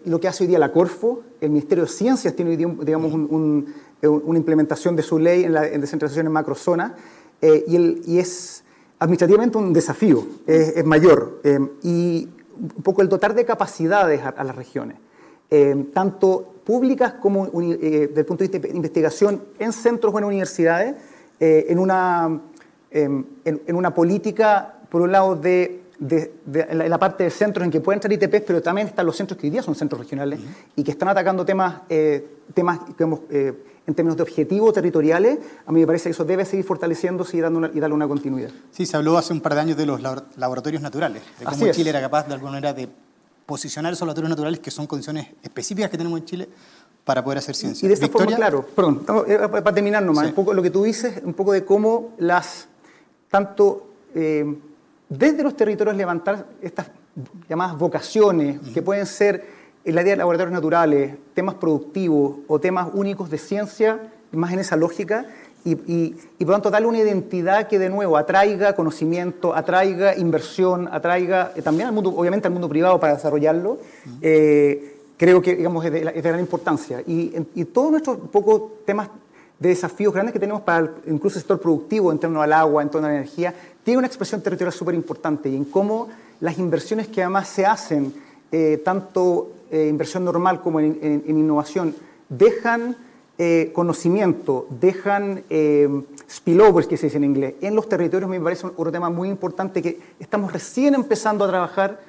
lo 0.04 0.20
que 0.20 0.28
hace 0.28 0.44
hoy 0.44 0.50
día 0.50 0.60
la 0.60 0.74
Corfo. 0.74 1.22
El 1.40 1.52
Ministerio 1.52 1.86
de 1.86 1.90
Ciencias 1.90 2.36
tiene 2.36 2.52
hoy 2.52 2.58
día, 2.58 2.68
digamos, 2.82 3.14
una 3.14 4.38
implementación 4.38 4.98
de 4.98 5.04
su 5.04 5.20
ley 5.20 5.46
en, 5.46 5.54
la, 5.54 5.66
en 5.66 5.80
descentralización 5.80 6.26
en 6.26 6.34
macrozona, 6.34 6.96
y, 7.42 7.76
el, 7.78 8.02
y 8.06 8.20
es 8.20 8.66
administrativamente 9.00 9.58
un 9.58 9.74
desafío, 9.74 10.26
es, 10.46 10.86
mayor. 10.86 11.40
Eh, 11.44 11.60
y 11.84 12.30
un 12.60 12.84
poco 12.84 13.02
el 13.02 13.10
dotar 13.10 13.36
de 13.36 13.46
capacidades 13.46 14.22
a, 14.24 14.44
las 14.44 14.56
regiones, 14.56 14.98
eh, 15.50 15.86
tanto 15.94 16.56
públicas 16.66 17.14
como 17.14 17.46
eh, 17.46 18.08
desde 18.10 18.20
el 18.20 18.26
punto 18.26 18.44
de 18.44 18.50
vista 18.50 18.68
de 18.68 18.76
investigación 18.76 19.44
en 19.60 19.72
centros 19.72 20.14
o 20.14 20.18
en 20.18 20.26
universidades, 20.26 20.96
en, 21.40 21.78
una, 21.78 22.42
em, 22.90 23.24
en, 23.46 23.76
una 23.76 23.94
política, 23.94 24.74
por 24.90 25.04
un 25.04 25.12
lado, 25.12 25.36
de, 25.36 25.84
de, 26.00 26.32
la, 26.74 26.98
parte 26.98 27.26
de 27.26 27.30
centros 27.30 27.64
en 27.64 27.72
que 27.72 27.80
pueden 27.80 27.98
entrar 27.98 28.12
ITPs, 28.12 28.44
pero 28.46 28.62
también 28.62 28.88
están 28.88 29.06
los 29.06 29.16
centros 29.16 29.40
que 29.40 29.46
hoy 29.46 29.52
día 29.52 29.62
son 29.62 29.76
centros 29.76 30.02
regionales 30.02 30.40
y 30.76 30.84
que 30.84 30.92
están 30.92 31.08
atacando 31.10 31.46
temas, 31.46 31.84
temas 32.56 32.80
digamos, 32.88 33.20
en 33.88 33.96
términos 33.96 34.18
de 34.18 34.24
objetivos 34.24 34.74
territoriales, 34.74 35.40
a 35.66 35.72
mí 35.72 35.80
me 35.80 35.88
parece 35.88 36.10
que 36.10 36.12
eso 36.12 36.26
debe 36.26 36.44
seguir 36.44 36.66
fortaleciéndose 36.66 37.38
y, 37.38 37.40
dando 37.40 37.60
una, 37.60 37.72
y 37.74 37.80
darle 37.80 37.96
una 37.96 38.08
continuidad. 38.08 38.50
Sí, 38.72 38.86
se 38.86 38.98
habló 38.98 39.18
hace 39.18 39.32
un 39.32 39.40
par 39.40 39.56
de 39.56 39.62
años 39.62 39.78
de 39.78 39.86
los 39.86 40.02
laboratorios 40.02 40.82
naturales, 40.82 41.24
de 41.40 41.46
cómo 41.46 41.72
Chile 41.72 41.92
era 41.92 42.02
capaz 42.02 42.28
de 42.28 42.34
alguna 42.34 42.52
manera 42.52 42.74
de 42.74 42.90
posicionar 43.48 43.94
esos 43.94 44.06
laboratorios 44.06 44.30
naturales 44.30 44.60
que 44.60 44.70
son 44.70 44.86
condiciones 44.86 45.30
específicas 45.42 45.90
que 45.90 45.98
tenemos 45.98 46.20
en 46.20 46.26
Chile 46.26 46.50
para 47.06 47.24
poder 47.24 47.40
hacer 47.40 47.56
ciencia. 47.56 47.86
Y 47.86 47.88
de 47.88 47.94
esta 47.94 48.10
forma, 48.10 48.36
claro, 48.36 48.64
perdón, 48.76 49.06
eh, 49.26 49.40
para 49.50 49.74
terminar 49.74 50.04
nomás, 50.04 50.28
un 50.28 50.34
poco 50.34 50.54
lo 50.54 50.62
que 50.62 50.70
tú 50.70 50.84
dices, 50.84 51.22
un 51.24 51.34
poco 51.34 51.54
de 51.54 51.64
cómo 51.64 52.14
las, 52.18 52.68
tanto 53.32 53.88
eh, 54.14 54.46
desde 55.08 55.42
los 55.42 55.56
territorios 55.56 55.96
levantar 55.96 56.46
estas 56.62 56.88
llamadas 57.48 57.78
vocaciones, 57.78 58.60
que 58.74 58.82
pueden 58.82 59.06
ser 59.06 59.46
el 59.86 59.98
área 59.98 60.12
de 60.12 60.18
laboratorios 60.18 60.54
naturales, 60.54 61.16
temas 61.34 61.56
productivos 61.56 62.40
o 62.50 62.60
temas 62.60 62.90
únicos 62.94 63.30
de 63.30 63.38
ciencia, 63.38 64.12
más 64.34 64.52
en 64.52 64.60
esa 64.60 64.76
lógica, 64.76 65.26
y, 65.72 66.16
y, 66.40 66.46
por 66.46 66.48
lo 66.48 66.54
tanto 66.54 66.70
darle 66.70 66.88
una 66.88 67.00
identidad 67.00 67.68
que 67.68 67.80
de 67.80 67.90
nuevo 67.90 68.18
atraiga 68.18 68.76
conocimiento, 68.76 69.54
atraiga 69.54 70.16
inversión, 70.16 70.88
atraiga 70.92 71.52
eh, 71.56 71.62
también 71.62 71.88
al 71.88 71.94
mundo, 71.94 72.14
obviamente 72.16 72.48
al 72.48 72.54
mundo 72.54 72.70
privado 72.70 73.00
para 73.00 73.16
desarrollarlo, 73.16 73.80
eh, 74.22 74.98
creo 75.18 75.42
que 75.42 75.56
digamos, 75.56 75.84
es, 75.86 75.92
de, 75.92 76.00
gran 76.02 76.40
importancia. 76.40 77.02
Y, 77.06 77.34
y 77.56 77.66
todos 77.66 77.92
nuestros 77.92 78.18
pocos 78.32 78.86
temas 78.86 79.10
de 79.60 79.70
desafíos 79.70 80.14
grandes 80.14 80.34
que 80.34 80.40
tenemos 80.40 80.62
para 80.62 80.92
incluso 81.08 81.38
el 81.38 81.42
sector 81.42 81.60
productivo 81.60 82.12
en 82.12 82.20
torno 82.20 82.42
al 82.42 82.54
agua, 82.54 82.84
en 82.84 82.90
torno 82.90 83.08
a 83.08 83.12
la 83.12 83.18
energía, 83.18 83.54
tiene 83.84 83.98
una 83.98 84.08
expresión 84.08 84.42
territorial 84.42 84.74
súper 84.74 84.96
importante 84.96 85.50
y 85.50 85.56
en 85.56 85.66
cómo 85.66 86.10
las 86.40 86.58
inversiones 86.60 87.08
que 87.08 87.22
además 87.22 87.48
se 87.48 87.66
hacen, 87.66 88.14
eh, 88.52 88.82
tanto 88.86 89.52
eh, 89.72 89.88
inversión 89.90 90.24
normal 90.24 90.62
como 90.62 90.80
en, 90.80 91.24
innovación 91.28 91.96
dejan 92.30 92.96
eh, 93.40 93.72
conocimiento, 93.74 94.68
dejan 94.70 95.44
eh, 95.50 95.88
spillovers, 96.30 96.88
que 96.88 96.98
se 96.98 97.06
dice 97.08 97.18
en 97.18 97.24
inglés, 97.24 97.54
en 97.62 97.76
los 97.76 97.88
territorios, 97.88 98.30
me 98.30 98.40
parece 98.40 98.66
otro 98.68 98.92
tema 98.92 99.10
muy 99.10 99.30
importante 99.30 99.82
que 99.82 100.00
estamos 100.20 100.52
recién 100.52 100.96
empezando 100.96 101.46
a 101.46 101.48
trabajar. 101.48 102.00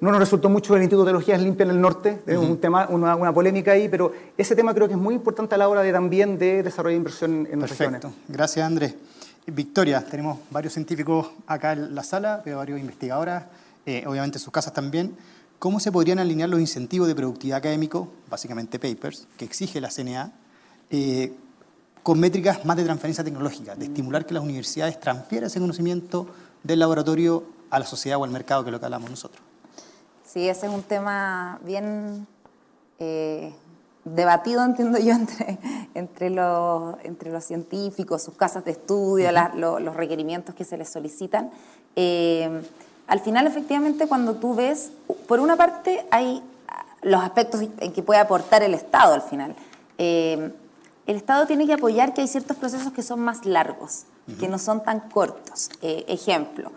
no 0.00 0.10
nos 0.10 0.18
resultó 0.18 0.48
mucho 0.48 0.74
el 0.74 0.82
Instituto 0.82 1.04
de 1.04 1.10
Teologías 1.10 1.40
Limpia 1.40 1.64
en 1.64 1.70
el 1.70 1.80
norte, 1.80 2.18
tenemos 2.24 2.48
un 2.48 2.58
tema, 2.58 2.88
una, 2.88 3.32
polémica 3.32 3.72
ahí, 3.72 3.88
pero 3.88 4.12
ese 4.36 4.56
tema 4.56 4.74
creo 4.74 4.88
que 4.88 4.94
es 4.94 5.00
muy 5.00 5.14
importante 5.14 5.54
a 5.54 5.58
la 5.58 5.68
hora 5.68 5.82
de 5.82 5.92
también 5.92 6.38
de 6.38 6.62
desarrollar 6.62 6.96
inversión 6.96 7.46
en 7.50 7.60
Perfecto. 7.60 7.84
regiones. 7.84 8.18
Gracias, 8.26 8.66
Andrés. 8.66 8.94
Victoria, 9.46 10.04
tenemos 10.04 10.38
varios 10.50 10.72
científicos 10.72 11.30
acá 11.46 11.74
en 11.74 11.94
la 11.94 12.02
sala, 12.02 12.42
veo 12.44 12.56
varios 12.56 12.80
investigadoras, 12.80 13.44
obviamente 14.06 14.38
sus 14.38 14.52
casas 14.52 14.72
también. 14.72 15.14
¿Cómo 15.64 15.80
se 15.80 15.90
podrían 15.90 16.18
alinear 16.18 16.50
los 16.50 16.60
incentivos 16.60 17.08
de 17.08 17.14
productividad 17.14 17.56
académico, 17.56 18.08
básicamente 18.28 18.78
papers, 18.78 19.26
que 19.38 19.46
exige 19.46 19.80
la 19.80 19.88
CNA, 19.88 20.30
eh, 20.90 21.32
con 22.02 22.20
métricas 22.20 22.66
más 22.66 22.76
de 22.76 22.84
transferencia 22.84 23.24
tecnológica, 23.24 23.74
de 23.74 23.86
estimular 23.86 24.26
que 24.26 24.34
las 24.34 24.42
universidades 24.42 25.00
transfieran 25.00 25.46
ese 25.46 25.60
conocimiento 25.60 26.26
del 26.62 26.80
laboratorio 26.80 27.44
a 27.70 27.78
la 27.78 27.86
sociedad 27.86 28.20
o 28.20 28.24
al 28.24 28.30
mercado, 28.30 28.62
que 28.62 28.68
es 28.68 28.72
lo 28.72 28.78
que 28.78 28.84
hablamos 28.84 29.08
nosotros? 29.08 29.40
Sí, 30.22 30.46
ese 30.46 30.66
es 30.66 30.72
un 30.72 30.82
tema 30.82 31.58
bien 31.64 32.26
eh, 32.98 33.54
debatido, 34.04 34.62
entiendo 34.62 34.98
yo, 34.98 35.12
entre, 35.14 35.58
entre, 35.94 36.28
los, 36.28 36.96
entre 37.04 37.32
los 37.32 37.42
científicos, 37.42 38.22
sus 38.22 38.34
casas 38.34 38.66
de 38.66 38.72
estudio, 38.72 39.30
los 39.54 39.96
requerimientos 39.96 40.54
que 40.54 40.66
se 40.66 40.76
les 40.76 40.90
solicitan. 40.90 41.50
Eh, 41.96 42.60
al 43.06 43.20
final, 43.20 43.46
efectivamente, 43.46 44.06
cuando 44.06 44.34
tú 44.34 44.54
ves, 44.54 44.92
por 45.26 45.40
una 45.40 45.56
parte, 45.56 46.06
hay 46.10 46.42
los 47.02 47.22
aspectos 47.22 47.60
en 47.78 47.92
que 47.92 48.02
puede 48.02 48.20
aportar 48.20 48.62
el 48.62 48.74
Estado 48.74 49.14
al 49.14 49.22
final. 49.22 49.54
Eh, 49.98 50.52
el 51.06 51.16
Estado 51.16 51.46
tiene 51.46 51.66
que 51.66 51.74
apoyar 51.74 52.14
que 52.14 52.22
hay 52.22 52.28
ciertos 52.28 52.56
procesos 52.56 52.92
que 52.92 53.02
son 53.02 53.20
más 53.20 53.44
largos, 53.44 54.04
que 54.40 54.48
no 54.48 54.58
son 54.58 54.82
tan 54.82 55.00
cortos. 55.00 55.70
Eh, 55.82 56.04
ejemplo, 56.08 56.72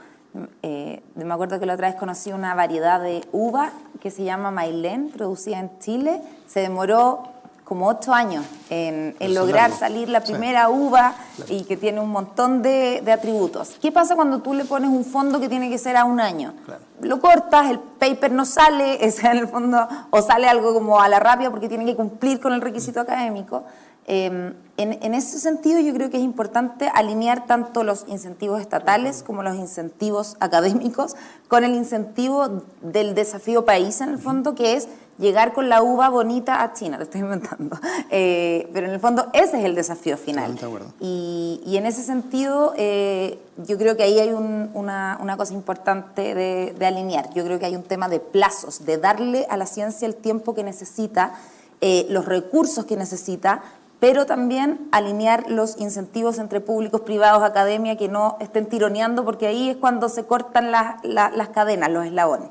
eh, 0.61 1.01
me 1.15 1.33
acuerdo 1.33 1.59
que 1.59 1.65
la 1.65 1.75
otra 1.75 1.87
vez 1.87 1.97
conocí 1.97 2.33
una 2.33 2.53
variedad 2.53 3.01
de 3.01 3.25
uva 3.31 3.71
que 4.01 4.11
se 4.11 4.25
llama 4.25 4.51
Mailén, 4.51 5.09
producida 5.09 5.59
en 5.59 5.79
Chile. 5.79 6.21
Se 6.45 6.59
demoró 6.59 7.23
como 7.67 7.87
ocho 7.87 8.13
años 8.13 8.45
en, 8.69 9.13
lograr 9.33 9.73
salir 9.73 10.07
la 10.07 10.21
primera 10.21 10.69
uva 10.69 11.15
y 11.49 11.65
que 11.65 11.75
tiene 11.75 11.99
un 11.99 12.09
montón 12.09 12.61
de, 12.61 13.03
atributos. 13.11 13.75
¿Qué 13.81 13.91
pasa 13.91 14.15
cuando 14.15 14.39
tú 14.39 14.53
le 14.53 14.63
pones 14.63 14.89
un 14.89 15.03
fondo 15.03 15.41
que 15.41 15.49
tiene 15.49 15.69
que 15.69 15.77
ser 15.77 15.97
a 15.97 16.05
un 16.05 16.21
año? 16.21 16.53
Lo 17.01 17.19
cortas, 17.19 17.69
el 17.69 17.79
paper 17.79 18.31
no 18.31 18.45
sale, 18.45 19.05
es 19.05 19.21
en 19.21 19.37
el 19.37 19.49
fondo, 19.49 19.85
o 20.11 20.21
sale 20.21 20.47
algo 20.47 20.73
como 20.73 21.01
a 21.01 21.09
la 21.09 21.19
rápida 21.19 21.49
porque 21.49 21.67
tiene 21.67 21.83
que 21.83 21.97
cumplir 21.97 22.39
con 22.39 22.53
el 22.53 22.61
requisito 22.61 23.01
académico. 23.01 23.65
Em, 24.09 24.53
en, 24.77 24.97
en, 25.03 25.13
ese 25.13 25.37
sentido, 25.37 25.81
yo 25.81 25.93
creo 25.93 26.09
que 26.09 26.15
es 26.15 26.23
importante 26.23 26.89
alinear 26.93 27.45
tanto 27.47 27.83
los 27.83 28.05
incentivos 28.07 28.61
estatales 28.61 29.21
como 29.21 29.43
los 29.43 29.57
incentivos 29.57 30.37
académicos 30.39 31.17
con 31.49 31.65
el 31.65 31.75
incentivo 31.75 32.63
del 32.81 33.13
desafío 33.13 33.65
país, 33.65 33.99
en 33.99 34.07
el 34.07 34.19
fondo, 34.19 34.55
que 34.55 34.75
es 34.75 34.87
llegar 35.17 35.53
con 35.53 35.69
la 35.69 35.81
uva 35.81 36.09
bonita 36.09 36.61
a 36.61 36.73
China, 36.73 36.97
te 36.97 37.03
estoy 37.03 37.21
inventando. 37.21 37.77
Eh, 38.09 38.69
pero 38.73 38.87
en 38.87 38.93
el 38.93 38.99
fondo 38.99 39.27
ese 39.33 39.59
es 39.59 39.65
el 39.65 39.75
desafío 39.75 40.17
final. 40.17 40.57
Y, 41.01 41.61
y, 41.65 41.75
en 41.77 41.85
ese 41.85 42.03
sentido, 42.03 42.73
eh, 42.77 43.37
yo 43.57 43.77
creo 43.77 43.97
que 43.97 44.03
ahí 44.03 44.19
hay 44.19 44.31
una, 44.31 45.17
una, 45.19 45.35
cosa 45.35 45.53
importante 45.53 46.33
de, 46.33 46.73
de, 46.77 46.85
alinear. 46.85 47.33
Yo 47.33 47.43
creo 47.43 47.59
que 47.59 47.65
hay 47.65 47.75
un 47.75 47.83
tema 47.83 48.07
de 48.07 48.19
plazos, 48.19 48.85
de 48.85 48.97
darle 48.97 49.45
a 49.49 49.57
la 49.57 49.65
ciencia 49.65 50.07
el 50.07 50.15
tiempo 50.15 50.55
que 50.55 50.63
necesita, 50.63 51.33
eh, 51.81 52.05
los 52.09 52.25
recursos 52.25 52.85
que 52.85 52.95
necesita, 52.95 53.61
pero 53.99 54.25
también 54.25 54.87
alinear 54.91 55.49
los 55.49 55.77
incentivos 55.79 56.39
entre 56.39 56.61
públicos, 56.61 57.01
privados, 57.01 57.43
academia, 57.43 57.97
que 57.97 58.07
no 58.07 58.37
estén 58.39 58.67
tironeando, 58.67 59.25
porque 59.25 59.47
ahí 59.47 59.69
es 59.71 59.77
cuando 59.77 60.07
se 60.07 60.25
cortan 60.25 60.71
las, 60.71 61.03
las, 61.03 61.49
cadenas, 61.49 61.91
los 61.91 62.05
eslabones. 62.05 62.49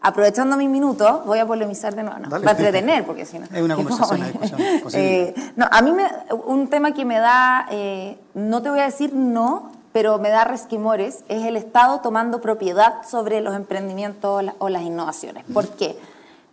Aprovechando 0.00 0.56
mi 0.56 0.68
minuto, 0.68 1.22
voy 1.26 1.38
a 1.38 1.46
polemizar 1.46 1.94
de 1.94 2.04
nuevo, 2.04 2.20
para 2.28 2.50
entretener, 2.52 3.04
porque 3.04 3.26
si 3.26 3.38
no... 3.38 3.46
Es 3.46 3.62
una 3.62 3.74
conversación, 3.74 4.20
una 4.20 4.28
discusión 4.28 4.60
eh, 4.94 5.34
no, 5.56 5.66
a 5.70 5.82
mí 5.82 5.92
me, 5.92 6.06
un 6.46 6.68
tema 6.68 6.92
que 6.92 7.04
me 7.04 7.18
da, 7.18 7.66
eh, 7.70 8.16
no 8.34 8.62
te 8.62 8.70
voy 8.70 8.80
a 8.80 8.84
decir 8.84 9.12
no, 9.14 9.72
pero 9.92 10.18
me 10.18 10.28
da 10.28 10.44
resquimores, 10.44 11.24
es 11.28 11.44
el 11.44 11.56
Estado 11.56 12.00
tomando 12.00 12.40
propiedad 12.40 13.02
sobre 13.08 13.40
los 13.40 13.54
emprendimientos 13.56 14.44
o, 14.58 14.68
las 14.68 14.82
innovaciones. 14.82 15.44
¿Por 15.52 15.68
qué? 15.70 15.98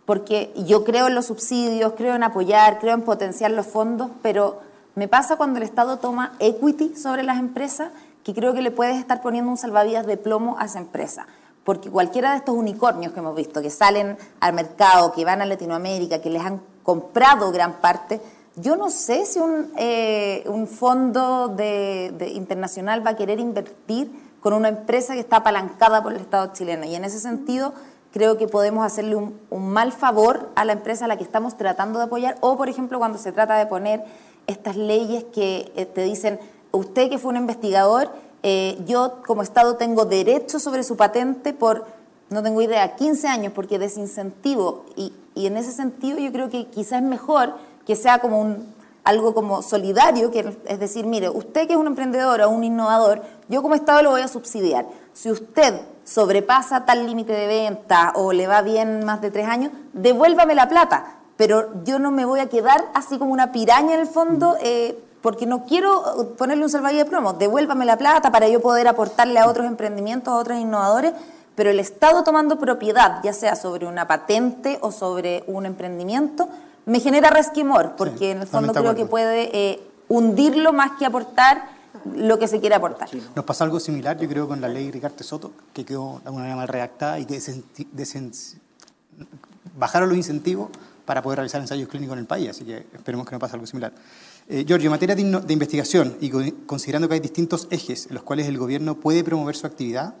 Porque 0.04 0.52
yo 0.56 0.84
creo 0.84 1.06
en 1.06 1.14
los 1.14 1.26
subsidios, 1.26 1.92
creo 1.96 2.14
en 2.14 2.24
apoyar, 2.24 2.78
creo 2.80 2.94
en 2.94 3.02
potenciar 3.02 3.52
los 3.52 3.66
fondos, 3.66 4.10
pero 4.22 4.60
me 4.96 5.06
pasa 5.06 5.36
cuando 5.36 5.58
el 5.58 5.62
Estado 5.62 5.98
toma 5.98 6.32
equity 6.40 6.96
sobre 6.96 7.22
las 7.22 7.38
empresas, 7.38 7.90
que 8.24 8.34
creo 8.34 8.54
que 8.54 8.62
le 8.62 8.72
puedes 8.72 8.96
estar 8.96 9.22
poniendo 9.22 9.50
un 9.52 9.56
salvavidas 9.56 10.06
de 10.06 10.16
plomo 10.16 10.56
a 10.58 10.64
esa 10.64 10.80
empresa 10.80 11.26
porque 11.66 11.90
cualquiera 11.90 12.30
de 12.30 12.36
estos 12.36 12.54
unicornios 12.54 13.12
que 13.12 13.18
hemos 13.18 13.34
visto, 13.34 13.60
que 13.60 13.70
salen 13.70 14.16
al 14.38 14.52
mercado, 14.52 15.12
que 15.12 15.24
van 15.24 15.42
a 15.42 15.46
Latinoamérica, 15.46 16.20
que 16.20 16.30
les 16.30 16.40
han 16.40 16.62
comprado 16.84 17.50
gran 17.50 17.80
parte, 17.80 18.20
yo 18.54 18.76
no 18.76 18.88
sé 18.88 19.26
si 19.26 19.40
un, 19.40 19.72
eh, 19.76 20.44
un 20.46 20.68
fondo 20.68 21.48
de, 21.48 22.30
internacional 22.32 23.04
va 23.04 23.10
a 23.10 23.16
querer 23.16 23.40
invertir 23.40 24.12
con 24.38 24.52
una 24.52 24.68
empresa 24.68 25.14
que 25.14 25.20
está 25.20 25.38
apalancada 25.38 26.04
por 26.04 26.12
el 26.12 26.20
Estado 26.20 26.52
chileno. 26.52 26.86
Y 26.86 26.94
en 26.94 27.04
ese 27.04 27.18
sentido 27.18 27.74
creo 28.12 28.38
que 28.38 28.46
podemos 28.46 28.86
hacerle 28.86 29.16
un, 29.16 29.36
un 29.50 29.68
mal 29.68 29.90
favor 29.90 30.50
a 30.54 30.64
la 30.64 30.72
empresa 30.72 31.06
a 31.06 31.08
la 31.08 31.16
que 31.16 31.24
estamos 31.24 31.56
tratando 31.56 31.98
de 31.98 32.04
apoyar, 32.04 32.36
o 32.42 32.56
por 32.56 32.68
ejemplo 32.68 32.98
cuando 32.98 33.18
se 33.18 33.32
trata 33.32 33.56
de 33.56 33.66
poner 33.66 34.04
estas 34.46 34.76
leyes 34.76 35.24
que 35.24 35.72
eh, 35.74 35.84
te 35.84 36.04
dicen, 36.04 36.38
usted 36.70 37.10
que 37.10 37.18
fue 37.18 37.30
un 37.30 37.38
investigador, 37.38 38.10
eh, 38.42 38.78
yo 38.86 39.22
como 39.26 39.42
Estado 39.42 39.76
tengo 39.76 40.04
derecho 40.04 40.58
sobre 40.58 40.82
su 40.82 40.96
patente 40.96 41.52
por 41.52 41.86
no 42.28 42.42
tengo 42.42 42.60
idea, 42.60 42.96
15 42.96 43.28
años, 43.28 43.52
porque 43.54 43.78
desincentivo. 43.78 44.84
Y, 44.96 45.12
y 45.34 45.46
en 45.46 45.56
ese 45.56 45.72
sentido 45.72 46.18
yo 46.18 46.32
creo 46.32 46.50
que 46.50 46.66
quizás 46.66 47.02
es 47.02 47.08
mejor 47.08 47.54
que 47.86 47.94
sea 47.94 48.18
como 48.18 48.40
un, 48.40 48.74
algo 49.04 49.32
como 49.32 49.62
solidario, 49.62 50.32
que 50.32 50.56
es 50.66 50.80
decir, 50.80 51.06
mire, 51.06 51.30
usted 51.30 51.68
que 51.68 51.74
es 51.74 51.78
un 51.78 51.86
emprendedor 51.86 52.40
o 52.40 52.50
un 52.50 52.64
innovador, 52.64 53.22
yo 53.48 53.62
como 53.62 53.76
Estado 53.76 54.02
lo 54.02 54.10
voy 54.10 54.22
a 54.22 54.28
subsidiar. 54.28 54.86
Si 55.12 55.30
usted 55.30 55.80
sobrepasa 56.04 56.84
tal 56.84 57.06
límite 57.06 57.32
de 57.32 57.46
venta 57.46 58.12
o 58.16 58.32
le 58.32 58.48
va 58.48 58.62
bien 58.62 59.04
más 59.04 59.20
de 59.20 59.30
tres 59.30 59.46
años, 59.46 59.70
devuélvame 59.92 60.56
la 60.56 60.68
plata. 60.68 61.18
Pero 61.36 61.84
yo 61.84 62.00
no 62.00 62.10
me 62.10 62.24
voy 62.24 62.40
a 62.40 62.48
quedar 62.48 62.86
así 62.94 63.16
como 63.18 63.32
una 63.32 63.52
piraña 63.52 63.94
en 63.94 64.00
el 64.00 64.06
fondo, 64.08 64.56
eh, 64.60 64.98
porque 65.26 65.44
no 65.44 65.64
quiero 65.64 66.34
ponerle 66.38 66.62
un 66.62 66.70
salvavidas 66.70 67.06
de 67.06 67.10
plomo. 67.10 67.32
Devuélvame 67.32 67.84
la 67.84 67.98
plata 67.98 68.30
para 68.30 68.46
yo 68.46 68.60
poder 68.60 68.86
aportarle 68.86 69.40
a 69.40 69.48
otros 69.48 69.66
emprendimientos, 69.66 70.32
a 70.32 70.36
otros 70.36 70.56
innovadores 70.56 71.14
pero 71.56 71.70
el 71.70 71.80
Estado 71.80 72.22
tomando 72.22 72.60
propiedad, 72.60 73.20
ya 73.24 73.32
sea 73.32 73.56
sobre 73.56 73.86
una 73.86 74.06
patente 74.06 74.78
o 74.82 74.92
sobre 74.92 75.42
un 75.48 75.66
emprendimiento, 75.66 76.48
me 76.84 77.00
genera 77.00 77.30
resquemor, 77.30 77.94
porque 77.96 78.30
en 78.30 78.42
el 78.42 78.46
fondo 78.46 78.72
creo 78.72 78.94
que 78.94 79.06
puede 79.06 79.50
eh, 79.52 79.82
hundirlo 80.06 80.72
más 80.72 80.92
que 80.96 81.06
aportar 81.06 81.70
lo 82.14 82.38
que 82.38 82.46
se 82.46 82.60
quiere 82.60 82.76
aportar. 82.76 83.08
Nos 83.34 83.44
pasa 83.44 83.64
algo 83.64 83.80
similar, 83.80 84.16
yo 84.18 84.28
creo, 84.28 84.46
con 84.46 84.60
la 84.60 84.68
ley 84.68 84.92
Ricardo 84.92 85.24
Soto, 85.24 85.50
que 85.72 85.84
quedó 85.84 86.20
de 86.20 86.26
alguna 86.26 86.42
manera 86.42 86.56
mal 86.56 86.68
redactada 86.68 87.18
y 87.18 87.24
que 87.24 87.40
bajaron 89.76 90.08
los 90.08 90.18
incentivos 90.18 90.68
para 91.06 91.22
poder 91.22 91.38
realizar 91.38 91.60
ensayos 91.60 91.88
clínicos 91.88 92.12
en 92.14 92.20
el 92.20 92.26
país, 92.26 92.50
así 92.50 92.64
que 92.64 92.86
esperemos 92.92 93.26
que 93.26 93.32
no 93.32 93.38
pase 93.38 93.54
algo 93.54 93.66
similar. 93.66 93.92
Eh, 94.48 94.64
Giorgio, 94.66 94.86
en 94.86 94.92
materia 94.92 95.14
de, 95.16 95.52
investigación 95.52 96.16
y 96.20 96.30
considerando 96.66 97.08
que 97.08 97.14
hay 97.14 97.20
distintos 97.20 97.66
ejes 97.70 98.06
en 98.06 98.14
los 98.14 98.22
cuales 98.22 98.46
el 98.46 98.58
gobierno 98.58 98.94
puede 98.94 99.24
promover 99.24 99.56
su 99.56 99.66
actividad, 99.66 100.14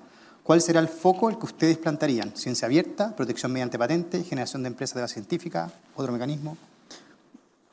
¿Cuál 0.46 0.60
será 0.60 0.78
el 0.78 0.86
foco 0.86 1.28
el 1.28 1.38
que 1.38 1.46
ustedes 1.46 1.76
plantarían? 1.76 2.30
¿Ciencia 2.36 2.66
abierta, 2.66 3.16
protección 3.16 3.50
mediante 3.50 3.80
patente, 3.80 4.22
generación 4.22 4.62
de 4.62 4.68
empresas 4.68 4.94
de 4.94 5.00
base 5.00 5.14
científica, 5.14 5.72
otro 5.96 6.12
mecanismo? 6.12 6.56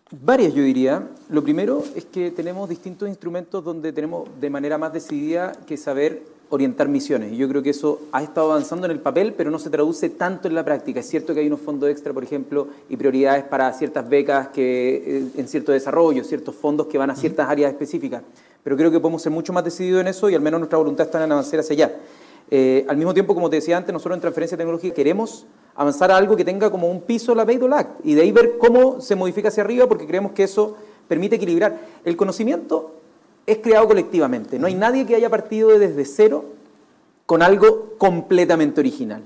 Varias, 0.10 0.56
yo 0.56 0.64
diría. 0.64 1.08
Lo 1.30 1.44
primero 1.44 1.84
es 1.96 2.06
que 2.06 2.32
tenemos 2.32 2.68
distintos 2.68 3.08
instrumentos 3.08 3.64
donde 3.64 3.94
tenemos 3.94 4.28
de 4.42 4.50
manera 4.50 4.80
más 4.80 4.92
decidida 4.92 5.52
que 5.68 5.78
saber 5.78 6.24
orientar 6.50 6.88
misiones. 6.88 7.34
Y 7.34 7.38
yo 7.38 7.50
creo 7.50 7.64
que 7.64 7.72
eso 7.72 8.02
ha 8.12 8.22
estado 8.22 8.52
avanzando 8.52 8.86
en 8.86 8.92
el 8.92 9.00
papel, 9.00 9.34
pero 9.34 9.50
no 9.50 9.60
se 9.60 9.70
traduce 9.70 10.10
tanto 10.10 10.48
en 10.48 10.56
la 10.56 10.64
práctica. 10.64 11.00
Es 11.00 11.10
cierto 11.10 11.34
que 11.34 11.40
hay 11.40 11.48
unos 11.48 11.62
fondos 11.62 11.90
extra, 11.90 12.14
por 12.14 12.24
ejemplo, 12.24 12.68
y 12.90 12.98
prioridades 12.98 13.44
para 13.44 13.72
ciertas 13.74 14.08
becas 14.08 14.50
que, 14.50 14.96
eh, 14.96 15.28
en 15.38 15.48
cierto 15.48 15.72
desarrollo, 15.72 16.24
ciertos 16.24 16.56
fondos 16.56 16.88
que 16.88 16.98
van 16.98 17.10
a 17.10 17.16
ciertas 17.16 17.50
áreas 17.50 17.72
específicas. 17.72 18.22
Pero 18.64 18.78
creo 18.78 18.92
que 18.92 19.00
podemos 19.00 19.22
ser 19.22 19.32
mucho 19.32 19.52
más 19.52 19.64
decididos 19.64 20.02
en 20.02 20.08
eso 20.08 20.30
y 20.30 20.36
al 20.36 20.42
menos 20.42 20.60
nuestra 20.60 20.78
voluntad 20.78 21.08
está 21.08 21.24
en 21.24 21.32
avanzar 21.32 21.60
hacia 21.60 21.74
allá. 21.74 21.96
Eh, 22.52 22.86
al 22.88 22.98
mismo 22.98 23.14
tiempo, 23.14 23.34
como 23.34 23.50
te 23.50 23.56
decía 23.58 23.78
antes, 23.78 23.92
nosotros 23.92 24.16
en 24.16 24.22
transferencia 24.22 24.58
tecnológica 24.58 24.94
queremos 24.94 25.46
avanzar 25.76 26.12
a 26.12 26.18
algo 26.18 26.36
que 26.36 26.46
tenga 26.46 26.70
como 26.70 26.88
un 26.90 27.02
piso 27.02 27.34
la 27.34 27.46
Beidol 27.46 27.74
Act 27.74 28.06
y 28.06 28.14
de 28.14 28.22
ahí 28.22 28.32
ver 28.32 28.58
cómo 28.58 29.02
se 29.02 29.16
modifica 29.16 29.48
hacia 29.48 29.64
arriba 29.64 29.88
porque 29.88 30.06
creemos 30.06 30.34
que 30.34 30.44
eso 30.44 30.76
permite 31.08 31.36
equilibrar. 31.36 31.80
El 32.06 32.16
conocimiento 32.16 33.03
es 33.46 33.58
creado 33.58 33.88
colectivamente, 33.88 34.58
no 34.58 34.68
hay 34.68 34.76
nadie 34.76 35.06
que 35.06 35.16
haya 35.16 35.30
partido 35.30 35.78
desde 35.78 36.06
cero 36.06 36.46
con 37.26 37.42
algo 37.42 37.96
completamente 37.98 38.80
original. 38.80 39.22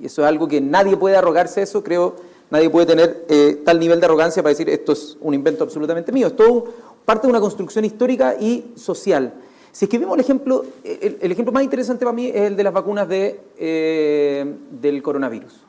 Y 0.00 0.06
eso 0.06 0.22
es 0.22 0.28
algo 0.28 0.48
que 0.48 0.60
nadie 0.60 0.96
puede 0.96 1.16
arrogarse 1.16 1.62
eso, 1.62 1.84
creo, 1.84 2.16
nadie 2.50 2.68
puede 2.68 2.86
tener 2.86 3.24
eh, 3.28 3.62
tal 3.64 3.78
nivel 3.78 4.00
de 4.00 4.06
arrogancia 4.06 4.42
para 4.42 4.50
decir 4.50 4.68
esto 4.68 4.92
es 4.92 5.16
un 5.20 5.34
invento 5.34 5.64
absolutamente 5.64 6.10
mío, 6.12 6.26
es 6.26 6.36
todo 6.36 6.64
parte 7.04 7.26
de 7.26 7.30
una 7.30 7.40
construcción 7.40 7.84
histórica 7.84 8.34
y 8.38 8.72
social. 8.74 9.32
Si 9.72 9.84
es 9.84 9.88
que 9.88 9.98
vemos 9.98 10.14
el 10.14 10.20
ejemplo, 10.20 10.64
el, 10.82 11.30
ejemplo 11.30 11.52
más 11.52 11.62
interesante 11.62 12.04
para 12.04 12.14
mí 12.14 12.26
es 12.26 12.42
el 12.42 12.56
de 12.56 12.64
las 12.64 12.72
vacunas 12.72 13.06
eh, 13.10 14.54
del 14.70 15.02
coronavirus. 15.02 15.64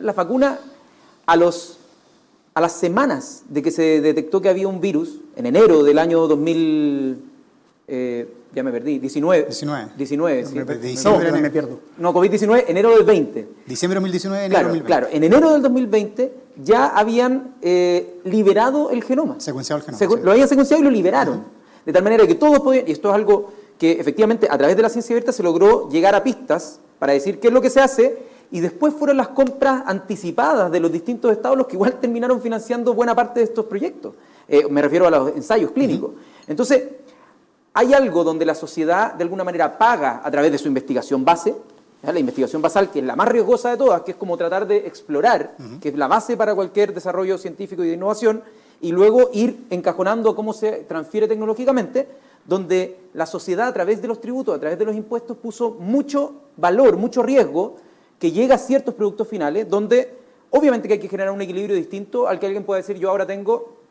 Las 0.00 0.16
vacunas, 0.16 0.58
a, 1.26 1.34
a 1.34 2.60
las 2.60 2.72
semanas 2.72 3.44
de 3.48 3.62
que 3.62 3.70
se 3.70 4.00
detectó 4.00 4.40
que 4.40 4.48
había 4.48 4.66
un 4.68 4.80
virus, 4.80 5.20
en 5.36 5.46
enero 5.46 5.82
del 5.82 5.98
año 5.98 6.26
2000, 6.26 7.31
eh, 7.94 8.26
ya 8.54 8.62
me 8.62 8.72
perdí, 8.72 8.98
19. 8.98 9.44
19. 9.44 9.90
19, 9.98 10.46
sí. 10.46 10.54
no, 11.04 11.38
me 11.38 11.50
pierdo. 11.50 11.78
No, 11.98 12.14
COVID-19, 12.14 12.64
enero 12.68 12.96
del 12.96 13.04
20. 13.04 13.48
Diciembre 13.66 13.96
de 13.96 14.00
2019, 14.00 14.46
enero 14.46 14.50
claro, 14.50 14.68
2020. 14.68 14.86
Claro, 14.86 15.08
en 15.12 15.24
enero 15.24 15.52
del 15.52 15.60
2020 15.60 16.34
ya 16.56 16.86
habían 16.86 17.56
eh, 17.60 18.18
liberado 18.24 18.90
el 18.90 19.04
genoma. 19.04 19.38
Secuenciado 19.40 19.82
el 19.82 19.94
genoma. 19.94 20.22
Lo 20.24 20.30
habían 20.30 20.48
secuenciado 20.48 20.80
y 20.80 20.84
lo 20.86 20.90
liberaron. 20.90 21.44
De 21.84 21.92
tal 21.92 22.02
manera 22.02 22.26
que 22.26 22.34
todos 22.34 22.60
podían, 22.60 22.88
y 22.88 22.92
esto 22.92 23.10
es 23.10 23.14
algo 23.14 23.52
que 23.76 23.92
efectivamente 23.92 24.48
a 24.50 24.56
través 24.56 24.74
de 24.74 24.82
la 24.82 24.88
ciencia 24.88 25.12
abierta 25.12 25.32
se 25.32 25.42
logró 25.42 25.90
llegar 25.90 26.14
a 26.14 26.24
pistas 26.24 26.80
para 26.98 27.12
decir 27.12 27.40
qué 27.40 27.48
es 27.48 27.52
lo 27.52 27.60
que 27.60 27.68
se 27.68 27.80
hace, 27.80 28.22
y 28.50 28.60
después 28.60 28.94
fueron 28.94 29.18
las 29.18 29.28
compras 29.28 29.82
anticipadas 29.84 30.72
de 30.72 30.80
los 30.80 30.90
distintos 30.90 31.30
estados 31.30 31.58
los 31.58 31.66
que 31.66 31.74
igual 31.74 32.00
terminaron 32.00 32.40
financiando 32.40 32.94
buena 32.94 33.14
parte 33.14 33.40
de 33.40 33.44
estos 33.44 33.66
proyectos. 33.66 34.14
Eh, 34.48 34.66
me 34.70 34.80
refiero 34.80 35.06
a 35.06 35.10
los 35.10 35.36
ensayos 35.36 35.72
clínicos. 35.72 36.12
Entonces, 36.46 36.82
hay 37.74 37.94
algo 37.94 38.24
donde 38.24 38.44
la 38.44 38.54
sociedad 38.54 39.14
de 39.14 39.24
alguna 39.24 39.44
manera 39.44 39.78
paga 39.78 40.20
a 40.22 40.30
través 40.30 40.52
de 40.52 40.58
su 40.58 40.68
investigación 40.68 41.24
base, 41.24 41.54
la 42.02 42.18
investigación 42.18 42.60
basal, 42.60 42.90
que 42.90 42.98
es 42.98 43.04
la 43.04 43.14
más 43.14 43.28
riesgosa 43.28 43.70
de 43.70 43.76
todas, 43.76 44.02
que 44.02 44.10
es 44.10 44.16
como 44.16 44.36
tratar 44.36 44.66
de 44.66 44.78
explorar, 44.78 45.56
que 45.80 45.90
es 45.90 45.96
la 45.96 46.08
base 46.08 46.36
para 46.36 46.54
cualquier 46.54 46.92
desarrollo 46.92 47.38
científico 47.38 47.84
y 47.84 47.88
de 47.88 47.94
innovación, 47.94 48.42
y 48.80 48.90
luego 48.90 49.30
ir 49.32 49.66
encajonando 49.70 50.34
cómo 50.34 50.52
se 50.52 50.84
transfiere 50.88 51.28
tecnológicamente, 51.28 52.08
donde 52.44 52.98
la 53.14 53.24
sociedad 53.24 53.68
a 53.68 53.72
través 53.72 54.02
de 54.02 54.08
los 54.08 54.20
tributos, 54.20 54.56
a 54.56 54.58
través 54.58 54.78
de 54.78 54.84
los 54.84 54.96
impuestos, 54.96 55.36
puso 55.36 55.70
mucho 55.70 56.32
valor, 56.56 56.96
mucho 56.96 57.22
riesgo, 57.22 57.76
que 58.18 58.32
llega 58.32 58.56
a 58.56 58.58
ciertos 58.58 58.94
productos 58.94 59.28
finales, 59.28 59.70
donde 59.70 60.12
obviamente 60.50 60.88
que 60.88 60.94
hay 60.94 61.00
que 61.00 61.08
generar 61.08 61.32
un 61.32 61.40
equilibrio 61.40 61.76
distinto 61.76 62.26
al 62.26 62.40
que 62.40 62.46
alguien 62.46 62.64
pueda 62.64 62.78
decir 62.80 62.96
yo 62.98 63.10
ahora 63.10 63.26
tengo 63.26 63.81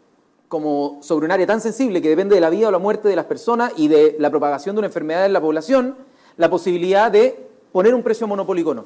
como 0.52 0.99
sobre 1.02 1.26
un 1.26 1.32
área 1.32 1.47
tan 1.47 1.62
sensible 1.62 2.02
que 2.02 2.10
depende 2.10 2.36
de 2.36 2.41
la 2.41 2.49
vida 2.49 2.68
o 2.68 2.72
la 2.72 2.78
muerte 2.78 3.08
de 3.08 3.16
las 3.16 3.24
personas 3.24 3.72
y 3.78 3.88
de 3.88 4.18
la 4.20 4.30
propagación 4.30 4.76
de 4.76 4.80
una 4.80 4.88
enfermedad 4.88 5.26
en 5.26 5.32
la 5.32 5.39
población, 5.39 5.95
la 6.36 6.49
posibilidad 6.49 7.10
de 7.10 7.47
poner 7.72 7.95
un 7.95 8.04
precio 8.04 8.28
monopólico 8.28 8.74
no. 8.74 8.84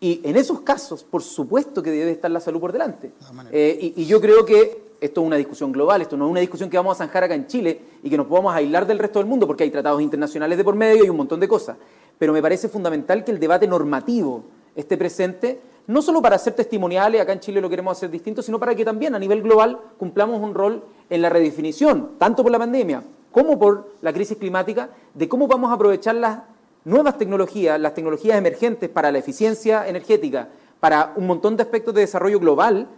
Y 0.00 0.20
en 0.22 0.36
esos 0.36 0.60
casos, 0.60 1.02
por 1.02 1.22
supuesto 1.22 1.82
que 1.82 1.90
debe 1.90 2.10
estar 2.10 2.30
la 2.30 2.40
salud 2.40 2.60
por 2.60 2.72
delante. 2.72 3.10
Eh, 3.52 3.94
y 3.96 4.04
yo 4.04 4.20
creo 4.20 4.44
que 4.44 4.82
esto 5.00 5.22
es 5.22 5.26
una 5.26 5.36
discusión 5.36 5.72
global, 5.72 6.02
esto 6.02 6.14
no 6.18 6.26
es 6.26 6.30
una 6.30 6.40
discusión 6.40 6.68
que 6.68 6.76
vamos 6.76 6.92
a 7.00 7.06
zanjar 7.06 7.24
acá 7.24 7.36
en 7.36 7.46
Chile 7.46 7.80
y 8.02 8.10
que 8.10 8.18
nos 8.18 8.26
podamos 8.26 8.54
aislar 8.54 8.86
del 8.86 8.98
resto 8.98 9.18
del 9.18 9.26
mundo 9.26 9.46
porque 9.46 9.64
hay 9.64 9.70
tratados 9.70 10.02
internacionales 10.02 10.58
de 10.58 10.64
por 10.64 10.74
medio 10.74 11.06
y 11.06 11.08
un 11.08 11.16
montón 11.16 11.40
de 11.40 11.48
cosas. 11.48 11.78
Pero 12.18 12.34
me 12.34 12.42
parece 12.42 12.68
fundamental 12.68 13.24
que 13.24 13.30
el 13.30 13.40
debate 13.40 13.66
normativo 13.66 14.44
esté 14.76 14.98
presente, 14.98 15.58
no 15.86 16.02
solo 16.02 16.22
para 16.22 16.38
ser 16.38 16.54
testimoniales, 16.54 17.20
acá 17.20 17.32
en 17.32 17.40
Chile 17.40 17.60
lo 17.60 17.68
queremos 17.68 17.96
hacer 17.96 18.10
distinto, 18.10 18.42
sino 18.42 18.58
para 18.58 18.74
que 18.74 18.84
también 18.84 19.14
a 19.14 19.18
nivel 19.18 19.42
global 19.42 19.78
cumplamos 19.98 20.40
un 20.40 20.54
rol 20.54 20.82
en 21.10 21.22
la 21.22 21.28
redefinición, 21.28 22.12
tanto 22.18 22.42
por 22.42 22.52
la 22.52 22.58
pandemia 22.58 23.02
como 23.32 23.58
por 23.58 23.88
la 24.02 24.12
crisis 24.12 24.36
climática, 24.36 24.90
de 25.14 25.28
cómo 25.28 25.48
vamos 25.48 25.70
a 25.70 25.74
aprovechar 25.74 26.14
las 26.14 26.42
nuevas 26.84 27.16
tecnologías, 27.16 27.80
las 27.80 27.94
tecnologías 27.94 28.36
emergentes 28.36 28.90
para 28.90 29.10
la 29.10 29.18
eficiencia 29.18 29.88
energética, 29.88 30.48
para 30.80 31.14
un 31.16 31.26
montón 31.26 31.56
de 31.56 31.62
aspectos 31.62 31.94
de 31.94 32.02
desarrollo 32.02 32.38
global 32.38 32.88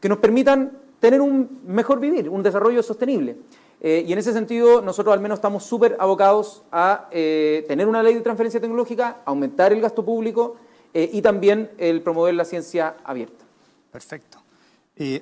que 0.00 0.08
nos 0.08 0.18
permitan 0.18 0.78
tener 0.98 1.20
un 1.20 1.60
mejor 1.66 2.00
vivir, 2.00 2.28
un 2.28 2.42
desarrollo 2.42 2.82
sostenible. 2.82 3.36
Eh, 3.80 4.04
y 4.06 4.12
en 4.12 4.18
ese 4.18 4.32
sentido, 4.32 4.80
nosotros 4.80 5.12
al 5.12 5.20
menos 5.20 5.38
estamos 5.38 5.62
súper 5.62 5.96
abocados 6.00 6.62
a 6.72 7.08
eh, 7.10 7.64
tener 7.68 7.86
una 7.86 8.02
ley 8.02 8.14
de 8.14 8.20
transferencia 8.20 8.60
tecnológica, 8.60 9.18
aumentar 9.26 9.72
el 9.72 9.80
gasto 9.80 10.04
público 10.04 10.56
eh, 10.94 11.10
y 11.12 11.20
también 11.20 11.70
el 11.76 12.00
promover 12.02 12.34
la 12.34 12.44
ciencia 12.44 12.96
abierta. 13.04 13.44
Perfecto. 13.92 14.38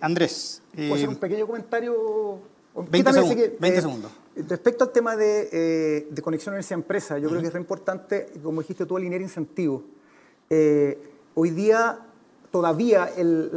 Andrés. 0.00 0.62
¿Puedo 0.74 0.94
hacer 0.94 1.08
un 1.08 1.16
pequeño 1.16 1.46
comentario? 1.46 2.40
20, 2.74 3.12
segundos. 3.12 4.12
Respecto 4.48 4.84
al 4.84 4.92
tema 4.92 5.16
de, 5.16 6.08
conexión 6.22 6.52
universidad-empresa, 6.52 7.18
yo 7.18 7.28
creo 7.28 7.40
que 7.40 7.48
es 7.48 7.52
re 7.52 7.60
importante, 7.60 8.26
como 8.42 8.60
dijiste 8.60 8.86
tú, 8.86 8.96
alinear 8.96 9.20
incentivos. 9.20 9.82
hoy 11.34 11.50
día 11.50 11.98
todavía 12.52 13.10
el, 13.16 13.50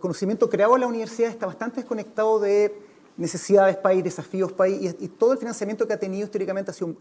conocimiento 0.00 0.50
creado 0.50 0.74
en 0.74 0.80
la 0.82 0.86
universidad 0.88 1.30
está 1.30 1.46
bastante 1.46 1.76
desconectado 1.76 2.40
de 2.40 2.74
necesidades 3.16 3.76
país, 3.76 4.04
desafíos 4.04 4.52
país, 4.52 4.96
y, 4.98 5.08
todo 5.08 5.32
el 5.32 5.38
financiamiento 5.38 5.86
que 5.86 5.94
ha 5.94 5.98
tenido 5.98 6.26
históricamente 6.26 6.72
ha 6.72 6.74
sido 6.74 6.96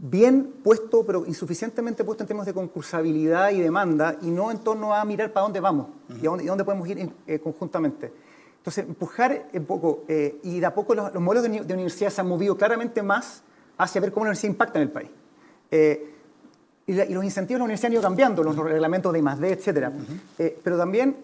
bien 0.00 0.54
puesto, 0.62 1.04
pero 1.04 1.26
insuficientemente 1.26 2.04
puesto 2.04 2.22
en 2.22 2.28
términos 2.28 2.46
de 2.46 2.54
concursabilidad 2.54 3.50
y 3.50 3.60
demanda, 3.60 4.16
y 4.22 4.30
no 4.30 4.50
en 4.50 4.58
torno 4.58 4.94
a 4.94 5.04
mirar 5.04 5.32
para 5.32 5.44
dónde 5.44 5.60
vamos 5.60 5.88
y, 6.22 6.26
a 6.26 6.30
dónde, 6.30 6.64
podemos 6.64 6.88
ir 6.88 7.10
eh, 7.26 7.38
conjuntamente. 7.38 8.12
Entonces, 8.58 8.86
empujar 8.86 9.46
un 9.52 9.64
poco, 9.64 10.04
eh, 10.08 10.40
y 10.42 10.60
de 10.60 10.66
a 10.66 10.74
poco 10.74 10.94
los, 10.94 11.14
modelos 11.14 11.50
de, 11.50 11.60
de, 11.64 11.74
universidad 11.74 12.10
se 12.10 12.20
han 12.20 12.28
movido 12.28 12.56
claramente 12.56 13.02
más 13.02 13.42
hacia 13.78 14.00
ver 14.00 14.12
cómo 14.12 14.24
la 14.24 14.30
universidad 14.30 14.52
impacta 14.52 14.78
en 14.78 14.82
el 14.82 14.90
país. 14.90 15.10
Eh, 15.70 16.14
y, 16.86 16.92
los 16.94 17.24
incentivos 17.24 17.56
de 17.56 17.58
la 17.58 17.64
universidad 17.64 17.88
han 17.88 17.92
ido 17.92 18.02
cambiando, 18.02 18.42
los 18.42 18.56
reglamentos 18.56 19.12
de 19.12 19.18
I+.D., 19.18 19.52
etc. 19.52 19.92
Eh, 20.38 20.58
pero 20.62 20.78
también, 20.78 21.16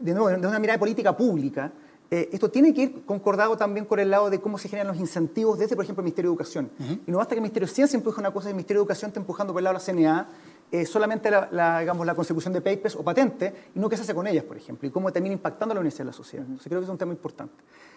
de 0.00 0.12
nuevo, 0.12 0.28
de 0.28 0.46
una 0.46 0.58
mirada 0.58 0.76
de 0.76 0.80
política 0.80 1.16
pública, 1.16 1.70
eh, 2.10 2.28
esto 2.32 2.50
tiene 2.50 2.74
que 2.74 2.82
ir 2.82 3.04
concordado 3.04 3.56
también 3.56 3.86
con 3.86 3.98
el 3.98 4.10
lado 4.10 4.30
de 4.30 4.40
cómo 4.40 4.58
se 4.58 4.68
generan 4.68 4.88
los 4.88 4.98
incentivos 4.98 5.58
desde, 5.58 5.74
por 5.74 5.84
ejemplo, 5.84 6.02
el 6.02 6.04
Ministerio 6.04 6.30
de 6.30 6.34
Educación. 6.34 6.70
Y 7.06 7.10
no 7.10 7.18
basta 7.18 7.34
que 7.34 7.38
el 7.38 7.42
Ministerio 7.42 7.66
de 7.66 7.74
Ciencia 7.74 7.96
empuje 7.96 8.20
una 8.20 8.32
cosa 8.32 8.48
y 8.48 8.50
el 8.50 8.56
Ministerio 8.56 8.80
de 8.80 8.84
Educación 8.84 9.08
está 9.08 9.20
empujando 9.20 9.52
por 9.52 9.60
el 9.60 9.64
lado 9.64 9.78
de 9.78 9.80
la 9.80 9.84
CNA, 9.84 10.28
eh, 10.70 10.84
solamente 10.86 11.30
la, 11.30 11.80
digamos, 11.80 12.06
la 12.06 12.14
consecución 12.14 12.52
de 12.52 12.60
papers 12.60 12.96
o 12.96 13.02
patentes 13.02 13.52
y 13.74 13.78
no 13.78 13.88
qué 13.88 13.96
se 13.96 14.02
hace 14.02 14.14
con 14.14 14.26
ellas, 14.26 14.44
por 14.44 14.56
ejemplo, 14.56 14.88
y 14.88 14.90
cómo 14.90 15.12
termina 15.12 15.32
impactando 15.32 15.72
a 15.72 15.74
la 15.74 15.80
universidad 15.80 16.04
y 16.04 16.06
la 16.06 16.12
sociedad. 16.12 16.44
Entonces, 16.44 16.68
creo 16.68 16.80
que 16.80 16.84
es 16.84 16.90
un 16.90 16.98
tema 16.98 17.12
importante. 17.12 17.54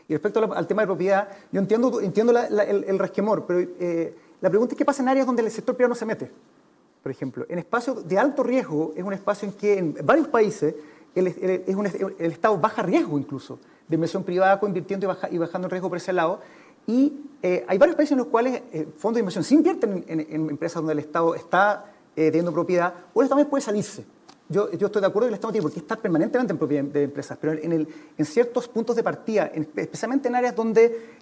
Y 0.07 0.13
respecto 0.13 0.53
al 0.53 0.67
tema 0.67 0.83
de 0.83 0.87
propiedad, 0.87 1.27
yo 1.51 1.59
entiendo, 1.59 2.01
entiendo 2.01 2.33
el, 2.37 2.99
resquemor, 2.99 3.45
pero 3.45 3.59
eh, 3.79 4.15
la 4.39 4.49
pregunta 4.49 4.73
es 4.73 4.77
qué 4.77 4.85
pasa 4.85 5.01
en 5.01 5.09
áreas 5.09 5.25
donde 5.25 5.41
el 5.41 5.51
sector 5.51 5.75
privado 5.75 5.89
no 5.89 5.95
se 5.95 6.05
mete. 6.05 6.31
Por 7.03 7.11
ejemplo, 7.11 7.45
en 7.49 7.59
espacios 7.59 8.07
de 8.07 8.17
alto 8.17 8.43
riesgo 8.43 8.93
es 8.95 9.03
un 9.03 9.13
espacio 9.13 9.47
en 9.47 9.53
que 9.55 9.77
en 9.77 9.97
varios 10.03 10.27
países 10.27 10.75
el, 11.15 11.27
es 11.27 11.75
un, 11.75 11.85
el 12.19 12.31
Estado 12.31 12.57
baja 12.57 12.83
riesgo 12.83 13.17
incluso 13.17 13.59
de 13.87 13.95
inversión 13.95 14.23
privada 14.23 14.59
coinvirtiendo 14.59 15.15
y, 15.31 15.37
bajando 15.37 15.67
el 15.67 15.71
riesgo 15.71 15.89
por 15.89 15.97
ese 15.97 16.13
lado. 16.13 16.41
Y 16.85 17.13
eh, 17.41 17.65
hay 17.67 17.77
varios 17.77 17.95
países 17.95 18.13
en 18.13 18.19
los 18.19 18.27
cuales 18.27 18.61
fondos 18.97 19.15
de 19.15 19.19
inversión 19.19 19.43
sí 19.43 19.55
invierten 19.55 20.05
en, 20.07 20.49
empresas 20.49 20.75
donde 20.75 20.93
el 20.93 20.99
Estado 20.99 21.35
está 21.35 21.85
eh, 22.15 22.31
teniendo 22.31 22.51
propiedad, 22.51 22.93
o 23.13 23.25
también 23.27 23.47
puede 23.49 23.61
salirse. 23.61 24.05
Yo, 24.49 24.71
yo, 24.71 24.87
estoy 24.87 25.01
de 25.01 25.07
acuerdo 25.07 25.27
que 25.27 25.31
el 25.31 25.33
Estado 25.35 25.51
tiene 25.51 25.69
que 25.69 25.79
estar 25.79 25.99
permanentemente 25.99 26.53
en 26.53 26.57
propiedad 26.57 26.83
de 26.85 27.03
empresas, 27.03 27.37
pero 27.39 27.53
en, 27.53 27.73
el, 27.73 27.87
en 28.17 28.25
ciertos 28.25 28.69
puntos 28.69 28.95
de 28.95 29.03
partida, 29.03 29.51
especialmente 29.75 30.29
en 30.29 30.35
áreas 30.35 30.55
donde 30.55 31.17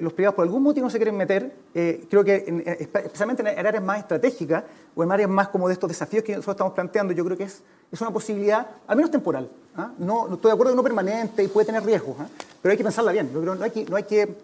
los 0.00 0.12
privados 0.12 0.34
por 0.34 0.44
algún 0.44 0.64
motivo 0.64 0.86
no 0.86 0.90
se 0.90 0.98
quieren 0.98 1.16
meter, 1.16 1.54
eh, 1.74 2.06
creo 2.10 2.24
que 2.24 2.44
especialmente 2.80 3.42
en 3.42 3.66
áreas 3.66 3.84
más 3.84 4.00
estratégicas 4.00 4.64
o 4.96 5.04
en 5.04 5.12
áreas 5.12 5.30
más 5.30 5.48
como 5.48 5.68
de 5.68 5.74
estos 5.74 5.88
desafíos 5.88 6.24
que 6.24 6.32
nosotros 6.32 6.54
estamos 6.54 6.72
planteando, 6.72 7.12
yo 7.12 7.24
creo 7.24 7.36
que 7.36 7.44
es, 7.44 7.62
es 7.92 8.00
una 8.00 8.10
posibilidad, 8.10 8.66
al 8.88 8.96
menos 8.96 9.12
temporal. 9.12 9.48
¿ah? 9.76 9.92
No, 9.98 10.34
estoy 10.34 10.50
de 10.50 10.54
acuerdo 10.54 10.72
que 10.72 10.76
no 10.76 10.82
permanente 10.82 11.44
y 11.44 11.48
puede 11.48 11.66
tener 11.66 11.84
riesgos, 11.84 12.16
¿ah? 12.18 12.26
pero 12.60 12.72
hay 12.72 12.76
que 12.76 12.84
pensarla 12.84 13.12
bien. 13.12 13.30
Yo 13.32 13.40
creo 13.40 13.54
no 13.54 13.64
hay 13.64 13.70
que, 13.70 13.84
no 13.84 13.94
hay 13.94 14.04
que 14.04 14.34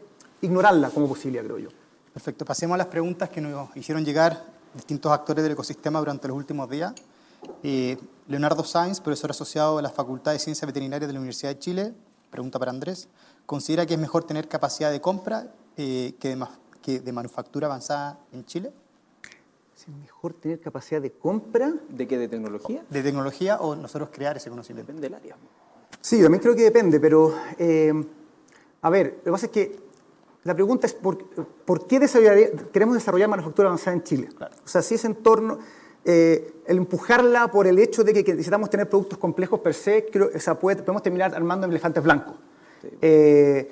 ignorarla 0.42 0.90
como 0.90 1.08
posibilidad, 1.08 1.44
creo 1.44 1.58
yo. 1.58 1.68
Perfecto. 2.12 2.44
Pasemos 2.44 2.74
a 2.74 2.78
las 2.78 2.86
preguntas 2.86 3.30
que 3.30 3.40
nos 3.40 3.74
hicieron 3.76 4.04
llegar 4.04 4.44
distintos 4.74 5.10
actores 5.10 5.42
del 5.42 5.52
ecosistema 5.52 5.98
durante 5.98 6.28
los 6.28 6.36
últimos 6.36 6.68
días. 6.68 6.92
Eh, 7.62 7.96
Leonardo 8.26 8.64
Sainz, 8.64 9.00
profesor 9.00 9.30
asociado 9.30 9.76
de 9.76 9.82
la 9.82 9.90
Facultad 9.90 10.32
de 10.32 10.38
Ciencias 10.38 10.66
Veterinarias 10.66 11.08
de 11.08 11.12
la 11.12 11.20
Universidad 11.20 11.52
de 11.52 11.58
Chile, 11.58 11.94
pregunta 12.30 12.58
para 12.58 12.70
Andrés, 12.70 13.08
¿considera 13.46 13.86
que 13.86 13.94
es 13.94 14.00
mejor 14.00 14.24
tener 14.24 14.48
capacidad 14.48 14.90
de 14.90 15.00
compra 15.00 15.52
eh, 15.76 16.14
que, 16.18 16.34
de, 16.34 16.46
que, 16.80 17.00
de, 17.00 17.12
manufactura 17.12 17.66
avanzada 17.66 18.18
en 18.32 18.44
Chile? 18.46 18.72
¿Es 19.76 19.88
mejor 19.88 20.34
tener 20.34 20.60
capacidad 20.60 21.00
de 21.00 21.12
compra? 21.12 21.72
¿De 21.88 22.08
qué? 22.08 22.18
¿De 22.18 22.28
tecnología? 22.28 22.84
¿De 22.88 23.02
tecnología 23.02 23.60
o 23.60 23.76
nosotros 23.76 24.10
crear 24.12 24.36
ese 24.36 24.50
conocimiento? 24.50 24.86
Depende 24.86 25.08
del 25.08 25.14
área. 25.14 25.36
Sí, 26.00 26.18
yo 26.18 26.24
también 26.24 26.42
creo 26.42 26.56
que 26.56 26.62
depende, 26.62 26.98
pero 26.98 27.34
eh, 27.58 27.92
a 28.80 28.90
ver, 28.90 29.18
lo 29.18 29.24
que 29.24 29.30
pasa 29.30 29.46
es 29.46 29.52
que 29.52 29.80
la 30.44 30.54
pregunta 30.54 30.88
es, 30.88 30.94
¿por, 30.94 31.24
¿por 31.64 31.86
qué 31.86 32.00
queremos 32.72 32.94
desarrollar 32.94 33.28
manufactura 33.28 33.68
avanzada 33.68 33.96
en 33.96 34.02
Chile? 34.02 34.28
O 34.64 34.68
sea, 34.68 34.82
si 34.82 34.96
ese 34.96 35.06
entorno, 35.06 35.58
eh, 36.04 36.52
el 36.66 36.78
empujarla 36.78 37.48
por 37.48 37.66
el 37.66 37.78
hecho 37.78 38.02
de 38.04 38.12
que, 38.12 38.32
necesitamos 38.32 38.70
tener 38.70 38.88
productos 38.88 39.18
complejos 39.18 39.60
per 39.60 39.74
se, 39.74 40.06
creo, 40.06 40.30
o 40.34 40.38
sea, 40.38 40.58
podemos 40.58 41.02
terminar 41.02 41.34
armando 41.34 41.66
elefantes 41.66 42.02
blancos. 42.02 42.34
Eh, 43.00 43.70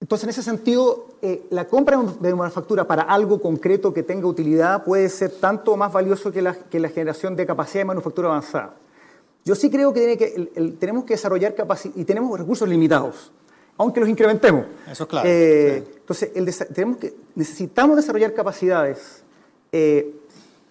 entonces, 0.00 0.24
en 0.24 0.30
ese 0.30 0.42
sentido, 0.42 1.06
eh, 1.22 1.46
la 1.50 1.66
compra 1.66 2.00
de 2.20 2.34
manufactura 2.34 2.86
para 2.86 3.02
algo 3.02 3.40
concreto 3.40 3.92
que 3.92 4.02
tenga 4.02 4.26
utilidad 4.26 4.84
puede 4.84 5.08
ser 5.08 5.30
tanto 5.32 5.76
más 5.76 5.92
valioso 5.92 6.30
que 6.30 6.42
la, 6.42 6.54
que 6.54 6.78
la 6.78 6.88
generación 6.88 7.34
de 7.34 7.46
capacidad 7.46 7.80
de 7.80 7.86
manufactura 7.86 8.28
avanzada. 8.28 8.74
Yo 9.44 9.54
sí 9.54 9.70
creo 9.70 9.92
que, 9.92 10.00
tiene 10.00 10.18
que 10.18 10.76
tenemos 10.78 11.04
que 11.04 11.14
desarrollar 11.14 11.54
capacidad 11.54 11.94
y 11.96 12.04
tenemos 12.04 12.38
recursos 12.38 12.68
limitados 12.68 13.32
aunque 13.78 14.00
los 14.00 14.08
incrementemos. 14.08 14.66
Eso 14.90 15.04
es 15.04 15.08
claro. 15.08 15.28
Eh, 15.28 15.84
entonces, 15.98 16.30
tenemos 16.72 16.96
que, 16.98 17.14
necesitamos 17.34 17.96
desarrollar 17.96 18.32
capacidades 18.32 19.22
eh, 19.78 20.14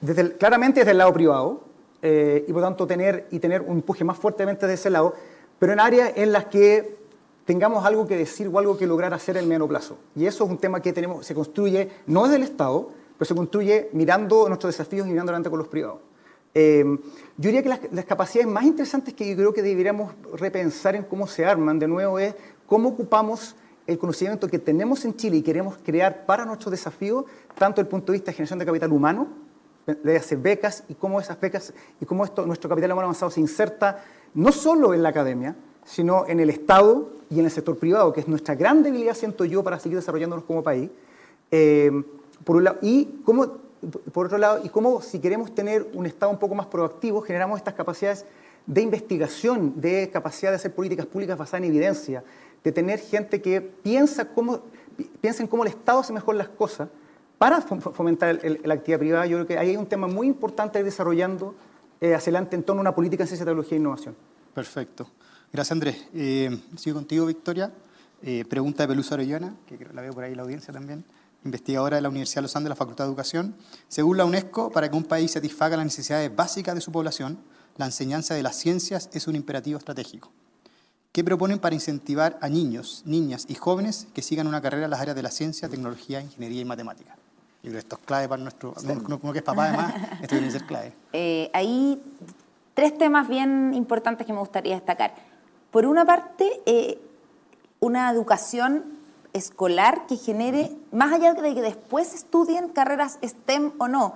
desde 0.01 0.35
claramente 0.35 0.79
desde 0.79 0.91
el 0.91 0.97
lado 0.97 1.13
privado 1.13 1.61
eh, 2.01 2.43
y 2.47 2.51
por 2.51 2.63
tanto 2.63 2.87
tener, 2.87 3.27
y 3.29 3.37
tener 3.37 3.61
un 3.61 3.77
empuje 3.77 4.03
más 4.03 4.17
fuertemente 4.17 4.65
de 4.65 4.73
ese 4.73 4.89
lado, 4.89 5.13
pero 5.59 5.73
en 5.73 5.79
áreas 5.79 6.13
en 6.15 6.31
las 6.31 6.45
que 6.45 6.97
tengamos 7.45 7.85
algo 7.85 8.07
que 8.07 8.17
decir 8.17 8.47
o 8.51 8.57
algo 8.57 8.77
que 8.79 8.87
lograr 8.87 9.13
hacer 9.13 9.37
en 9.37 9.43
el 9.43 9.47
mediano 9.47 9.67
plazo. 9.67 9.97
Y 10.15 10.25
eso 10.25 10.45
es 10.45 10.49
un 10.49 10.57
tema 10.57 10.81
que 10.81 10.91
tenemos, 10.91 11.23
se 11.23 11.35
construye 11.35 11.89
no 12.07 12.23
desde 12.23 12.37
el 12.37 12.43
Estado, 12.43 12.89
pero 13.15 13.27
se 13.27 13.35
construye 13.35 13.89
mirando 13.93 14.47
nuestros 14.47 14.75
desafíos 14.75 15.05
y 15.05 15.11
mirando 15.11 15.29
adelante 15.29 15.51
con 15.51 15.59
los 15.59 15.67
privados. 15.67 15.99
yo 16.55 16.97
diría 17.37 17.61
que 17.61 17.69
las, 17.69 17.79
las, 17.91 18.05
capacidades 18.05 18.51
más 18.51 18.63
interesantes 18.63 19.13
que 19.13 19.29
yo 19.29 19.35
creo 19.35 19.53
que 19.53 19.61
deberíamos 19.61 20.13
repensar 20.33 20.95
en 20.95 21.03
cómo 21.03 21.27
se 21.27 21.45
arman, 21.45 21.77
de 21.77 21.87
nuevo, 21.87 22.17
es 22.17 22.33
cómo 22.65 22.89
ocupamos 22.89 23.55
el 23.87 23.97
conocimiento 23.97 24.47
que 24.47 24.59
tenemos 24.59 25.05
en 25.05 25.15
Chile 25.15 25.37
y 25.37 25.41
queremos 25.41 25.77
crear 25.83 26.25
para 26.25 26.45
nuestros 26.45 26.71
desafíos, 26.71 27.25
tanto 27.57 27.81
desde 27.81 27.87
el 27.87 27.87
punto 27.87 28.11
de 28.11 28.17
vista 28.17 28.31
de 28.31 28.37
generación 28.37 28.59
de 28.59 28.65
capital 28.65 28.91
humano, 28.91 29.27
de 29.85 30.17
hacer 30.17 30.39
becas 30.39 30.83
y 30.87 30.95
cómo 30.95 31.19
esas 31.19 31.39
becas 31.39 31.73
y 32.01 32.05
cómo 32.05 32.25
esto, 32.25 32.45
nuestro 32.45 32.69
capital 32.69 32.91
humano 32.91 33.05
avanzado 33.07 33.29
se 33.29 33.39
inserta 33.39 34.03
no 34.33 34.51
solo 34.51 34.93
en 34.93 35.03
la 35.03 35.09
academia, 35.09 35.55
sino 35.85 36.25
en 36.27 36.39
el 36.39 36.49
Estado 36.49 37.09
y 37.29 37.39
en 37.39 37.45
el 37.45 37.51
sector 37.51 37.77
privado, 37.77 38.11
que 38.11 38.19
es 38.19 38.27
nuestra 38.27 38.55
gran 38.55 38.81
debilidad, 38.81 39.13
siento 39.13 39.45
yo, 39.45 39.63
para 39.63 39.79
seguir 39.79 39.97
desarrollándonos 39.97 40.45
como 40.45 40.63
país. 40.63 40.89
Eh, 41.51 41.91
y 42.81 43.05
cómo, 43.23 43.59
por 44.11 44.25
otro 44.25 44.37
lado, 44.37 44.61
y 44.63 44.69
cómo 44.69 45.01
si 45.01 45.19
queremos 45.19 45.53
tener 45.53 45.87
un 45.93 46.05
Estado 46.05 46.31
un 46.31 46.39
poco 46.39 46.55
más 46.55 46.65
proactivo, 46.65 47.21
generamos 47.21 47.57
estas 47.57 47.75
capacidades 47.75 48.25
de 48.65 48.81
investigación, 48.81 49.79
de 49.79 50.09
capacidad 50.11 50.51
de 50.51 50.55
hacer 50.55 50.73
políticas 50.73 51.05
públicas 51.05 51.37
basadas 51.37 51.63
en 51.63 51.69
evidencia, 51.69 52.23
de 52.65 52.71
tener 52.71 52.99
gente 52.99 53.41
que 53.43 53.61
piensa, 53.61 54.25
cómo, 54.25 54.61
piensa 55.21 55.43
en 55.43 55.47
cómo 55.47 55.63
el 55.63 55.69
Estado 55.69 55.99
hace 55.99 56.11
mejor 56.11 56.35
las 56.35 56.49
cosas 56.49 56.89
para 57.37 57.61
fomentar 57.61 58.41
la 58.63 58.73
actividad 58.73 58.99
privada. 58.99 59.25
Yo 59.27 59.37
creo 59.37 59.47
que 59.47 59.57
ahí 59.59 59.69
hay 59.69 59.77
un 59.77 59.85
tema 59.85 60.07
muy 60.07 60.25
importante 60.25 60.83
desarrollando 60.83 61.55
eh, 62.01 62.15
hacia 62.15 62.31
adelante 62.31 62.55
en 62.55 62.63
torno 62.63 62.79
a 62.79 62.81
una 62.81 62.95
política 62.95 63.23
en 63.23 63.27
ciencia, 63.27 63.45
tecnología 63.45 63.77
e 63.77 63.79
innovación. 63.79 64.15
Perfecto. 64.55 65.07
Gracias, 65.53 65.71
Andrés. 65.73 66.07
Eh, 66.15 66.59
sigo 66.75 66.95
contigo, 66.95 67.27
Victoria. 67.27 67.71
Eh, 68.23 68.45
pregunta 68.49 68.81
de 68.83 68.87
Pelusa 68.87 69.13
Orellana, 69.13 69.55
que 69.67 69.77
la 69.93 70.01
veo 70.01 70.13
por 70.13 70.23
ahí 70.23 70.31
en 70.31 70.37
la 70.37 70.43
audiencia 70.43 70.73
también, 70.73 71.05
investigadora 71.43 71.97
de 71.97 72.01
la 72.01 72.09
Universidad 72.09 72.37
de 72.37 72.43
Los 72.43 72.55
Andes, 72.55 72.65
de 72.65 72.69
la 72.69 72.75
Facultad 72.75 73.03
de 73.03 73.09
Educación. 73.09 73.55
Según 73.89 74.17
la 74.17 74.25
UNESCO, 74.25 74.71
para 74.71 74.89
que 74.89 74.95
un 74.95 75.03
país 75.03 75.31
satisfaga 75.31 75.77
las 75.77 75.85
necesidades 75.85 76.35
básicas 76.35 76.73
de 76.73 76.81
su 76.81 76.91
población, 76.91 77.37
la 77.77 77.85
enseñanza 77.85 78.33
de 78.33 78.41
las 78.41 78.55
ciencias 78.55 79.09
es 79.13 79.27
un 79.27 79.35
imperativo 79.35 79.77
estratégico. 79.77 80.31
¿Qué 81.15 81.23
proponen 81.23 81.59
para 81.59 81.73
incentivar 81.73 82.37
a 82.41 82.49
niños, 82.49 83.01
niñas 83.05 83.45
y 83.47 83.55
jóvenes 83.55 84.05
que 84.13 84.21
sigan 84.21 84.47
una 84.47 84.61
carrera 84.61 84.83
en 84.83 84.91
las 84.91 84.99
áreas 84.99 85.15
de 85.15 85.23
la 85.23 85.31
ciencia, 85.31 85.69
tecnología, 85.69 86.19
ingeniería 86.19 86.59
y 86.59 86.65
matemática? 86.65 87.15
Yo 87.63 87.69
creo 87.69 87.73
que 87.75 87.79
esto 87.79 87.95
es 87.95 88.01
clave 88.05 88.27
para 88.27 88.43
nuestro, 88.43 88.73
como 89.21 89.31
que 89.31 89.39
es 89.39 89.45
papá 89.45 89.69
además, 89.69 89.93
esto 90.21 90.27
tiene 90.27 90.47
que 90.47 90.51
ser 90.51 90.65
clave. 90.65 90.93
Eh, 91.13 91.49
hay 91.53 92.03
tres 92.73 92.97
temas 92.97 93.29
bien 93.29 93.73
importantes 93.73 94.27
que 94.27 94.33
me 94.33 94.39
gustaría 94.39 94.75
destacar. 94.75 95.15
Por 95.71 95.85
una 95.85 96.03
parte, 96.03 96.51
eh, 96.65 96.99
una 97.79 98.11
educación 98.11 98.83
escolar 99.31 100.07
que 100.07 100.17
genere, 100.17 100.69
más 100.91 101.13
allá 101.13 101.33
de 101.33 101.55
que 101.55 101.61
después 101.61 102.13
estudien 102.13 102.67
carreras 102.67 103.19
STEM 103.23 103.71
o 103.77 103.87
no, 103.87 104.15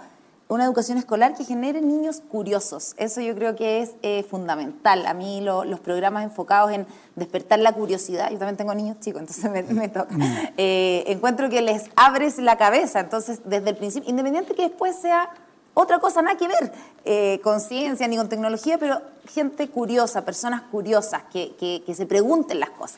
una 0.49 0.65
educación 0.65 0.97
escolar 0.97 1.35
que 1.35 1.45
genere 1.45 1.79
niños 1.79 2.23
curiosos. 2.27 2.95
Eso 2.97 3.21
yo 3.21 3.35
creo 3.35 3.55
que 3.55 3.83
es 3.83 3.91
eh, 4.01 4.23
fundamental. 4.23 5.05
A 5.05 5.13
mí 5.13 5.41
los 5.41 5.79
programas 5.79 6.23
enfocados 6.23 6.71
en 6.71 6.87
despertar 7.15 7.59
la 7.59 7.71
curiosidad, 7.73 8.31
yo 8.31 8.39
también 8.39 8.57
tengo 8.57 8.73
niños 8.73 8.99
chicos, 8.99 9.21
entonces 9.21 9.71
me, 9.71 9.89
toca, 9.89 10.11
mm. 10.11 10.23
eh, 10.57 11.03
encuentro 11.05 11.49
que 11.49 11.61
les 11.61 11.85
abres 11.95 12.39
la 12.39 12.57
cabeza, 12.57 12.99
entonces 12.99 13.41
desde 13.45 13.69
el 13.69 13.77
principio, 13.77 14.09
independiente 14.09 14.55
que 14.55 14.63
después 14.63 14.95
sea 14.95 15.29
otra 15.75 15.99
cosa, 15.99 16.23
nada 16.23 16.35
que 16.35 16.47
ver 16.47 16.73
eh, 17.05 17.39
con 17.43 17.61
ciencia 17.61 18.07
ni 18.07 18.17
con 18.17 18.27
tecnología, 18.27 18.79
pero 18.79 19.01
gente 19.27 19.69
curiosa, 19.69 20.25
personas 20.25 20.63
curiosas 20.63 21.23
que, 21.31 21.55
que 21.85 21.93
se 21.93 22.07
pregunten 22.07 22.59
las 22.59 22.71
cosas. 22.71 22.97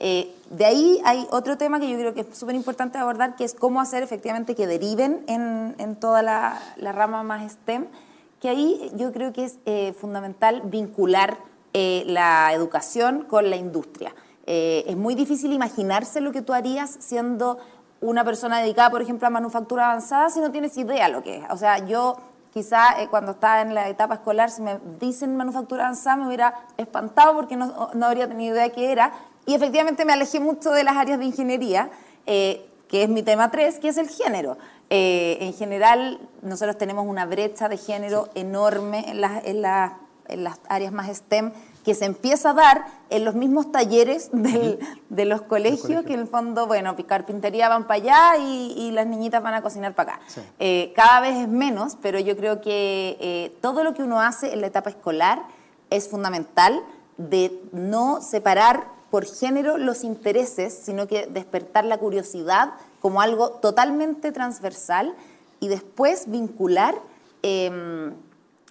Eh, 0.00 0.32
de 0.50 0.64
ahí 0.64 1.00
hay 1.04 1.26
otro 1.30 1.58
tema 1.58 1.80
que 1.80 1.90
yo 1.90 1.98
creo 1.98 2.14
que 2.14 2.20
es 2.20 2.38
súper 2.38 2.54
importante 2.54 2.98
abordar, 2.98 3.36
que 3.36 3.44
es 3.44 3.54
cómo 3.54 3.80
hacer 3.80 4.02
efectivamente 4.02 4.54
que 4.54 4.66
deriven 4.66 5.24
en, 5.26 5.96
toda 5.96 6.22
la, 6.22 6.60
rama 6.80 7.22
más 7.22 7.52
STEM, 7.52 7.86
que 8.40 8.48
ahí 8.48 8.90
yo 8.94 9.12
creo 9.12 9.32
que 9.32 9.44
es 9.44 9.58
eh, 9.66 9.92
fundamental 9.98 10.62
vincular 10.64 11.38
eh, 11.74 12.04
la 12.06 12.52
educación 12.52 13.24
con 13.24 13.50
la 13.50 13.56
industria. 13.56 14.14
es 14.46 14.96
muy 14.96 15.14
difícil 15.14 15.52
imaginarse 15.52 16.20
lo 16.20 16.32
que 16.32 16.42
tú 16.42 16.54
harías 16.54 16.96
siendo 17.00 17.58
una 18.00 18.24
persona 18.24 18.60
dedicada, 18.60 18.90
por 18.90 19.02
ejemplo, 19.02 19.26
a 19.26 19.30
manufactura 19.30 19.86
avanzada 19.86 20.30
si 20.30 20.40
no 20.40 20.50
tienes 20.52 20.76
idea 20.78 21.08
lo 21.08 21.22
que 21.22 21.38
es. 21.38 21.44
O 21.50 21.56
sea, 21.56 21.84
yo 21.84 22.16
quizá 22.54 22.94
cuando 23.10 23.32
estaba 23.32 23.60
en 23.60 23.74
la 23.74 23.88
etapa 23.88 24.14
escolar, 24.14 24.50
si 24.50 24.62
me 24.62 24.78
dicen 25.00 25.36
manufactura 25.36 25.84
avanzada, 25.84 26.16
me 26.16 26.26
hubiera 26.26 26.54
espantado 26.76 27.34
porque 27.34 27.56
no, 27.56 27.90
no 27.92 28.06
habría 28.06 28.28
tenido 28.28 28.54
idea 28.54 28.64
de 28.64 28.72
qué 28.72 28.92
era, 28.92 29.12
y 29.48 29.54
efectivamente 29.54 30.04
me 30.04 30.12
alejé 30.12 30.40
mucho 30.40 30.72
de 30.72 30.84
las 30.84 30.98
áreas 30.98 31.18
de 31.18 31.24
ingeniería, 31.24 31.88
eh, 32.26 32.68
que 32.86 33.02
es 33.02 33.08
mi 33.08 33.22
tema 33.22 33.50
3, 33.50 33.78
que 33.78 33.88
es 33.88 33.96
el 33.96 34.10
género. 34.10 34.58
Eh, 34.90 35.38
en 35.40 35.54
general, 35.54 36.20
nosotros 36.42 36.76
tenemos 36.76 37.06
una 37.06 37.24
brecha 37.24 37.66
de 37.70 37.78
género 37.78 38.28
enorme 38.34 39.06
en 39.08 39.22
las, 39.22 39.42
en, 39.46 39.62
las 39.62 40.60
áreas 40.68 40.92
más 40.92 41.08
STEM 41.08 41.52
que 41.82 41.94
se 41.94 42.04
empieza 42.04 42.50
a 42.50 42.52
dar 42.52 42.84
en 43.08 43.24
los 43.24 43.36
mismos 43.36 43.72
talleres 43.72 44.28
de 44.32 45.24
los 45.24 45.40
colegios, 45.40 46.04
que 46.04 46.12
en 46.12 46.20
el 46.20 46.26
fondo, 46.26 46.66
bueno, 46.66 46.94
carpintería 47.06 47.70
van 47.70 47.86
para 47.86 48.02
allá 48.02 48.44
y, 48.44 48.90
las 48.90 49.06
niñitas 49.06 49.42
van 49.42 49.54
a 49.54 49.62
cocinar 49.62 49.94
para 49.94 50.16
acá. 50.16 50.20
Eh, 50.58 50.92
cada 50.94 51.20
vez 51.20 51.36
es 51.36 51.48
menos, 51.48 51.96
pero 52.02 52.18
yo 52.18 52.36
creo 52.36 52.60
que 52.60 53.16
eh, 53.18 53.56
todo 53.62 53.82
lo 53.82 53.94
que 53.94 54.02
uno 54.02 54.20
hace 54.20 54.52
en 54.52 54.60
la 54.60 54.66
etapa 54.66 54.90
escolar 54.90 55.40
es 55.88 56.06
fundamental 56.10 56.82
de 57.16 57.58
no 57.72 58.20
separar 58.20 58.97
por 59.10 59.24
género 59.26 59.78
los 59.78 60.04
intereses, 60.04 60.72
sino 60.72 61.06
que 61.06 61.26
despertar 61.26 61.84
la 61.84 61.98
curiosidad 61.98 62.74
como 63.00 63.20
algo 63.20 63.50
totalmente 63.50 64.32
transversal 64.32 65.14
y 65.60 65.68
después 65.68 66.30
vincular 66.30 66.94
em, 67.42 68.12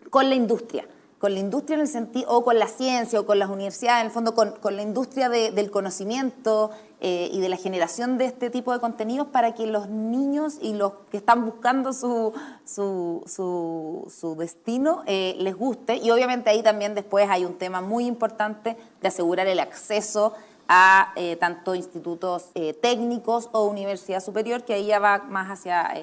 con 0.09 0.29
la 0.29 0.35
industria 0.35 0.85
con 1.19 1.33
la 1.33 1.39
industria 1.39 1.75
en 1.75 1.81
el 1.81 1.87
sentido, 1.87 2.29
o 2.29 2.43
con 2.43 2.59
la 2.59 2.67
ciencia, 2.67 3.19
o 3.19 3.25
con 3.25 3.39
las 3.39 3.49
universidades, 3.49 4.01
en 4.01 4.07
el 4.07 4.11
fondo 4.11 4.35
con, 4.35 4.75
la 4.75 4.81
industria 4.81 5.29
del 5.29 5.71
conocimiento 5.71 6.69
eh, 6.99 7.29
y 7.31 7.39
de 7.39 7.49
la 7.49 7.57
generación 7.57 8.17
de 8.17 8.25
este 8.25 8.49
tipo 8.49 8.73
de 8.73 8.79
contenidos 8.79 9.27
para 9.27 9.53
que 9.53 9.67
los 9.67 9.87
niños 9.87 10.57
y 10.61 10.73
los 10.73 10.93
que 11.11 11.17
están 11.17 11.45
buscando 11.45 11.93
su, 11.93 12.33
su, 12.65 14.35
destino 14.37 15.03
eh, 15.05 15.35
les 15.39 15.55
guste. 15.55 15.97
Y 15.97 16.11
obviamente 16.11 16.49
ahí 16.51 16.61
también 16.61 16.95
después 16.95 17.29
hay 17.29 17.45
un 17.45 17.55
tema 17.55 17.81
muy 17.81 18.05
importante 18.05 18.77
de 19.01 19.07
asegurar 19.07 19.47
el 19.47 19.59
acceso 19.59 20.33
a 20.67 21.13
eh, 21.15 21.35
tanto 21.37 21.75
institutos 21.75 22.49
técnicos 22.81 23.49
o 23.53 23.65
universidad 23.65 24.21
superior, 24.21 24.63
que 24.63 24.73
ahí 24.73 24.87
ya 24.87 24.99
va 24.99 25.19
más 25.19 25.49
hacia 25.49 25.93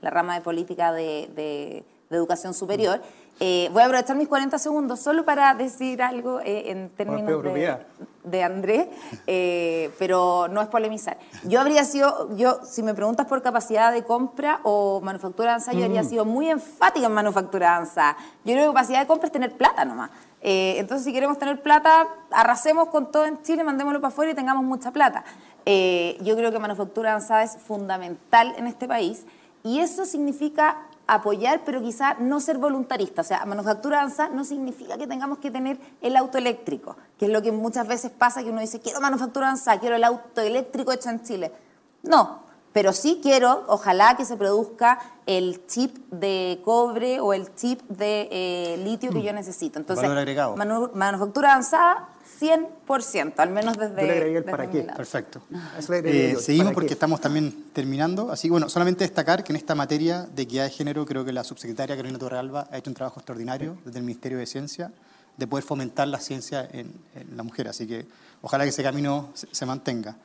la 0.00 0.10
rama 0.10 0.34
de 0.34 0.40
política 0.40 0.92
de, 0.92 1.84
educación 2.10 2.54
superior. 2.54 3.00
Eh, 3.40 3.68
voy 3.72 3.82
a 3.82 3.86
aprovechar 3.86 4.16
mis 4.16 4.28
40 4.28 4.58
segundos 4.58 5.00
solo 5.00 5.24
para 5.24 5.54
decir 5.54 6.02
algo 6.02 6.40
eh, 6.40 6.70
en 6.70 6.88
términos 6.90 7.42
de, 7.42 7.78
de, 8.22 8.42
Andrés, 8.44 8.86
eh, 9.26 9.90
pero 9.98 10.46
no 10.48 10.62
es 10.62 10.68
polemizar. 10.68 11.18
Yo 11.42 11.60
habría 11.60 11.84
sido, 11.84 12.34
yo 12.36 12.60
si 12.64 12.84
me 12.84 12.94
preguntas 12.94 13.26
por 13.26 13.42
capacidad 13.42 13.92
de 13.92 14.04
compra 14.04 14.60
o 14.62 15.00
manufactura 15.00 15.58
de 15.58 15.76
yo 15.76 15.84
habría 15.84 16.02
mm. 16.02 16.08
sido 16.08 16.24
muy 16.24 16.48
enfática 16.48 17.06
en 17.06 17.12
manufactura 17.12 17.80
de 17.80 17.86
Yo 18.44 18.54
creo 18.54 18.62
que 18.70 18.74
capacidad 18.74 19.00
de 19.00 19.06
compra 19.08 19.26
es 19.26 19.32
tener 19.32 19.52
plata 19.56 19.84
nomás. 19.84 20.10
entonces, 20.40 21.04
si 21.04 21.12
queremos 21.12 21.38
tener 21.38 21.60
plata, 21.60 22.06
arrasemos 22.30 22.88
con 22.88 23.10
todo 23.10 23.26
en 23.26 23.42
Chile, 23.42 23.64
mandémoslo 23.64 24.00
para 24.00 24.12
afuera 24.12 24.30
y 24.30 24.34
tengamos 24.34 24.62
mucha 24.62 24.92
plata. 24.92 25.24
yo 25.66 26.36
creo 26.36 26.52
que 26.52 26.58
manufactura 26.60 27.10
avanzada 27.10 27.42
es 27.42 27.56
fundamental 27.56 28.54
en 28.56 28.68
este 28.68 28.86
país 28.86 29.26
y 29.64 29.80
eso 29.80 30.04
significa 30.04 30.76
apoyar, 31.06 31.62
pero 31.64 31.82
quizá 31.82 32.14
no 32.18 32.40
ser 32.40 32.58
voluntarista. 32.58 33.22
O 33.22 33.24
sea, 33.24 33.44
manufactura 33.44 33.98
avanzada 34.00 34.30
no 34.30 34.44
significa 34.44 34.96
que 34.96 35.06
tengamos 35.06 35.38
que 35.38 35.50
tener 35.50 35.78
el 36.00 36.16
auto 36.16 36.38
eléctrico, 36.38 36.96
que 37.18 37.26
es 37.26 37.30
lo 37.30 37.42
que 37.42 37.52
muchas 37.52 37.86
veces 37.86 38.10
pasa, 38.10 38.42
que 38.42 38.50
uno 38.50 38.60
dice, 38.60 38.80
quiero 38.80 39.00
manufactura 39.00 39.46
avanzada, 39.46 39.80
quiero 39.80 39.96
el 39.96 40.04
auto 40.04 40.40
eléctrico 40.40 40.92
hecho 40.92 41.10
en 41.10 41.22
Chile. 41.22 41.52
No, 42.02 42.43
pero 42.74 42.92
sí 42.92 43.20
quiero, 43.22 43.64
ojalá 43.68 44.16
que 44.18 44.26
se 44.26 44.36
produzca 44.36 44.98
el 45.24 45.66
chip 45.66 45.96
de 46.10 46.60
cobre 46.62 47.20
o 47.20 47.32
el 47.32 47.54
chip 47.54 47.80
de 47.88 48.28
eh, 48.30 48.76
litio 48.84 49.10
que 49.10 49.20
mm. 49.20 49.22
yo 49.22 49.32
necesito. 49.32 49.78
Entonces, 49.78 50.06
manufactura 50.92 51.52
avanzada, 51.52 52.10
100%, 52.38 53.34
al 53.38 53.50
menos 53.50 53.78
desde. 53.78 54.00
Yo 54.00 54.06
le 54.06 54.12
agregué 54.12 54.38
el 54.38 54.44
para 54.44 54.68
qué. 54.68 54.82
Perfecto. 54.82 55.40
Eh, 55.88 56.36
seguimos 56.38 56.74
porque 56.74 56.92
estamos 56.92 57.20
también 57.20 57.70
terminando. 57.72 58.30
Así 58.30 58.50
bueno, 58.50 58.68
solamente 58.68 59.04
destacar 59.04 59.44
que 59.44 59.52
en 59.52 59.56
esta 59.56 59.74
materia 59.74 60.22
de 60.34 60.42
equidad 60.42 60.64
de 60.64 60.70
género, 60.70 61.06
creo 61.06 61.24
que 61.24 61.32
la 61.32 61.44
subsecretaria 61.44 61.96
Carolina 61.96 62.18
Torrealba 62.18 62.68
ha 62.70 62.76
hecho 62.76 62.90
un 62.90 62.94
trabajo 62.94 63.20
extraordinario 63.20 63.78
desde 63.84 64.00
el 64.00 64.04
Ministerio 64.04 64.38
de 64.38 64.46
Ciencia 64.46 64.90
de 65.36 65.46
poder 65.46 65.64
fomentar 65.64 66.08
la 66.08 66.18
ciencia 66.18 66.68
en, 66.72 66.92
la 67.36 67.42
mujer. 67.42 67.68
Así 67.68 67.86
que 67.86 68.06
ojalá 68.42 68.64
que 68.64 68.70
ese 68.70 68.82
camino 68.82 69.30
se, 69.34 69.66
mantenga. 69.66 70.16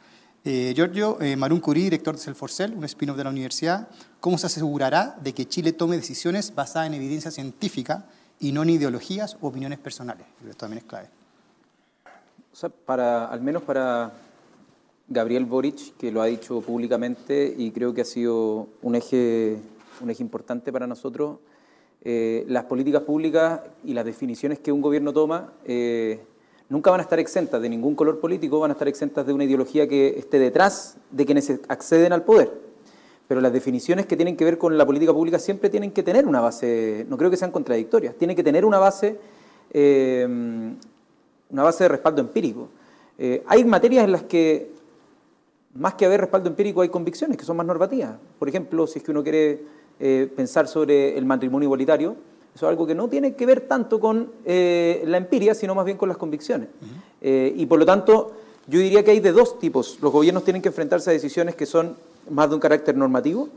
Eh, 0.45 0.73
Giorgio 0.75 1.19
eh, 1.21 1.35
Marún 1.35 1.59
Curí, 1.59 1.83
director 1.83 2.15
de 2.15 2.21
Celforcel, 2.21 2.73
un 2.73 2.85
spin-off 2.85 3.17
de 3.17 3.23
la 3.23 3.29
universidad, 3.29 3.89
¿cómo 4.19 4.37
se 4.37 4.47
asegurará 4.47 5.17
de 5.21 5.33
que 5.33 5.47
Chile 5.47 5.73
tome 5.73 5.97
decisiones 5.97 6.55
basadas 6.55 6.87
en 6.87 6.93
evidencia 6.93 7.31
científica 7.31 8.05
y 8.39 8.51
no 8.51 8.63
en 8.63 8.71
ideologías 8.71 9.37
o 9.41 9.47
opiniones 9.47 9.79
personales? 9.79 10.25
Esto 10.41 10.57
también 10.57 10.79
es 10.79 10.85
clave 10.85 11.09
para, 12.85 13.25
al 13.25 13.41
menos 13.41 13.63
para 13.63 14.11
Gabriel 15.07 15.45
Boric, 15.45 15.95
que 15.97 16.11
lo 16.11 16.21
ha 16.21 16.25
dicho 16.25 16.61
públicamente 16.61 17.53
y 17.57 17.71
creo 17.71 17.93
que 17.93 18.01
ha 18.01 18.05
sido 18.05 18.67
un 18.81 18.95
eje, 18.95 19.57
un 20.01 20.09
eje 20.09 20.23
importante 20.23 20.71
para 20.71 20.87
nosotros, 20.87 21.37
eh, 22.01 22.45
las 22.47 22.65
políticas 22.65 23.03
públicas 23.03 23.61
y 23.83 23.93
las 23.93 24.05
definiciones 24.05 24.59
que 24.59 24.71
un 24.71 24.81
gobierno 24.81 25.11
toma 25.11 25.53
eh, 25.65 26.21
nunca 26.69 26.91
van 26.91 26.99
a 26.99 27.03
estar 27.03 27.19
exentas 27.19 27.61
de 27.61 27.69
ningún 27.69 27.95
color 27.95 28.19
político, 28.19 28.59
van 28.59 28.71
a 28.71 28.73
estar 28.73 28.87
exentas 28.87 29.25
de 29.25 29.33
una 29.33 29.43
ideología 29.43 29.87
que 29.87 30.17
esté 30.17 30.39
detrás 30.39 30.97
de 31.11 31.25
quienes 31.25 31.51
acceden 31.67 32.13
al 32.13 32.23
poder. 32.23 32.51
Pero 33.27 33.41
las 33.41 33.53
definiciones 33.53 34.05
que 34.05 34.15
tienen 34.15 34.37
que 34.37 34.45
ver 34.45 34.57
con 34.57 34.77
la 34.77 34.85
política 34.85 35.13
pública 35.13 35.37
siempre 35.37 35.69
tienen 35.69 35.91
que 35.91 36.03
tener 36.03 36.25
una 36.25 36.41
base, 36.41 37.05
no 37.09 37.17
creo 37.17 37.29
que 37.29 37.37
sean 37.37 37.51
contradictorias, 37.51 38.15
tienen 38.15 38.35
que 38.35 38.43
tener 38.43 38.65
una 38.65 38.79
base 38.79 39.19
eh, 39.71 40.27
una 41.49 41.63
base 41.63 41.83
de 41.83 41.87
respaldo 41.87 42.21
empírico. 42.21 42.69
Eh, 43.17 43.43
hay 43.47 43.63
materias 43.65 44.05
en 44.05 44.11
las 44.11 44.23
que, 44.23 44.71
más 45.73 45.95
que 45.95 46.05
haber 46.05 46.21
respaldo 46.21 46.49
empírico, 46.49 46.81
hay 46.81 46.89
convicciones 46.89 47.37
que 47.37 47.43
son 47.43 47.57
más 47.57 47.65
normativas. 47.65 48.15
Por 48.37 48.47
ejemplo, 48.47 48.87
si 48.87 48.99
es 48.99 49.05
que 49.05 49.11
uno 49.11 49.23
quiere 49.23 49.61
eh, 49.99 50.31
pensar 50.35 50.67
sobre 50.67 51.17
el 51.17 51.25
matrimonio 51.25 51.65
igualitario, 51.65 52.15
eso 52.55 52.65
es 52.65 52.69
algo 52.69 52.85
que 52.85 52.95
no 52.95 53.07
tiene 53.07 53.35
que 53.35 53.45
ver 53.45 53.61
tanto 53.61 53.99
con 53.99 54.31
eh, 54.45 55.03
la 55.05 55.17
empiria, 55.17 55.53
sino 55.53 55.75
más 55.75 55.85
bien 55.85 55.97
con 55.97 56.09
las 56.09 56.17
convicciones. 56.17 56.69
y 57.21 57.65
por 57.65 57.79
lo 57.79 57.85
tanto, 57.85 58.31
yo 58.67 58.79
diría 58.79 59.03
que 59.03 59.11
hay 59.11 59.19
de 59.19 59.31
dos 59.31 59.59
tipos. 59.59 59.97
Los 60.01 60.11
gobiernos 60.11 60.43
tienen 60.43 60.61
que 60.61 60.69
enfrentarse 60.69 61.09
a 61.09 61.13
decisiones 61.13 61.55
que 61.55 61.65
son 61.65 61.95
más 62.29 62.49
de 62.49 62.55
un 62.55 62.61
carácter 62.61 62.95
normativo, 62.95 63.49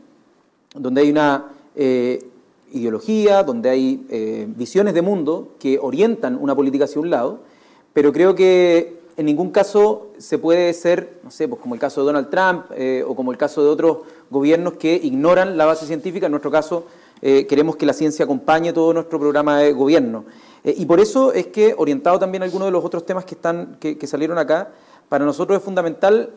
donde 0.74 1.00
hay 1.02 1.10
una 1.10 1.46
ideología, 2.72 3.42
donde 3.42 3.70
hay 3.70 4.46
visiones 4.56 4.94
de 4.94 5.02
mundo 5.02 5.48
que 5.58 5.78
orientan 5.78 6.38
una 6.40 6.54
política 6.54 6.84
hacia 6.84 7.00
un 7.00 7.10
lado, 7.10 7.40
pero 7.92 8.12
creo 8.12 8.34
que 8.34 9.02
en 9.16 9.26
ningún 9.26 9.50
caso 9.50 10.08
se 10.18 10.38
puede 10.38 10.72
ser, 10.72 11.18
no 11.22 11.30
sé, 11.30 11.48
pues 11.48 11.60
como 11.60 11.74
el 11.74 11.80
caso 11.80 12.00
de 12.00 12.06
Donald 12.06 12.30
Trump 12.30 12.66
eh, 12.74 13.04
o 13.06 13.14
como 13.14 13.30
el 13.32 13.38
caso 13.38 13.62
de 13.62 13.68
otros 13.68 13.98
gobiernos 14.30 14.74
que 14.74 14.94
ignoran 14.94 15.56
la 15.56 15.66
base 15.66 15.86
científica. 15.86 16.26
En 16.26 16.32
nuestro 16.32 16.50
caso, 16.50 16.86
eh, 17.22 17.46
queremos 17.46 17.76
que 17.76 17.86
la 17.86 17.92
ciencia 17.92 18.24
acompañe 18.24 18.72
todo 18.72 18.92
nuestro 18.92 19.18
programa 19.18 19.58
de 19.58 19.72
gobierno. 19.72 20.24
Eh, 20.64 20.74
y 20.76 20.84
por 20.84 21.00
eso 21.00 21.32
es 21.32 21.46
que, 21.46 21.74
orientado 21.78 22.18
también 22.18 22.42
a 22.42 22.46
algunos 22.46 22.68
de 22.68 22.72
los 22.72 22.84
otros 22.84 23.06
temas 23.06 23.24
que, 23.24 23.34
están, 23.34 23.78
que, 23.80 24.06
salieron 24.06 24.36
acá, 24.36 24.72
para 25.08 25.24
nosotros 25.24 25.58
es 25.58 25.64
fundamental 25.64 26.34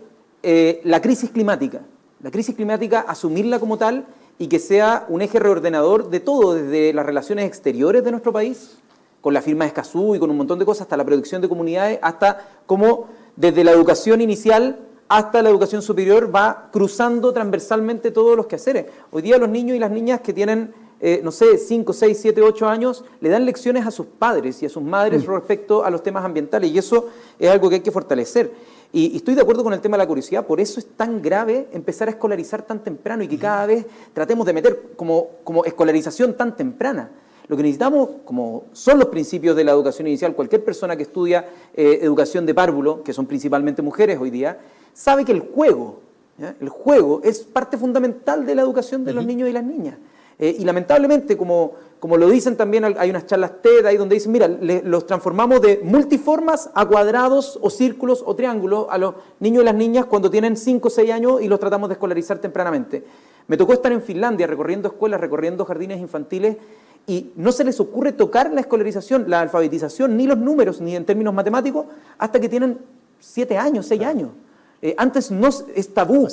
la 0.83 1.01
crisis 1.01 1.31
climática. 1.31 1.81
La 2.21 2.29
crisis 2.29 2.55
climática, 2.55 3.01
asumirla 3.01 3.59
como 3.59 3.77
tal 3.77 4.05
y 4.37 4.47
que 4.47 4.59
sea 4.59 5.05
un 5.09 5.21
eje 5.21 5.39
reordenador 5.39 6.09
de 6.09 6.19
todo, 6.19 6.53
desde 6.53 6.93
las 6.93 7.05
relaciones 7.05 7.45
exteriores 7.45 8.03
de 8.03 8.11
nuestro 8.11 8.31
país, 8.31 8.77
con 9.21 9.33
la 9.33 9.41
firma 9.41 9.65
de 9.65 9.69
Escazú 9.69 10.15
y 10.15 10.19
con 10.19 10.29
un 10.29 10.37
montón 10.37 10.59
de 10.59 10.65
cosas, 10.65 10.83
hasta 10.83 10.97
la 10.97 11.03
producción 11.03 11.41
de 11.41 11.49
comunidades, 11.49 11.97
hasta 12.01 12.47
cómo 12.65 13.07
desde 13.35 13.63
la 13.63 13.71
educación 13.71 14.21
inicial 14.21 14.84
hasta 15.07 15.41
la 15.41 15.49
educación 15.49 15.81
superior 15.81 16.33
va 16.33 16.69
cruzando 16.71 17.31
transversalmente 17.31 18.11
todos 18.11 18.35
los 18.35 18.47
quehaceres. 18.47 18.87
Hoy 19.11 19.21
día 19.21 19.37
los 19.37 19.49
niños 19.49 19.75
y 19.75 19.79
las 19.79 19.91
niñas 19.91 20.21
que 20.21 20.33
tienen, 20.33 20.73
eh, 20.99 21.21
no 21.23 21.31
sé, 21.31 21.57
5, 21.57 21.93
6, 21.93 22.17
7, 22.19 22.41
8 22.41 22.67
años, 22.67 23.05
le 23.21 23.29
dan 23.29 23.45
lecciones 23.45 23.85
a 23.85 23.91
sus 23.91 24.07
padres 24.07 24.63
y 24.63 24.65
a 24.65 24.69
sus 24.69 24.81
madres 24.81 25.27
mm. 25.27 25.31
respecto 25.31 25.83
a 25.83 25.89
los 25.91 26.01
temas 26.01 26.25
ambientales 26.25 26.71
y 26.71 26.77
eso 26.77 27.09
es 27.37 27.49
algo 27.49 27.69
que 27.69 27.75
hay 27.75 27.81
que 27.81 27.91
fortalecer. 27.91 28.51
Y, 28.91 29.15
estoy 29.15 29.35
de 29.35 29.41
acuerdo 29.41 29.63
con 29.63 29.73
el 29.73 29.81
tema 29.81 29.97
de 29.97 30.03
la 30.03 30.07
curiosidad, 30.07 30.47
por 30.47 30.59
eso 30.59 30.79
es 30.79 30.87
tan 30.95 31.21
grave 31.21 31.67
empezar 31.73 32.07
a 32.07 32.11
escolarizar 32.11 32.63
tan 32.63 32.83
temprano 32.83 33.23
y 33.23 33.27
que 33.27 33.37
cada 33.37 33.65
vez 33.65 33.85
tratemos 34.13 34.45
de 34.45 34.53
meter 34.53 34.93
como, 34.95 35.29
como 35.43 35.65
escolarización 35.65 36.35
tan 36.35 36.55
temprana. 36.55 37.11
Lo 37.47 37.55
que 37.55 37.61
necesitamos, 37.61 38.09
como 38.25 38.65
son 38.71 38.97
los 38.97 39.09
principios 39.09 39.55
de 39.55 39.63
la 39.63 39.71
educación 39.71 40.07
inicial, 40.07 40.33
cualquier 40.33 40.63
persona 40.63 40.95
que 40.95 41.03
estudia 41.03 41.47
eh, 41.75 41.99
educación 42.01 42.45
de 42.45 42.55
párvulo, 42.55 43.03
que 43.03 43.13
son 43.13 43.27
principalmente 43.27 43.83
mujeres 43.83 44.17
hoy 44.19 44.31
día, 44.31 44.57
sabe 44.95 45.25
que 45.25 45.33
el 45.33 45.41
juego, 45.41 45.99
el 46.59 46.69
juego 46.69 47.21
es 47.23 47.41
parte 47.41 47.77
fundamental 47.77 48.45
de 48.45 48.55
la 48.55 48.63
educación 48.63 49.05
de 49.05 49.13
los 49.13 49.25
niños 49.25 49.47
y 49.47 49.51
las 49.51 49.63
niñas. 49.63 49.97
Eh, 50.39 50.55
y 50.59 50.65
lamentablemente, 50.65 51.37
como, 51.37 51.73
como 51.99 52.17
lo 52.17 52.29
dicen 52.29 52.57
también, 52.57 52.83
hay 52.97 53.09
unas 53.09 53.25
charlas 53.25 53.61
TED 53.61 53.85
ahí 53.85 53.97
donde 53.97 54.15
dicen, 54.15 54.31
mira, 54.31 54.47
los 54.47 55.05
transformamos 55.05 55.61
de 55.61 55.81
multiformas 55.83 56.69
a 56.73 56.85
cuadrados 56.85 57.59
o 57.61 57.69
círculos 57.69 58.23
o 58.25 58.35
triángulos 58.35 58.87
a 58.89 58.97
los 58.97 59.15
niños 59.39 59.63
y 59.63 59.65
las 59.65 59.75
niñas 59.75 60.05
cuando 60.05 60.31
tienen 60.31 60.57
5 60.57 60.87
o 60.87 60.91
6 60.91 61.11
años 61.11 61.41
y 61.41 61.47
los 61.47 61.59
tratamos 61.59 61.89
de 61.89 61.93
escolarizar 61.93 62.39
tempranamente. 62.39 63.03
Me 63.47 63.57
tocó 63.57 63.73
estar 63.73 63.91
en 63.91 64.01
Finlandia 64.01 64.47
recorriendo 64.47 64.87
escuelas, 64.87 65.21
recorriendo 65.21 65.63
jardines 65.65 65.99
infantiles 65.99 66.57
y 67.07 67.31
no 67.35 67.51
se 67.51 67.63
les 67.63 67.79
ocurre 67.79 68.11
tocar 68.11 68.51
la 68.51 68.61
escolarización, 68.61 69.25
la 69.29 69.41
alfabetización, 69.41 70.17
ni 70.17 70.25
los 70.25 70.37
números, 70.37 70.81
ni 70.81 70.95
en 70.95 71.05
términos 71.05 71.33
matemáticos, 71.33 71.85
hasta 72.17 72.39
que 72.39 72.49
tienen 72.49 72.79
siete 73.19 73.57
años, 73.57 73.85
seis 73.85 74.01
años. 74.01 74.29
Eh, 74.81 74.93
antes 74.97 75.31
no 75.31 75.47
es 75.47 75.93
tabú. 75.93 76.27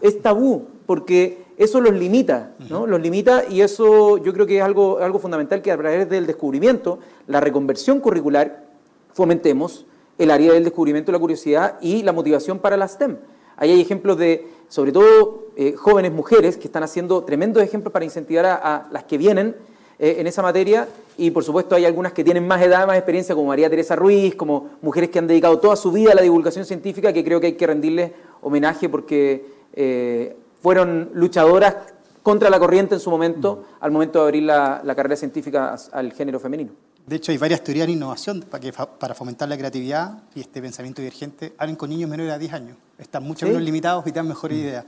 Es 0.00 0.22
tabú, 0.22 0.66
porque 0.86 1.44
eso 1.56 1.80
los 1.80 1.92
limita, 1.92 2.52
¿no? 2.70 2.86
Los 2.86 3.00
limita 3.00 3.44
y 3.48 3.60
eso 3.60 4.18
yo 4.18 4.32
creo 4.32 4.46
que 4.46 4.58
es 4.58 4.62
algo, 4.62 4.98
algo 4.98 5.18
fundamental 5.18 5.62
que 5.62 5.70
a 5.70 5.76
través 5.76 6.08
del 6.08 6.26
descubrimiento, 6.26 6.98
la 7.26 7.40
reconversión 7.40 8.00
curricular, 8.00 8.64
fomentemos 9.12 9.86
el 10.18 10.30
área 10.30 10.52
del 10.52 10.64
descubrimiento, 10.64 11.12
la 11.12 11.18
curiosidad 11.18 11.78
y 11.80 12.02
la 12.02 12.12
motivación 12.12 12.58
para 12.58 12.76
la 12.76 12.88
STEM. 12.88 13.16
Ahí 13.56 13.70
hay 13.70 13.80
ejemplos 13.80 14.18
de, 14.18 14.48
sobre 14.68 14.92
todo, 14.92 15.48
eh, 15.56 15.74
jóvenes 15.76 16.12
mujeres 16.12 16.56
que 16.56 16.66
están 16.66 16.82
haciendo 16.82 17.22
tremendos 17.24 17.62
ejemplos 17.62 17.92
para 17.92 18.04
incentivar 18.04 18.46
a, 18.46 18.88
las 18.90 19.04
que 19.04 19.18
vienen 19.18 19.56
eh, 20.02 20.16
en 20.18 20.26
esa 20.26 20.42
materia 20.42 20.88
y 21.16 21.30
por 21.30 21.44
supuesto 21.44 21.76
hay 21.76 21.84
algunas 21.84 22.12
que 22.12 22.24
tienen 22.24 22.44
más 22.44 22.60
edad, 22.60 22.88
más 22.88 22.96
experiencia, 22.96 23.36
como 23.36 23.46
María 23.46 23.70
Teresa 23.70 23.94
Ruiz, 23.94 24.34
como 24.34 24.70
mujeres 24.82 25.10
que 25.10 25.20
han 25.20 25.28
dedicado 25.28 25.60
toda 25.60 25.76
su 25.76 25.92
vida 25.92 26.10
a 26.10 26.16
la 26.16 26.22
divulgación 26.22 26.64
científica, 26.64 27.12
que 27.12 27.22
creo 27.22 27.40
que 27.40 27.46
hay 27.46 27.52
que 27.52 27.68
rendirles 27.68 28.10
homenaje 28.40 28.88
porque 28.88 29.46
eh, 29.72 30.34
fueron 30.60 31.10
luchadoras 31.14 31.76
contra 32.20 32.50
la 32.50 32.58
corriente 32.58 32.96
en 32.96 33.00
su 33.00 33.10
momento, 33.10 33.64
al 33.78 33.92
momento 33.92 34.18
de 34.18 34.24
abrir 34.24 34.42
la, 34.42 34.82
carrera 34.96 35.14
científica 35.14 35.76
al 35.92 36.12
género 36.12 36.40
femenino. 36.40 36.72
De 37.06 37.14
hecho, 37.14 37.30
hay 37.30 37.38
varias 37.38 37.62
teorías 37.62 37.86
de 37.86 37.92
innovación 37.92 38.40
para, 38.40 38.60
que, 38.60 38.72
para 38.72 39.14
fomentar 39.14 39.48
la 39.48 39.56
creatividad 39.56 40.18
y 40.34 40.40
este 40.40 40.60
pensamiento 40.60 41.00
divergente. 41.00 41.52
Hablen 41.58 41.76
con 41.76 41.90
niños 41.90 42.10
menores 42.10 42.32
de 42.32 42.38
10 42.40 42.52
años. 42.54 42.76
Están 42.98 43.22
mucho 43.22 43.46
menos 43.46 43.62
limitados 43.62 44.04
y 44.04 44.10
tienen 44.10 44.30
mejores 44.30 44.58
mm. 44.58 44.60
ideas. 44.60 44.84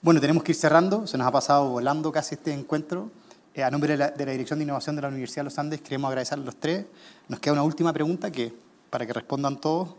Bueno, 0.00 0.20
tenemos 0.20 0.44
que 0.44 0.52
ir 0.52 0.56
cerrando. 0.56 1.04
Se 1.08 1.18
nos 1.18 1.26
ha 1.26 1.32
pasado 1.32 1.68
volando 1.68 2.12
casi 2.12 2.36
este 2.36 2.52
encuentro. 2.52 3.10
Eh, 3.54 3.62
a 3.62 3.70
nombre 3.70 3.96
de 3.96 3.98
la, 3.98 4.10
Dirección 4.10 4.58
de 4.58 4.64
Innovación 4.64 4.96
de 4.96 5.02
la 5.02 5.08
Universidad 5.08 5.42
de 5.42 5.44
los 5.44 5.58
Andes, 5.58 5.80
queremos 5.80 6.08
agradecer 6.08 6.38
a 6.38 6.42
los 6.42 6.56
tres. 6.56 6.86
Nos 7.28 7.40
queda 7.40 7.52
una 7.52 7.62
última 7.62 7.92
pregunta 7.92 8.30
que, 8.30 8.52
para 8.90 9.06
que 9.06 9.12
respondan 9.12 9.60
todos. 9.60 9.94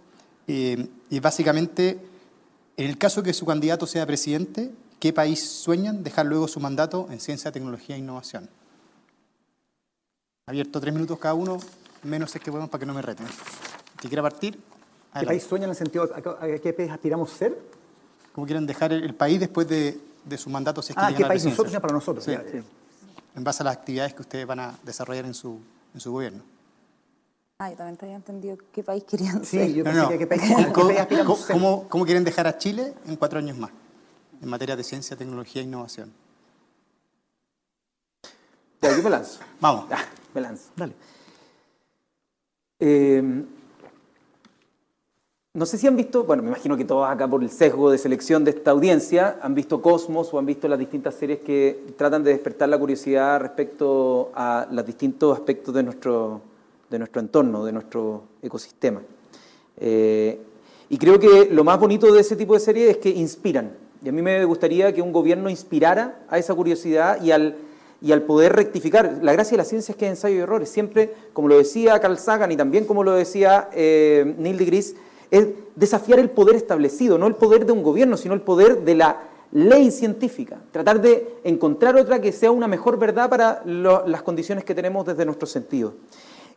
Eh, 0.47 0.87
y 1.09 1.19
básicamente, 1.19 1.99
en 2.77 2.89
el 2.89 2.97
caso 2.97 3.21
que 3.23 3.33
su 3.33 3.45
candidato 3.45 3.85
sea 3.85 4.05
presidente, 4.05 4.71
¿Qué 5.03 5.11
país 5.11 5.43
sueñan 5.45 6.01
dejar 6.01 6.27
luego 6.27 6.47
su 6.47 6.61
mandato 6.61 7.09
en 7.11 7.19
ciencia, 7.19 7.51
tecnología 7.51 7.97
e 7.97 7.99
innovación? 7.99 8.49
Abierto 10.45 10.79
tres 10.79 10.93
minutos 10.93 11.19
cada 11.19 11.33
uno, 11.33 11.57
menos 12.03 12.33
es 12.33 12.41
que 12.41 12.49
podemos 12.49 12.69
para 12.69 12.79
que 12.79 12.85
no 12.85 12.93
me 12.93 13.01
reten. 13.01 13.27
Si 14.01 14.07
quiere 14.07 14.21
partir. 14.21 14.57
¿Qué 15.19 15.25
país 15.25 15.43
sueñan 15.43 15.65
en 15.65 15.69
el 15.71 15.75
sentido 15.75 16.09
a 16.15 16.47
qué 16.57 16.71
país 16.71 16.89
aspiramos 16.89 17.31
ser? 17.31 17.53
¿Cómo 18.31 18.47
quieren 18.47 18.65
dejar 18.65 18.93
el, 18.93 19.13
país 19.13 19.41
después 19.41 19.67
de, 19.67 19.99
su 20.37 20.49
mandato? 20.49 20.81
Si 20.81 20.93
es 20.93 20.95
que 20.95 21.03
ah, 21.03 21.13
¿qué 21.13 21.25
país 21.25 21.43
nosotros 21.43 21.73
para 21.81 21.93
nosotros? 21.93 22.23
Sí, 22.23 22.37
En 23.35 23.43
base 23.43 23.63
a 23.63 23.65
las 23.65 23.77
actividades 23.77 24.13
que 24.13 24.21
ustedes 24.21 24.45
van 24.45 24.59
a 24.59 24.79
desarrollar 24.83 25.25
en 25.25 25.33
su, 25.33 25.59
en 25.93 25.99
su 25.99 26.11
gobierno. 26.11 26.43
Ah, 27.59 27.69
yo 27.69 27.77
también 27.77 27.97
te 27.97 28.05
había 28.05 28.17
entendido 28.17 28.57
qué 28.71 28.83
país 28.83 29.03
querían 29.03 29.43
ser. 29.45 29.67
Sí, 29.67 29.73
yo 29.73 29.83
pensé 29.83 30.07
que 30.09 30.17
qué 30.19 30.27
país, 30.27 30.41
¿Cómo, 31.51 31.87
¿Cómo 31.87 32.05
quieren 32.05 32.23
dejar 32.23 32.47
a 32.47 32.57
Chile 32.57 32.93
en 33.05 33.15
cuatro 33.15 33.39
años 33.39 33.57
más? 33.57 33.71
en 34.43 34.49
materia 34.49 34.75
de 34.75 34.83
ciencia, 34.83 35.15
tecnología 35.15 35.61
e 35.61 35.65
innovación? 35.65 36.11
Ya, 38.81 38.95
yo 38.95 39.01
me 39.01 39.09
lanzo. 39.09 39.39
Vamos. 39.61 39.85
me 40.33 40.41
lanzo. 40.41 40.69
Dale. 40.75 40.93
Em, 42.79 43.47
no 45.55 45.67
sé 45.67 45.77
si 45.77 45.85
han 45.85 45.95
visto, 45.95 46.23
bueno, 46.23 46.41
me 46.41 46.49
imagino 46.49 46.75
que 46.75 46.83
todos 46.83 47.07
acá 47.07 47.27
por 47.27 47.43
el 47.43 47.51
sesgo 47.51 47.91
de 47.91 47.99
selección 47.99 48.43
de 48.43 48.49
esta 48.49 48.71
audiencia 48.71 49.37
han 49.39 49.53
visto 49.53 49.83
Cosmos 49.83 50.33
o 50.33 50.39
han 50.39 50.47
visto 50.47 50.67
las 50.67 50.79
distintas 50.79 51.13
series 51.13 51.41
que 51.41 51.93
tratan 51.95 52.23
de 52.23 52.31
despertar 52.31 52.69
la 52.69 52.79
curiosidad 52.79 53.39
respecto 53.39 54.31
a 54.33 54.67
los 54.71 54.83
distintos 54.83 55.37
aspectos 55.37 55.75
de 55.75 55.83
nuestro, 55.83 56.41
de 56.89 56.97
nuestro 56.97 57.21
entorno, 57.21 57.63
de 57.65 57.71
nuestro 57.71 58.23
ecosistema. 58.41 59.03
Eh, 59.77 60.39
y 60.89 60.97
creo 60.97 61.19
que 61.19 61.47
lo 61.51 61.63
más 61.63 61.79
bonito 61.79 62.11
de 62.11 62.21
ese 62.21 62.35
tipo 62.35 62.55
de 62.55 62.59
series 62.59 62.89
es 62.89 62.97
que 62.97 63.09
inspiran. 63.09 63.73
Y 64.03 64.09
a 64.09 64.11
mí 64.11 64.23
me 64.23 64.43
gustaría 64.45 64.91
que 64.91 65.03
un 65.03 65.13
gobierno 65.13 65.51
inspirara 65.51 66.25
a 66.29 66.39
esa 66.39 66.55
curiosidad 66.55 67.21
y 67.21 67.29
al, 67.29 67.57
y 68.01 68.11
al 68.11 68.23
poder 68.23 68.53
rectificar. 68.53 69.19
La 69.21 69.33
gracia 69.33 69.51
de 69.51 69.57
la 69.57 69.65
ciencia 69.65 69.91
es 69.91 69.97
que 69.99 70.05
es 70.05 70.13
ensayo 70.13 70.35
y 70.35 70.39
errores. 70.39 70.69
Siempre, 70.69 71.13
como 71.31 71.47
lo 71.47 71.59
decía 71.59 71.99
Carl 71.99 72.17
Sagan 72.17 72.51
y 72.51 72.57
también 72.57 72.85
como 72.85 73.03
lo 73.03 73.11
decía 73.11 73.69
eh, 73.71 74.33
Neil 74.39 74.57
deGrasse, 74.57 74.95
es 75.33 75.47
desafiar 75.75 76.19
el 76.19 76.29
poder 76.29 76.55
establecido, 76.55 77.17
no 77.17 77.25
el 77.25 77.33
poder 77.33 77.65
de 77.65 77.71
un 77.71 77.81
gobierno, 77.81 78.17
sino 78.17 78.35
el 78.35 78.41
poder 78.41 78.81
de 78.81 78.93
la 78.93 79.23
ley 79.51 79.89
científica. 79.89 80.61
Tratar 80.71 81.01
de 81.01 81.39
encontrar 81.43 81.95
otra 81.95 82.21
que 82.21 82.31
sea 82.31 82.51
una 82.51 82.67
mejor 82.67 82.99
verdad 82.99 83.31
para 83.31 83.63
las 83.65 84.21
condiciones 84.21 84.63
que 84.63 84.75
tenemos 84.75 85.07
desde 85.07 85.25
nuestros 85.25 85.49
sentidos. 85.49 85.93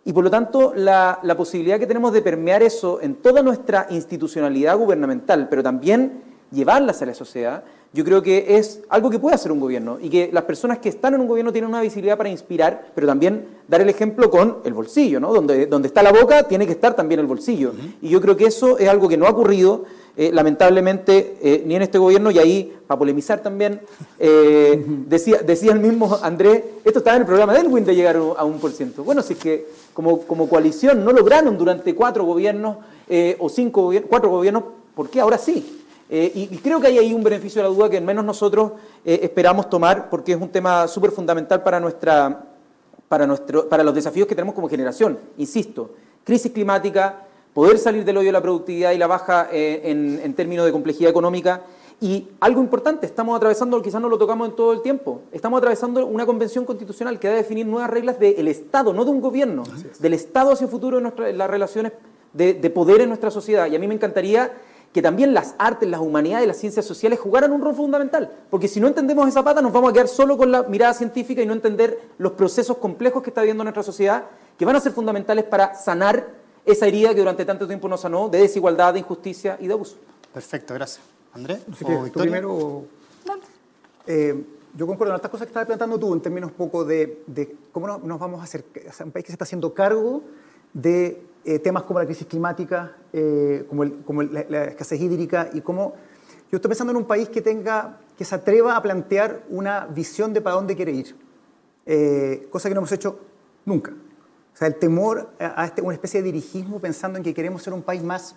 Y 0.04 0.12
por 0.12 0.24
lo 0.24 0.30
tanto, 0.30 0.74
la, 0.76 1.20
la 1.22 1.36
posibilidad 1.38 1.78
que 1.78 1.86
tenemos 1.86 2.12
de 2.12 2.20
permear 2.20 2.62
eso 2.62 3.00
en 3.00 3.14
toda 3.14 3.42
nuestra 3.42 3.86
institucionalidad 3.88 4.76
gubernamental, 4.76 5.48
pero 5.48 5.62
también 5.62 6.35
llevarlas 6.50 7.02
a 7.02 7.06
la 7.06 7.14
sociedad, 7.14 7.64
yo 7.96 8.04
creo 8.04 8.22
que 8.22 8.58
es 8.58 8.82
algo 8.90 9.08
que 9.08 9.18
puede 9.18 9.36
hacer 9.36 9.50
un 9.50 9.58
gobierno 9.58 9.98
y 10.00 10.10
que 10.10 10.28
las 10.30 10.44
personas 10.44 10.78
que 10.78 10.90
están 10.90 11.14
en 11.14 11.20
un 11.22 11.26
gobierno 11.26 11.50
tienen 11.50 11.70
una 11.70 11.80
visibilidad 11.80 12.18
para 12.18 12.28
inspirar, 12.28 12.88
pero 12.94 13.06
también 13.06 13.46
dar 13.68 13.80
el 13.80 13.88
ejemplo 13.88 14.30
con 14.30 14.58
el 14.64 14.74
bolsillo, 14.74 15.18
¿no? 15.18 15.32
Donde, 15.32 15.64
donde 15.66 15.88
está 15.88 16.02
la 16.02 16.12
boca 16.12 16.42
tiene 16.42 16.66
que 16.66 16.72
estar 16.72 16.94
también 16.94 17.20
el 17.20 17.26
bolsillo. 17.26 17.72
Y 18.02 18.10
yo 18.10 18.20
creo 18.20 18.36
que 18.36 18.44
eso 18.44 18.76
es 18.78 18.88
algo 18.88 19.08
que 19.08 19.16
no 19.16 19.26
ha 19.26 19.30
ocurrido, 19.30 19.86
eh, 20.14 20.30
lamentablemente, 20.30 21.38
eh, 21.40 21.62
ni 21.64 21.76
en 21.76 21.82
este 21.82 21.96
gobierno, 21.96 22.30
y 22.30 22.38
ahí, 22.38 22.76
para 22.86 22.98
polemizar 22.98 23.40
también, 23.40 23.80
eh, 24.18 24.84
decía, 25.06 25.38
decía 25.38 25.72
el 25.72 25.80
mismo 25.80 26.18
Andrés, 26.22 26.64
esto 26.84 26.98
estaba 26.98 27.16
en 27.16 27.22
el 27.22 27.26
programa 27.26 27.54
de 27.54 27.60
Elwin 27.60 27.86
de 27.86 27.94
llegar 27.94 28.16
a 28.16 28.44
un 28.44 28.58
por 28.58 28.72
ciento. 28.72 29.04
Bueno, 29.04 29.22
si 29.22 29.32
es 29.32 29.38
que 29.38 29.68
como, 29.94 30.20
como 30.20 30.50
coalición 30.50 31.02
no 31.02 31.12
lograron 31.12 31.56
durante 31.56 31.94
cuatro 31.94 32.24
gobiernos 32.24 32.76
o 33.38 33.48
cinco, 33.48 33.90
cuatro 34.10 34.28
gobiernos, 34.28 34.64
¿por 34.94 35.08
qué 35.08 35.20
ahora 35.20 35.38
sí? 35.38 35.84
Eh, 36.08 36.30
y, 36.34 36.58
creo 36.58 36.80
que 36.80 36.86
hay 36.86 36.98
ahí 36.98 37.12
un 37.12 37.24
beneficio 37.24 37.60
de 37.60 37.68
la 37.68 37.74
duda 37.74 37.90
que 37.90 37.96
al 37.96 38.04
menos 38.04 38.24
nosotros 38.24 38.72
eh, 39.04 39.20
esperamos 39.22 39.68
tomar 39.68 40.08
porque 40.08 40.32
es 40.32 40.40
un 40.40 40.48
tema 40.48 40.86
súper 40.86 41.10
fundamental 41.10 41.62
para, 41.64 41.80
nuestra, 41.80 42.44
para, 43.08 43.26
nuestro, 43.26 43.68
para 43.68 43.82
los 43.82 43.94
desafíos 43.94 44.28
que 44.28 44.34
tenemos 44.34 44.54
como 44.54 44.68
generación. 44.68 45.18
Insisto, 45.36 45.90
crisis 46.22 46.52
climática, 46.52 47.26
poder 47.52 47.78
salir 47.78 48.04
del 48.04 48.18
hoyo 48.18 48.28
de 48.28 48.32
la 48.32 48.42
productividad 48.42 48.92
y 48.92 48.98
la 48.98 49.08
baja 49.08 49.48
eh, 49.50 49.80
en, 49.84 50.20
en, 50.22 50.34
términos 50.34 50.64
de 50.64 50.72
complejidad 50.72 51.10
económica. 51.10 51.62
Y 52.00 52.28
algo 52.40 52.60
importante, 52.60 53.06
estamos 53.06 53.34
atravesando, 53.34 53.80
quizás 53.82 54.00
no 54.00 54.08
lo 54.08 54.18
tocamos 54.18 54.48
en 54.50 54.54
todo 54.54 54.74
el 54.74 54.82
tiempo, 54.82 55.22
estamos 55.32 55.56
atravesando 55.58 56.04
una 56.06 56.26
convención 56.26 56.66
constitucional 56.66 57.18
que 57.18 57.26
va 57.26 57.34
a 57.34 57.38
definir 57.38 57.66
nuevas 57.66 57.88
reglas 57.88 58.20
del 58.20 58.48
Estado, 58.48 58.92
no 58.92 59.02
de 59.06 59.10
un 59.10 59.22
gobierno, 59.22 59.62
del 59.98 60.12
Estado 60.12 60.52
hacia 60.52 60.66
el 60.66 60.70
futuro 60.70 60.98
en, 60.98 61.38
las 61.38 61.48
relaciones 61.48 61.92
de, 62.34 62.52
de 62.52 62.70
poder 62.70 63.00
en 63.00 63.08
nuestra 63.08 63.30
sociedad. 63.30 63.66
Y 63.68 63.76
a 63.76 63.78
mí 63.78 63.88
me 63.88 63.94
encantaría 63.94 64.52
que 64.96 65.02
también 65.02 65.34
las 65.34 65.54
artes, 65.58 65.86
las 65.90 66.00
humanidades 66.00 66.44
y 66.44 66.48
las 66.48 66.56
ciencias 66.56 66.86
sociales 66.86 67.20
jugaran 67.20 67.52
un 67.52 67.60
rol 67.60 67.74
fundamental. 67.74 68.32
Porque 68.48 68.66
si 68.66 68.80
no 68.80 68.88
entendemos 68.88 69.28
esa 69.28 69.44
pata, 69.44 69.60
nos 69.60 69.70
vamos 69.70 69.90
a 69.90 69.92
quedar 69.92 70.08
solo 70.08 70.38
con 70.38 70.50
la 70.50 70.62
mirada 70.62 70.94
científica 70.94 71.42
y 71.42 71.46
no 71.46 71.52
entender 71.52 72.00
los 72.16 72.32
procesos 72.32 72.78
complejos 72.78 73.22
que 73.22 73.28
está 73.28 73.42
viviendo 73.42 73.62
nuestra 73.62 73.82
sociedad, 73.82 74.24
que 74.58 74.64
van 74.64 74.74
a 74.74 74.80
ser 74.80 74.92
fundamentales 74.92 75.44
para 75.44 75.74
sanar 75.74 76.28
esa 76.64 76.86
herida 76.86 77.12
que 77.12 77.20
durante 77.20 77.44
tanto 77.44 77.66
tiempo 77.66 77.88
nos 77.88 78.00
sanó 78.00 78.30
de 78.30 78.38
desigualdad, 78.38 78.94
de 78.94 79.00
injusticia 79.00 79.58
y 79.60 79.66
de 79.66 79.74
abuso. 79.74 79.96
Perfecto, 80.32 80.72
gracias. 80.72 81.04
Andrés, 81.34 81.60
¿o 81.68 82.18
primero. 82.18 82.84
Eh, 84.06 84.44
yo 84.74 84.86
concuerdo 84.86 85.12
en 85.12 85.16
estas 85.16 85.30
cosas 85.30 85.46
que 85.46 85.50
estabas 85.50 85.66
planteando 85.66 85.98
tú 85.98 86.14
en 86.14 86.22
términos 86.22 86.52
un 86.52 86.56
poco 86.56 86.86
de, 86.86 87.22
cómo 87.70 87.98
nos 87.98 88.18
vamos 88.18 88.40
a 88.40 88.44
hacer, 88.44 88.64
un 89.04 89.10
país 89.10 89.26
que 89.26 89.30
se 89.30 89.32
está 89.32 89.44
haciendo 89.44 89.74
cargo 89.74 90.22
de 90.72 91.22
eh, 91.48 91.60
temas 91.60 91.84
como 91.84 92.00
la 92.00 92.06
crisis 92.06 92.26
climática, 92.26 92.96
eh, 93.12 93.64
como, 93.68 94.22
la, 94.24 94.64
escasez 94.64 95.00
hídrica 95.00 95.48
y 95.52 95.60
cómo 95.60 95.94
yo 96.50 96.56
estoy 96.56 96.68
pensando 96.68 96.90
en 96.90 96.96
un 96.96 97.04
país 97.04 97.28
que 97.28 97.40
tenga, 97.40 98.00
que 98.18 98.24
se 98.24 98.34
atreva 98.34 98.76
a 98.76 98.82
plantear 98.82 99.44
una 99.48 99.86
visión 99.86 100.32
de 100.32 100.40
para 100.40 100.56
dónde 100.56 100.74
quiere 100.74 100.90
ir, 100.90 101.14
eh, 101.86 102.48
cosa 102.50 102.68
que 102.68 102.74
no 102.74 102.80
hemos 102.80 102.90
hecho 102.90 103.20
nunca. 103.64 103.92
O 103.92 104.56
sea, 104.56 104.66
el 104.66 104.74
temor 104.74 105.30
a, 105.38 105.66
este, 105.66 105.82
una 105.82 105.94
especie 105.94 106.20
de 106.20 106.32
dirigismo 106.32 106.80
pensando 106.80 107.16
en 107.16 107.22
que 107.22 107.32
queremos 107.32 107.62
ser 107.62 107.74
un 107.74 107.82
país 107.82 108.02
más 108.02 108.34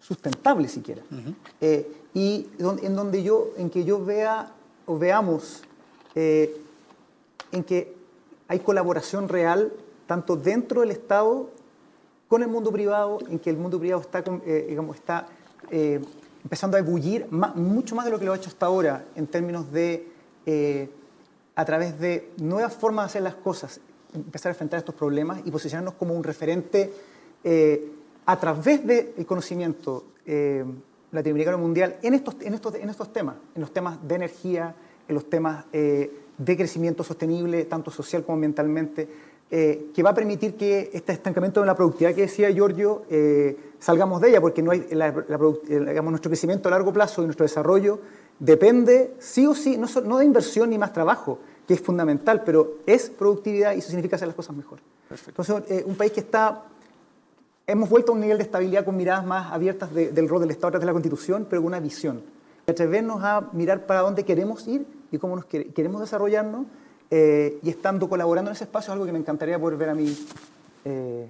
sustentable 0.00 0.66
siquiera. 0.68 1.02
y 2.14 2.46
en 2.58 2.96
donde 2.96 3.22
yo, 3.22 3.50
en 3.58 3.68
que 3.68 3.84
yo 3.84 4.02
vea 4.02 4.50
o 4.86 4.98
veamos 4.98 5.62
en 6.14 7.64
que 7.66 7.94
hay 8.48 8.60
colaboración 8.60 9.28
real 9.28 9.74
tanto 10.06 10.36
dentro 10.36 10.80
del 10.80 10.92
Estado 10.92 11.50
con 12.28 12.42
el 12.42 12.48
mundo 12.48 12.70
privado, 12.70 13.18
en 13.28 13.38
que 13.38 13.50
el 13.50 13.56
mundo 13.56 13.80
privado 13.80 14.02
está, 14.02 14.22
eh, 14.46 14.78
está 14.94 15.26
eh, 15.70 16.00
empezando 16.44 16.76
a 16.76 16.80
ebullir 16.80 17.26
mucho 17.30 17.96
más 17.96 18.04
de 18.04 18.10
lo 18.10 18.18
que 18.18 18.26
lo 18.26 18.32
ha 18.32 18.36
hecho 18.36 18.50
hasta 18.50 18.66
ahora 18.66 19.06
en 19.16 19.26
términos 19.26 19.72
de, 19.72 20.06
eh, 20.44 20.90
a 21.56 21.64
través 21.64 21.98
de 21.98 22.30
nuevas 22.36 22.74
formas 22.74 23.06
de 23.06 23.06
hacer 23.06 23.22
las 23.22 23.34
cosas, 23.34 23.80
empezar 24.14 24.50
a 24.50 24.52
enfrentar 24.52 24.78
estos 24.78 24.94
problemas 24.94 25.40
y 25.44 25.50
posicionarnos 25.50 25.94
como 25.94 26.14
un 26.14 26.22
referente 26.22 26.92
a 28.26 28.38
través 28.38 28.86
del 28.86 29.24
conocimiento 29.26 30.04
latinoamericano 31.12 31.56
mundial 31.56 31.96
en 32.02 32.14
estos, 32.14 32.36
en, 32.40 32.52
estos, 32.52 32.74
en 32.74 32.90
estos 32.90 33.12
temas, 33.12 33.36
en 33.54 33.60
los 33.60 33.72
temas 33.72 34.06
de 34.06 34.14
energía, 34.14 34.74
en 35.06 35.14
los 35.14 35.30
temas 35.30 35.64
de 35.72 36.56
crecimiento 36.56 37.04
sostenible, 37.04 37.64
tanto 37.64 37.90
social 37.90 38.24
como 38.24 38.34
ambientalmente, 38.34 39.08
eh, 39.50 39.90
que 39.94 40.02
va 40.02 40.10
a 40.10 40.14
permitir 40.14 40.56
que 40.56 40.90
este 40.92 41.12
estancamiento 41.12 41.60
de 41.60 41.66
la 41.66 41.74
productividad 41.74 42.14
que 42.14 42.22
decía 42.22 42.50
Giorgio 42.50 43.04
eh, 43.08 43.56
salgamos 43.78 44.20
de 44.20 44.28
ella, 44.28 44.42
porque 44.42 44.62
no 44.62 44.72
hay, 44.72 44.86
nuestro 46.02 46.28
crecimiento 46.28 46.68
a 46.68 46.70
largo 46.70 46.92
plazo 46.92 47.22
y 47.22 47.24
nuestro 47.24 47.44
desarrollo 47.44 47.98
depende 48.38 49.14
sí 49.18 49.46
o 49.46 49.54
sí, 49.54 49.78
no, 49.78 50.18
de 50.18 50.24
inversión 50.26 50.68
ni 50.68 50.76
más 50.76 50.92
trabajo, 50.92 51.38
que 51.66 51.72
es 51.72 51.80
fundamental, 51.80 52.42
pero 52.44 52.78
es 52.84 53.08
productividad 53.08 53.74
y 53.74 53.78
eso 53.78 53.88
significa 53.88 54.16
hacer 54.16 54.28
las 54.28 54.36
cosas 54.36 54.54
mejor. 54.54 54.80
Entonces, 55.26 55.62
eh, 55.68 55.82
un 55.86 55.96
país 55.96 56.12
que 56.12 56.20
está 56.20 56.64
hemos 57.66 57.88
vuelto 57.88 58.12
a 58.12 58.14
un 58.14 58.20
nivel 58.20 58.36
de 58.36 58.44
estabilidad 58.44 58.84
con 58.84 58.96
miradas 58.96 59.24
más 59.24 59.52
abiertas 59.52 59.94
del 59.94 60.28
rol 60.28 60.40
del 60.40 60.50
Estado 60.50 60.72
tras 60.72 60.80
de 60.80 60.86
la 60.86 60.92
Constitución, 60.92 61.46
pero 61.48 61.62
con 61.62 61.68
una 61.68 61.80
visión. 61.80 62.22
Atrevernos 62.66 63.22
a 63.22 63.48
mirar 63.52 63.86
para 63.86 64.00
dónde 64.00 64.24
queremos 64.24 64.66
ir 64.68 64.86
y 65.10 65.18
cómo 65.18 65.36
nos 65.36 65.44
queremos 65.46 66.00
desarrollarnos 66.00 66.66
eh, 67.10 67.58
y 67.62 67.70
estando 67.70 68.08
colaborando 68.08 68.50
en 68.50 68.54
ese 68.54 68.64
espacio 68.64 68.90
es 68.90 68.92
algo 68.92 69.06
que 69.06 69.12
me 69.12 69.18
encantaría 69.18 69.58
poder 69.58 69.78
ver 69.78 69.88
a 69.90 69.94
mí 69.94 70.16
eh, 70.84 71.28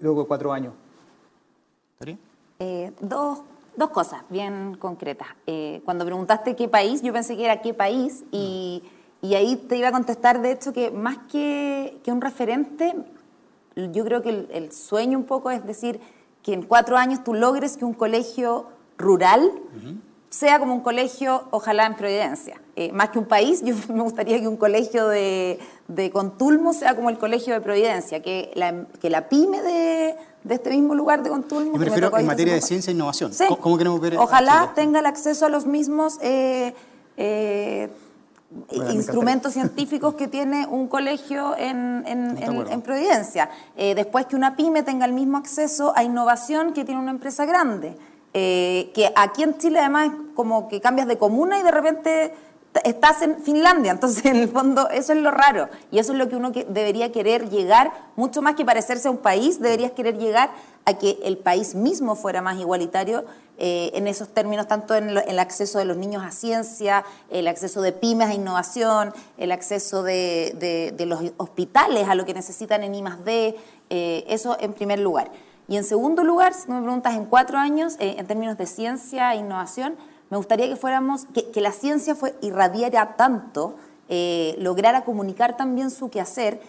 luego 0.00 0.22
de 0.22 0.28
cuatro 0.28 0.52
años. 0.52 0.74
Eh, 2.58 2.92
dos, 3.00 3.40
dos, 3.76 3.90
cosas 3.90 4.22
bien 4.28 4.76
concretas. 4.78 5.28
cuando 5.84 6.04
preguntaste 6.04 6.56
qué 6.56 6.68
país, 6.68 7.02
yo 7.02 7.12
pensé 7.12 7.36
que 7.36 7.44
era 7.44 7.60
qué 7.60 7.74
país 7.74 8.24
y, 8.30 8.82
y 9.22 9.36
ahí 9.36 9.56
te 9.56 9.76
iba 9.76 9.88
a 9.88 9.92
contestar, 9.92 10.42
de 10.42 10.50
hecho, 10.50 10.72
que 10.72 10.90
más 10.90 11.16
que, 11.30 12.00
que 12.02 12.10
un 12.10 12.20
referente, 12.20 12.94
yo 13.76 14.04
creo 14.04 14.20
que 14.20 14.48
el, 14.50 14.72
sueño 14.72 15.16
un 15.16 15.24
poco 15.24 15.50
es 15.50 15.64
decir 15.64 16.00
que 16.42 16.52
en 16.52 16.62
cuatro 16.62 16.96
años 16.96 17.22
tú 17.22 17.32
logres 17.32 17.76
que 17.76 17.84
un 17.84 17.94
colegio 17.94 18.66
rural 18.98 19.52
sea 20.32 20.58
como 20.58 20.72
un 20.72 20.80
colegio, 20.80 21.44
ojalá 21.50 21.84
en 21.84 21.94
Providencia. 21.94 22.58
Eh, 22.74 22.90
más 22.90 23.10
que 23.10 23.18
un 23.18 23.26
país, 23.26 23.62
yo 23.62 23.74
me 23.94 24.00
gustaría 24.00 24.40
que 24.40 24.48
un 24.48 24.56
colegio 24.56 25.06
de, 25.08 25.60
de, 25.88 26.10
Contulmo 26.10 26.72
sea 26.72 26.96
como 26.96 27.10
el 27.10 27.18
colegio 27.18 27.52
de 27.52 27.60
Providencia, 27.60 28.22
que 28.22 28.50
la, 28.54 28.86
que 29.00 29.10
la 29.10 29.28
pyme 29.28 29.60
de, 29.60 30.16
de 30.42 30.54
este 30.54 30.70
mismo 30.70 30.94
lugar 30.94 31.22
de 31.22 31.28
Contulmo... 31.28 31.74
Yo 31.74 31.78
me 31.78 31.84
refiero 31.84 32.16
en 32.18 32.26
materia 32.26 32.54
de 32.54 32.62
ciencia 32.62 32.90
e 32.90 32.94
innovación. 32.94 33.30
¿Cómo, 33.60 33.76
queremos 33.76 34.00
ver 34.00 34.16
Ojalá 34.16 34.72
tenga 34.74 35.00
el 35.00 35.06
acceso 35.06 35.46
a 35.46 35.48
los 35.50 35.66
mismos... 35.66 36.18
Eh, 36.22 36.74
eh, 37.18 37.90
instrumentos 38.90 39.54
científicos 39.54 40.14
que 40.14 40.28
tiene 40.28 40.66
un 40.66 40.86
colegio 40.86 41.56
en, 41.56 42.04
en, 42.06 42.36
en, 42.36 42.82
Providencia. 42.82 43.48
después 43.74 44.26
que 44.26 44.36
una 44.36 44.56
pyme 44.56 44.82
tenga 44.82 45.06
el 45.06 45.14
mismo 45.14 45.38
acceso 45.38 45.94
a 45.96 46.04
innovación 46.04 46.74
que 46.74 46.84
tiene 46.84 47.00
una 47.00 47.12
empresa 47.12 47.46
grande. 47.46 47.96
Que 48.32 49.12
aquí 49.14 49.42
en 49.42 49.58
Chile 49.58 49.78
además 49.80 50.08
es 50.08 50.12
como 50.34 50.68
que 50.68 50.80
cambias 50.80 51.06
de 51.06 51.18
comuna 51.18 51.58
y 51.58 51.62
de 51.62 51.70
repente 51.70 52.32
estás 52.84 53.22
en 53.22 53.40
Finlandia, 53.40 53.92
entonces 53.92 54.24
en 54.26 54.36
el 54.36 54.48
fondo 54.48 54.88
eso 54.90 55.12
es 55.12 55.18
lo 55.18 55.30
raro 55.30 55.68
y 55.90 55.98
eso 55.98 56.12
es 56.12 56.18
lo 56.18 56.28
que 56.28 56.36
uno 56.36 56.50
debería 56.50 57.12
querer 57.12 57.50
llegar, 57.50 57.92
mucho 58.16 58.42
más 58.42 58.54
que 58.54 58.64
parecerse 58.64 59.08
a 59.08 59.10
un 59.10 59.18
país, 59.18 59.60
deberías 59.60 59.92
querer 59.92 60.18
llegar 60.18 60.50
a 60.84 60.94
que 60.94 61.18
el 61.22 61.38
país 61.38 61.74
mismo 61.74 62.16
fuera 62.16 62.42
más 62.42 62.58
igualitario 62.58 63.24
eh, 63.58 63.92
en 63.94 64.08
esos 64.08 64.28
términos, 64.28 64.66
tanto 64.66 64.94
en, 64.94 65.10
el 65.10 65.38
acceso 65.38 65.78
de 65.78 65.84
los 65.84 65.96
niños 65.96 66.24
a 66.24 66.32
ciencia, 66.32 67.04
el 67.30 67.46
acceso 67.46 67.82
de 67.82 67.92
pymes 67.92 68.28
a 68.28 68.34
innovación, 68.34 69.12
el 69.38 69.52
acceso 69.52 70.02
de, 70.02 70.94
los 71.06 71.20
hospitales 71.36 72.08
a 72.08 72.14
lo 72.14 72.24
que 72.24 72.34
necesitan 72.34 72.82
en 72.82 72.94
I 72.94 73.04
D, 73.24 73.56
eh, 73.90 74.24
eso 74.26 74.56
en 74.58 74.72
primer 74.72 74.98
lugar. 74.98 75.30
Y 75.68 75.76
en 75.76 75.84
segundo 75.84 76.24
lugar, 76.24 76.54
si 76.54 76.70
me 76.70 76.80
preguntas 76.80 77.14
en 77.14 77.24
cuatro 77.24 77.58
años, 77.58 77.96
eh, 77.98 78.16
en 78.18 78.26
términos 78.26 78.58
de 78.58 78.66
ciencia 78.66 79.32
e 79.34 79.38
innovación, 79.38 79.96
me 80.30 80.36
gustaría 80.36 80.68
que 80.68 80.76
fuéramos, 80.76 81.26
que, 81.26 81.60
la 81.60 81.72
ciencia 81.72 82.14
fue, 82.14 82.34
irradiara 82.40 83.16
tanto, 83.16 83.76
eh, 84.08 84.56
lograra 84.58 85.04
comunicar 85.04 85.56
también 85.56 85.90
su 85.90 86.10
quehacer, 86.10 86.60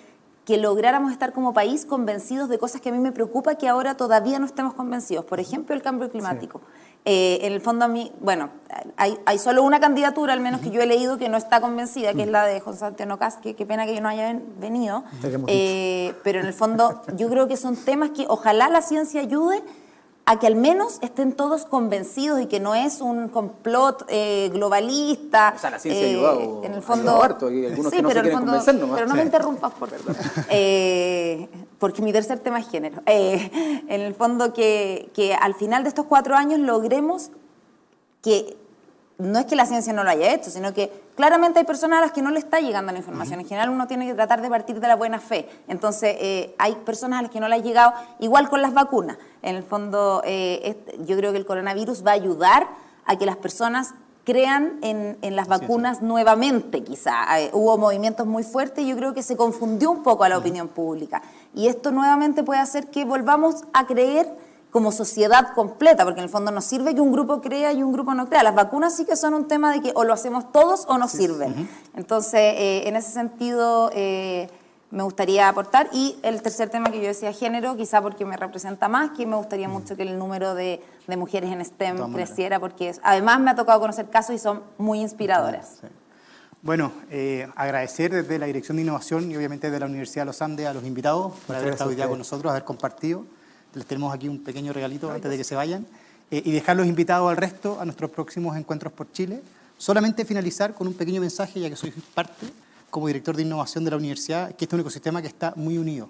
que 0.46 0.58
lográramos 0.58 1.12
estar 1.12 1.32
como 1.32 1.54
país 1.54 1.86
convencidos 1.86 2.50
de 2.50 2.58
cosas 2.58 2.82
que 2.82 2.90
a 2.90 2.92
mí 2.92 3.00
me 3.00 3.12
preocupa 3.12 3.56
que 3.56 3.68
ahora 3.68 3.96
todavía 3.96 4.40
no 4.40 4.46
estemos 4.46 4.74
convencidos. 4.74 5.24
Por 5.26 5.40
ejemplo, 5.40 5.74
el 5.74 5.82
cambio 5.82 6.12
climático. 6.12 6.62
Eh, 7.06 7.40
en 7.42 7.52
el 7.52 7.60
fondo 7.60 7.84
a 7.84 7.88
mí, 7.90 8.14
bueno, 8.22 8.50
hay, 8.96 9.18
hay, 9.26 9.38
solo 9.38 9.64
una 9.64 9.82
candidatura, 9.82 10.32
al 10.32 10.40
menos 10.40 10.62
que 10.62 10.72
yo 10.72 10.82
he 10.82 10.86
leído, 10.86 11.18
que 11.18 11.28
no 11.28 11.38
está 11.38 11.60
convencida, 11.60 12.14
que 12.14 12.24
es 12.24 12.30
la 12.30 12.46
de 12.46 12.62
José 12.62 12.86
Antonio 12.86 13.20
Cas, 13.20 13.38
que 13.38 13.56
qué 13.56 13.66
pena 13.66 13.86
que 13.86 13.94
yo 13.94 14.02
no 14.02 14.08
haya 14.08 14.40
venido. 14.58 15.04
Eh, 15.48 16.14
pero 16.24 16.40
en 16.40 16.46
el 16.46 16.54
fondo 16.54 17.02
yo 17.18 17.30
creo 17.30 17.48
que 17.50 17.58
son 17.58 17.76
temas 17.76 18.12
que 18.12 18.26
ojalá 18.30 18.70
la 18.70 18.82
ciencia 18.82 19.20
ayude 19.20 19.62
a 20.26 20.40
que 20.40 20.48
al 20.48 20.56
menos 20.56 21.00
estén 21.02 21.34
todos 21.34 21.66
convencidos 21.66 22.40
y 22.40 22.46
que 22.46 22.60
no 22.62 22.76
es 22.76 23.02
un 23.02 23.28
complot 23.28 24.06
eh, 24.08 24.50
globalista. 24.54 25.54
O 25.56 25.60
sea, 25.60 25.72
la 25.72 25.80
ciencia 25.80 26.08
eh, 26.08 26.60
en 26.64 26.74
el 26.74 26.82
fondo, 26.82 27.22
harto, 27.22 27.52
y 27.52 27.66
algunos 27.66 27.92
que 27.92 28.02
no 28.02 28.10
se 28.10 28.14
quieren 28.22 28.40
convencer 28.40 28.76
nomás. 28.76 28.96
Pero 28.96 29.08
no 29.10 29.16
me 29.16 29.24
interrumpas, 29.24 29.74
por 29.74 29.90
verdad. 29.90 30.16
Eh, 30.50 31.50
porque 31.84 32.02
mi 32.02 32.14
tercer 32.14 32.40
tema 32.40 32.60
es 32.60 32.70
género. 32.70 33.04
Eh, 33.06 33.52
en 33.90 34.00
el 34.00 34.16
fondo 34.16 34.54
que, 34.54 35.12
que 35.14 35.34
al 35.34 35.54
final 35.54 35.84
de 35.84 35.90
estos 35.90 36.06
cuatro 36.06 36.34
años 36.34 36.62
logremos 36.62 37.30
que 38.22 38.56
no 39.18 39.38
es 39.38 39.46
que 39.48 39.58
la 39.58 39.66
ciencia 39.66 39.92
no 39.92 40.06
lo 40.06 40.10
haya 40.10 40.34
hecho, 40.34 40.50
sino 40.50 40.74
que 40.74 40.90
claramente 41.18 41.60
hay 41.60 41.66
personas 41.66 41.98
a 41.98 42.02
las 42.04 42.14
que 42.14 42.22
no 42.22 42.32
le 42.32 42.40
está 42.40 42.62
llegando 42.62 42.94
la 42.94 43.00
información. 43.00 43.42
En 43.42 43.46
general 43.46 43.70
uno 43.70 43.86
tiene 43.86 44.08
que 44.08 44.14
tratar 44.14 44.42
de 44.42 44.50
partir 44.50 44.80
de 44.80 44.88
la 44.88 44.96
buena 44.96 45.20
fe. 45.20 45.50
Entonces 45.68 46.16
eh, 46.22 46.56
hay 46.58 46.76
personas 46.76 47.20
a 47.20 47.24
las 47.24 47.32
que 47.32 47.42
no 47.42 47.50
le 47.50 47.56
ha 47.56 47.58
llegado, 47.58 47.92
igual 48.22 48.48
con 48.48 48.62
las 48.62 48.74
vacunas. 48.74 49.18
En 49.42 49.58
el 49.58 49.64
fondo 49.64 50.22
eh, 50.26 50.78
yo 51.06 51.18
creo 51.18 51.34
que 51.34 51.38
el 51.38 51.46
coronavirus 51.46 52.08
va 52.08 52.12
a 52.12 52.14
ayudar 52.14 52.66
a 53.04 53.18
que 53.18 53.26
las 53.26 53.36
personas 53.36 53.94
crean 54.24 54.80
en, 54.82 55.36
las 55.36 55.48
vacunas 55.48 56.02
nuevamente, 56.02 56.84
quizá. 56.84 57.40
Eh, 57.40 57.50
hubo 57.54 57.78
movimientos 57.78 58.26
muy 58.26 58.44
fuertes 58.44 58.86
y 58.86 58.88
yo 58.88 58.96
creo 58.96 59.14
que 59.14 59.24
se 59.24 59.36
confundió 59.36 59.92
un 59.92 60.04
poco 60.04 60.24
a 60.24 60.30
la 60.30 60.38
opinión 60.38 60.70
pública. 60.70 61.22
Y 61.56 61.68
esto 61.68 61.92
nuevamente 61.92 62.44
puede 62.44 62.60
hacer 62.60 62.88
que 62.88 63.06
volvamos 63.06 63.64
a 63.74 63.86
creer 63.86 64.28
como 64.72 64.92
sociedad 64.92 65.54
completa, 65.54 66.04
porque 66.04 66.20
en 66.20 66.24
el 66.24 66.30
fondo 66.30 66.50
nos 66.50 66.66
sirve 66.66 66.96
que 66.96 67.02
un 67.02 67.12
grupo 67.12 67.42
crea 67.42 67.72
y 67.74 67.84
un 67.84 67.94
grupo 67.94 68.16
no 68.16 68.28
crea. 68.28 68.42
Las 68.42 68.56
vacunas 68.56 68.96
sí 68.96 69.06
que 69.06 69.16
son 69.16 69.36
un 69.36 69.48
tema 69.48 69.72
de 69.72 69.82
que 69.82 69.92
o 69.94 70.04
lo 70.04 70.14
hacemos 70.14 70.52
todos 70.52 70.86
o 70.88 70.98
no 70.98 71.08
sirven. 71.08 71.70
Entonces, 71.96 72.56
eh, 72.58 72.88
en 72.88 72.96
ese 72.96 73.12
sentido, 73.12 73.92
eh, 73.94 74.50
me 74.90 75.04
gustaría 75.04 75.48
aportar. 75.48 75.90
Y 75.92 76.18
el 76.24 76.42
tercer 76.42 76.70
tema 76.70 76.92
que 76.92 77.00
yo 77.00 77.08
decía, 77.08 77.32
género, 77.34 77.76
quizá 77.76 78.02
porque 78.02 78.26
me 78.26 78.36
representa 78.36 78.88
más, 78.88 79.12
que 79.12 79.28
me 79.28 79.36
gustaría 79.36 79.70
mucho 79.70 79.96
que 79.96 80.04
el 80.04 80.18
número 80.18 80.56
de, 80.56 80.82
mujeres 81.18 81.52
en 81.52 81.64
STEM 81.64 82.14
creciera, 82.14 82.60
porque 82.60 82.96
además 83.04 83.40
me 83.42 83.52
ha 83.52 83.56
tocado 83.56 83.80
conocer 83.80 84.10
casos 84.10 84.36
y 84.36 84.40
son 84.40 84.64
muy 84.80 85.02
inspiradoras. 85.02 85.82
Bueno, 86.64 86.94
eh, 87.12 87.46
agradecer 87.58 88.14
desde 88.14 88.40
la 88.40 88.46
Dirección 88.46 88.78
de 88.78 88.84
Innovación 88.84 89.30
y 89.30 89.36
obviamente 89.36 89.68
desde 89.68 89.82
la 89.82 89.86
Universidad 89.86 90.22
de 90.22 90.28
los 90.28 90.42
Andes 90.42 90.66
a 90.66 90.74
los 90.74 90.86
invitados 90.86 91.34
por 91.46 91.58
haber 91.58 91.74
estado 91.74 91.90
hoy 91.90 91.98
día 91.98 92.08
con 92.08 92.18
nosotros, 92.18 92.50
haber 92.50 92.64
compartido. 92.64 93.26
Les 93.74 93.86
tenemos 93.86 94.14
aquí 94.14 94.30
un 94.30 94.42
pequeño 94.42 94.72
regalito 94.72 95.12
antes 95.12 95.30
de 95.30 95.36
que 95.36 95.44
se 95.44 95.56
vayan. 95.56 95.86
Eh, 96.32 96.42
y 96.46 96.54
dejarlos 96.54 96.88
invitados 96.88 97.30
al 97.30 97.36
resto 97.36 97.82
a 97.82 97.84
nuestros 97.84 98.12
próximos 98.12 98.56
encuentros 98.56 98.94
por 98.94 99.12
Chile. 99.12 99.42
Solamente 99.78 100.24
finalizar 100.24 100.74
con 100.74 100.88
un 100.88 100.94
pequeño 100.94 101.20
mensaje, 101.20 101.60
ya 101.60 101.70
que 101.70 101.76
soy 101.76 101.92
parte 102.14 102.48
como 102.90 103.08
director 103.08 103.36
de 103.36 103.42
innovación 103.42 103.84
de 103.84 103.92
la 103.92 103.98
universidad, 103.98 104.48
que 104.56 104.64
este 104.64 104.68
es 104.68 104.74
un 104.76 104.80
ecosistema 104.80 105.22
que 105.22 105.28
está 105.28 105.52
muy 105.58 105.78
unido. 105.78 106.08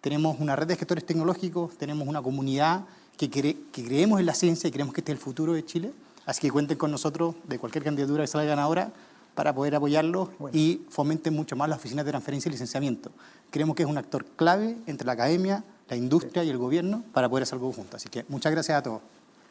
Tenemos 0.00 0.40
una 0.40 0.56
red 0.56 0.68
de 0.68 0.76
gestores 0.76 1.04
tecnológicos, 1.04 1.76
tenemos 1.76 2.08
una 2.08 2.22
comunidad 2.22 2.86
que, 3.18 3.28
que 3.28 3.84
creemos 3.84 4.20
en 4.20 4.24
la 4.24 4.32
ciencia 4.32 4.68
y 4.68 4.70
creemos 4.70 4.94
que 4.94 5.02
este 5.02 5.12
es 5.12 5.18
el 5.18 5.22
futuro 5.22 5.52
de 5.52 5.66
Chile. 5.66 5.92
Así 6.24 6.40
que 6.40 6.50
cuenten 6.50 6.78
con 6.78 6.90
nosotros 6.90 7.34
de 7.46 7.58
cualquier 7.58 7.84
candidatura 7.84 8.22
que 8.22 8.28
salga 8.28 8.46
ganadora 8.46 8.90
para 9.34 9.54
poder 9.54 9.74
apoyarlos 9.74 10.28
y 10.52 10.82
fomenten 10.88 11.34
mucho 11.34 11.56
más 11.56 11.68
las 11.68 11.78
oficinas 11.78 12.04
de 12.04 12.10
transferencia 12.10 12.48
y 12.48 12.52
licenciamiento. 12.52 13.10
Creemos 13.50 13.76
que 13.76 13.82
es 13.82 13.88
un 13.88 13.98
actor 13.98 14.24
clave 14.36 14.76
entre 14.86 15.06
la 15.06 15.12
academia, 15.12 15.64
la 15.88 15.96
industria 15.96 16.44
y 16.44 16.50
el 16.50 16.58
gobierno 16.58 17.02
para 17.12 17.28
poder 17.28 17.44
hacer 17.44 17.54
algo 17.54 17.72
juntos. 17.72 17.96
Así 17.96 18.08
que 18.08 18.24
muchas 18.28 18.52
gracias 18.52 18.78
a 18.78 18.82
todos. 18.82 19.00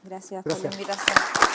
Gracias, 0.03 0.43
por 0.43 0.59
la 0.59 0.71
invitación. 0.71 1.50